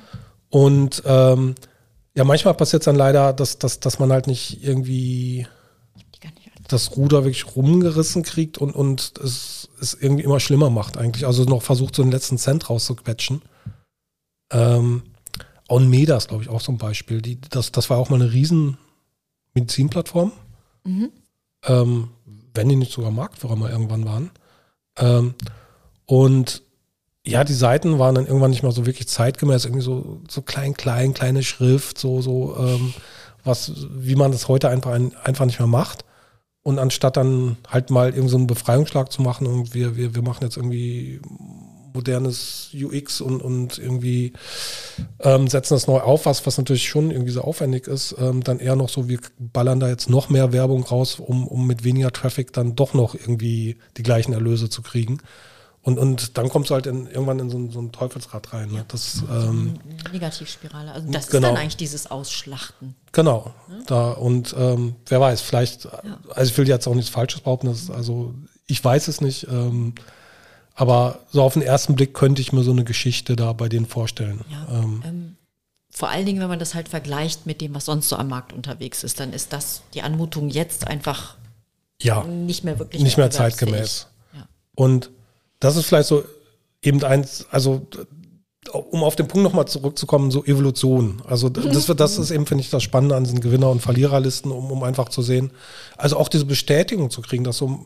[0.49, 1.53] Und ähm,
[2.15, 5.45] ja, manchmal passiert es dann leider, dass, dass, dass man halt nicht irgendwie
[6.69, 11.25] das Ruder wirklich rumgerissen kriegt und, und es, es irgendwie immer schlimmer macht eigentlich.
[11.25, 13.41] Also noch versucht, so den letzten Cent rauszuquetschen.
[14.51, 15.03] Ähm,
[15.67, 17.21] Onmeda ist, glaube ich, auch so ein Beispiel.
[17.21, 18.77] Die, das, das war auch mal eine riesen
[19.53, 20.31] Medizinplattform.
[20.83, 21.11] Mhm.
[21.65, 22.09] Ähm,
[22.53, 24.31] wenn die nicht sogar Marktführer mal irgendwann waren.
[24.97, 25.33] Ähm,
[26.05, 26.63] und
[27.25, 30.73] ja, die Seiten waren dann irgendwann nicht mehr so wirklich zeitgemäß, irgendwie so, so klein,
[30.73, 32.93] klein, kleine Schrift, so, so, ähm,
[33.43, 34.91] was, wie man das heute einfach,
[35.23, 36.05] einfach nicht mehr macht.
[36.69, 40.21] Und anstatt dann halt mal irgendeinen so einen Befreiungsschlag zu machen und wir, wir, wir
[40.21, 41.19] machen jetzt irgendwie
[41.95, 44.33] modernes UX und, und irgendwie
[45.19, 48.59] ähm, setzen das neu auf, was, was natürlich schon irgendwie so aufwendig ist, ähm, dann
[48.59, 52.11] eher noch so, wir ballern da jetzt noch mehr Werbung raus, um, um mit weniger
[52.11, 55.21] Traffic dann doch noch irgendwie die gleichen Erlöse zu kriegen.
[55.89, 58.69] Und, und dann kommst du halt in, irgendwann in so ein, so ein Teufelsrad rein.
[58.69, 58.85] Ne?
[58.89, 59.79] Das, ähm,
[60.11, 60.91] Negativspirale.
[60.91, 61.47] Also das genau.
[61.47, 62.93] ist dann eigentlich dieses Ausschlachten.
[63.11, 63.51] Genau.
[63.67, 63.75] Ja?
[63.87, 66.19] Da, und ähm, wer weiß, vielleicht, ja.
[66.35, 68.35] also ich will jetzt auch nichts Falsches behaupten, das, also
[68.67, 69.47] ich weiß es nicht.
[69.47, 69.95] Ähm,
[70.75, 73.87] aber so auf den ersten Blick könnte ich mir so eine Geschichte da bei denen
[73.87, 74.41] vorstellen.
[74.51, 75.35] Ja, ähm, ähm,
[75.89, 78.53] vor allen Dingen, wenn man das halt vergleicht mit dem, was sonst so am Markt
[78.53, 81.35] unterwegs ist, dann ist das die Anmutung jetzt einfach
[81.99, 84.07] ja, nicht mehr wirklich nicht mehr zeitgemäß.
[84.33, 84.47] Ja.
[84.75, 85.09] Und
[85.59, 86.23] das ist vielleicht so
[86.81, 87.87] eben eins, also
[88.71, 91.21] um auf den Punkt nochmal zurückzukommen, so Evolution.
[91.25, 94.71] Also das, das ist eben, finde ich, das Spannende an diesen Gewinner- und Verliererlisten, um,
[94.71, 95.51] um einfach zu sehen,
[95.97, 97.85] also auch diese Bestätigung zu kriegen, dass so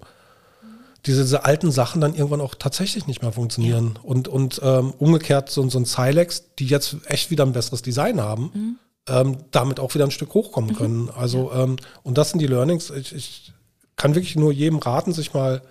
[1.05, 3.93] diese, diese alten Sachen dann irgendwann auch tatsächlich nicht mehr funktionieren.
[3.95, 4.01] Ja.
[4.03, 8.21] Und, und ähm, umgekehrt so, so ein Silex, die jetzt echt wieder ein besseres Design
[8.21, 8.79] haben, mhm.
[9.09, 10.75] ähm, damit auch wieder ein Stück hochkommen mhm.
[10.75, 11.09] können.
[11.15, 11.63] Also, ja.
[11.63, 12.89] ähm, und das sind die Learnings.
[12.89, 13.53] Ich, ich
[13.95, 15.61] kann wirklich nur jedem raten, sich mal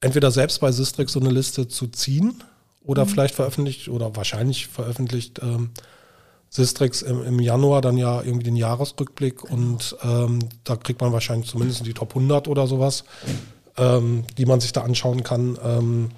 [0.00, 2.42] entweder selbst bei Sistrix so eine Liste zu ziehen
[2.82, 3.10] oder mhm.
[3.10, 5.70] vielleicht veröffentlicht oder wahrscheinlich veröffentlicht ähm,
[6.48, 9.54] Sistrix im, im, Januar dann ja irgendwie den Jahresrückblick genau.
[9.54, 13.04] und ähm, da kriegt man wahrscheinlich zumindest die Top 100 oder sowas,
[13.76, 15.56] ähm, die man sich da anschauen kann.
[15.62, 16.10] Ähm,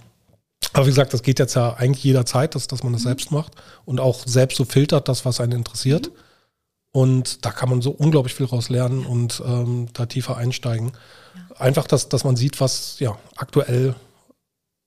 [0.73, 3.09] aber wie gesagt, das geht jetzt ja eigentlich jederzeit, dass, dass man das mhm.
[3.09, 3.53] selbst macht
[3.85, 6.07] und auch selbst so filtert, das, was einen interessiert.
[6.07, 6.13] Mhm.
[6.95, 10.93] Und da kann man so unglaublich viel raus lernen und ähm, da tiefer einsteigen.
[11.35, 11.42] Ja.
[11.59, 13.95] Einfach, dass, dass man sieht, was ja aktuell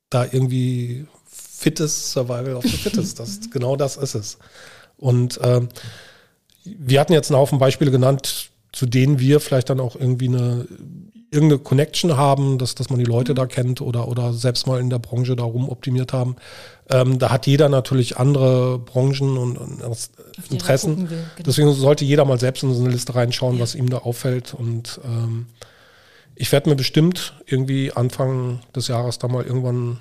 [0.09, 3.19] da irgendwie fit ist, Survival of the Fittest.
[3.19, 4.37] Das, genau das ist es.
[4.97, 5.69] Und ähm,
[6.63, 10.67] wir hatten jetzt einen Haufen Beispiele genannt, zu denen wir vielleicht dann auch irgendwie eine
[11.31, 13.35] irgendeine Connection haben, dass, dass man die Leute mhm.
[13.35, 16.37] da kennt oder, oder selbst mal in der Branche darum optimiert haben.
[16.89, 19.81] Ähm, da hat jeder natürlich andere Branchen und, und
[20.49, 21.09] Interessen.
[21.09, 21.45] Will, genau.
[21.45, 23.61] Deswegen sollte jeder mal selbst in so eine Liste reinschauen, ja.
[23.61, 24.53] was ihm da auffällt.
[24.53, 25.47] Und ähm,
[26.35, 29.99] ich werde mir bestimmt irgendwie Anfang des Jahres da mal irgendwann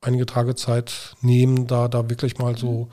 [0.00, 2.88] einige Tage Zeit nehmen, da, da wirklich mal so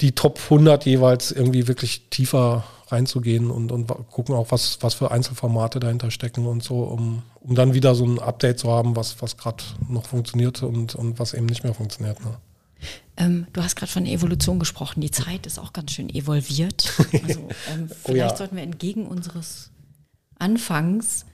[0.00, 5.10] die Top 100 jeweils irgendwie wirklich tiefer reinzugehen und, und gucken auch, was, was für
[5.10, 9.22] Einzelformate dahinter stecken und so, um, um dann wieder so ein Update zu haben, was,
[9.22, 12.22] was gerade noch funktioniert und, und was eben nicht mehr funktioniert.
[12.24, 12.36] Ne?
[13.16, 15.00] Ähm, du hast gerade von Evolution gesprochen.
[15.00, 16.92] Die Zeit ist auch ganz schön evolviert.
[16.98, 18.36] Also ähm, vielleicht oh ja.
[18.36, 19.70] sollten wir entgegen unseres
[20.38, 21.24] Anfangs,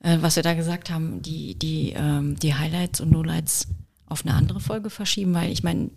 [0.00, 3.68] äh, was wir da gesagt haben, die, die, ähm, die Highlights und Lowlights
[4.06, 5.90] auf eine andere Folge verschieben, weil ich meine.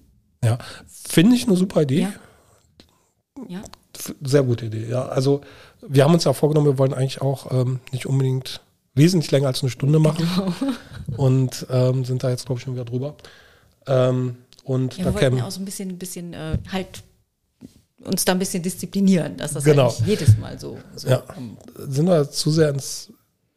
[0.44, 0.58] Ja,
[0.88, 2.02] finde ich eine super Idee.
[2.02, 2.12] Ja.
[3.48, 3.62] ja.
[4.22, 5.06] Sehr gute Idee, ja.
[5.06, 5.42] Also
[5.88, 8.62] wir haben uns ja vorgenommen, wir wollen eigentlich auch ähm, nicht unbedingt
[8.96, 10.28] wesentlich länger als eine Stunde machen.
[10.36, 10.54] Genau.
[11.18, 13.16] Und ähm, sind da jetzt, glaube ich, schon wieder drüber.
[13.88, 17.04] Ähm, und ja, da wir wollten ja auch so ein bisschen, bisschen äh, halt
[18.04, 19.94] uns da ein bisschen disziplinieren, dass das genau.
[20.06, 21.24] jedes Mal so, so ja.
[21.76, 23.12] Sind wir zu sehr ins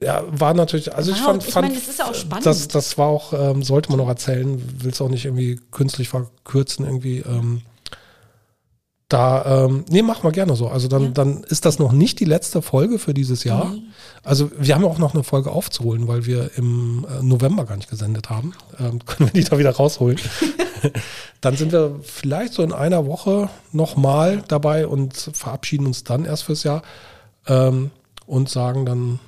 [0.05, 2.47] ja, war natürlich, also wow, ich fand, ich meine, das ist ja auch spannend.
[2.47, 6.09] Das, das war auch, ähm, sollte man noch erzählen, will es auch nicht irgendwie künstlich
[6.09, 7.21] verkürzen, irgendwie.
[7.21, 7.63] Ähm,
[9.09, 10.69] da, ähm, nee, machen wir gerne so.
[10.69, 11.09] Also dann, ja.
[11.11, 13.71] dann ist das noch nicht die letzte Folge für dieses Jahr.
[13.71, 13.83] Nee.
[14.23, 17.77] Also wir haben ja auch noch eine Folge aufzuholen, weil wir im äh, November gar
[17.77, 18.55] nicht gesendet haben.
[18.79, 20.19] Ähm, können wir die da wieder rausholen.
[21.41, 26.45] dann sind wir vielleicht so in einer Woche nochmal dabei und verabschieden uns dann erst
[26.45, 26.83] fürs Jahr
[27.47, 27.91] ähm,
[28.27, 29.21] und sagen dann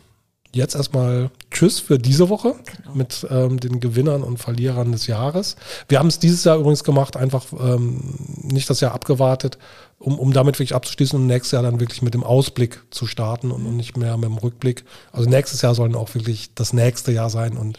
[0.57, 2.95] jetzt erstmal Tschüss für diese Woche genau.
[2.95, 5.57] mit ähm, den Gewinnern und Verlierern des Jahres.
[5.89, 8.01] Wir haben es dieses Jahr übrigens gemacht, einfach ähm,
[8.43, 9.59] nicht das Jahr abgewartet,
[9.99, 13.51] um, um damit wirklich abzuschließen und nächstes Jahr dann wirklich mit dem Ausblick zu starten
[13.51, 14.85] und, und nicht mehr mit dem Rückblick.
[15.13, 17.79] Also nächstes Jahr sollen auch wirklich das nächste Jahr sein und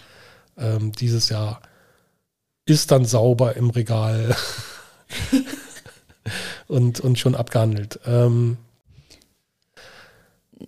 [0.58, 1.62] ähm, dieses Jahr
[2.66, 4.36] ist dann sauber im Regal
[6.68, 8.00] und, und schon abgehandelt.
[8.06, 8.58] Ähm,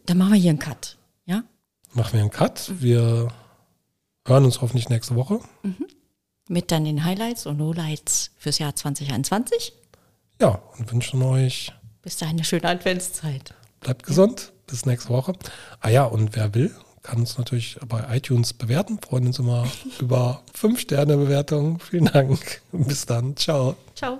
[0.06, 1.00] dann machen wir hier einen Cut
[1.94, 2.72] machen wir einen Cut.
[2.80, 3.30] Wir
[4.26, 5.40] hören uns hoffentlich nächste Woche.
[5.64, 5.88] Mhm.
[6.48, 9.74] Mit dann den Highlights und Lowlights fürs Jahr 2021.
[10.42, 13.54] Ja, und wünschen euch bis dahin eine schöne Adventszeit.
[13.82, 14.42] Bleibt gesund.
[14.42, 14.60] Ja.
[14.68, 15.34] Bis nächste Woche.
[15.80, 19.00] Ah ja, und wer will, kann uns natürlich bei iTunes bewerten.
[19.02, 19.66] Freuen uns immer
[20.00, 21.80] über 5-Sterne-Bewertungen.
[21.80, 22.62] Vielen Dank.
[22.72, 23.36] Bis dann.
[23.36, 23.76] Ciao.
[23.96, 24.20] Ciao.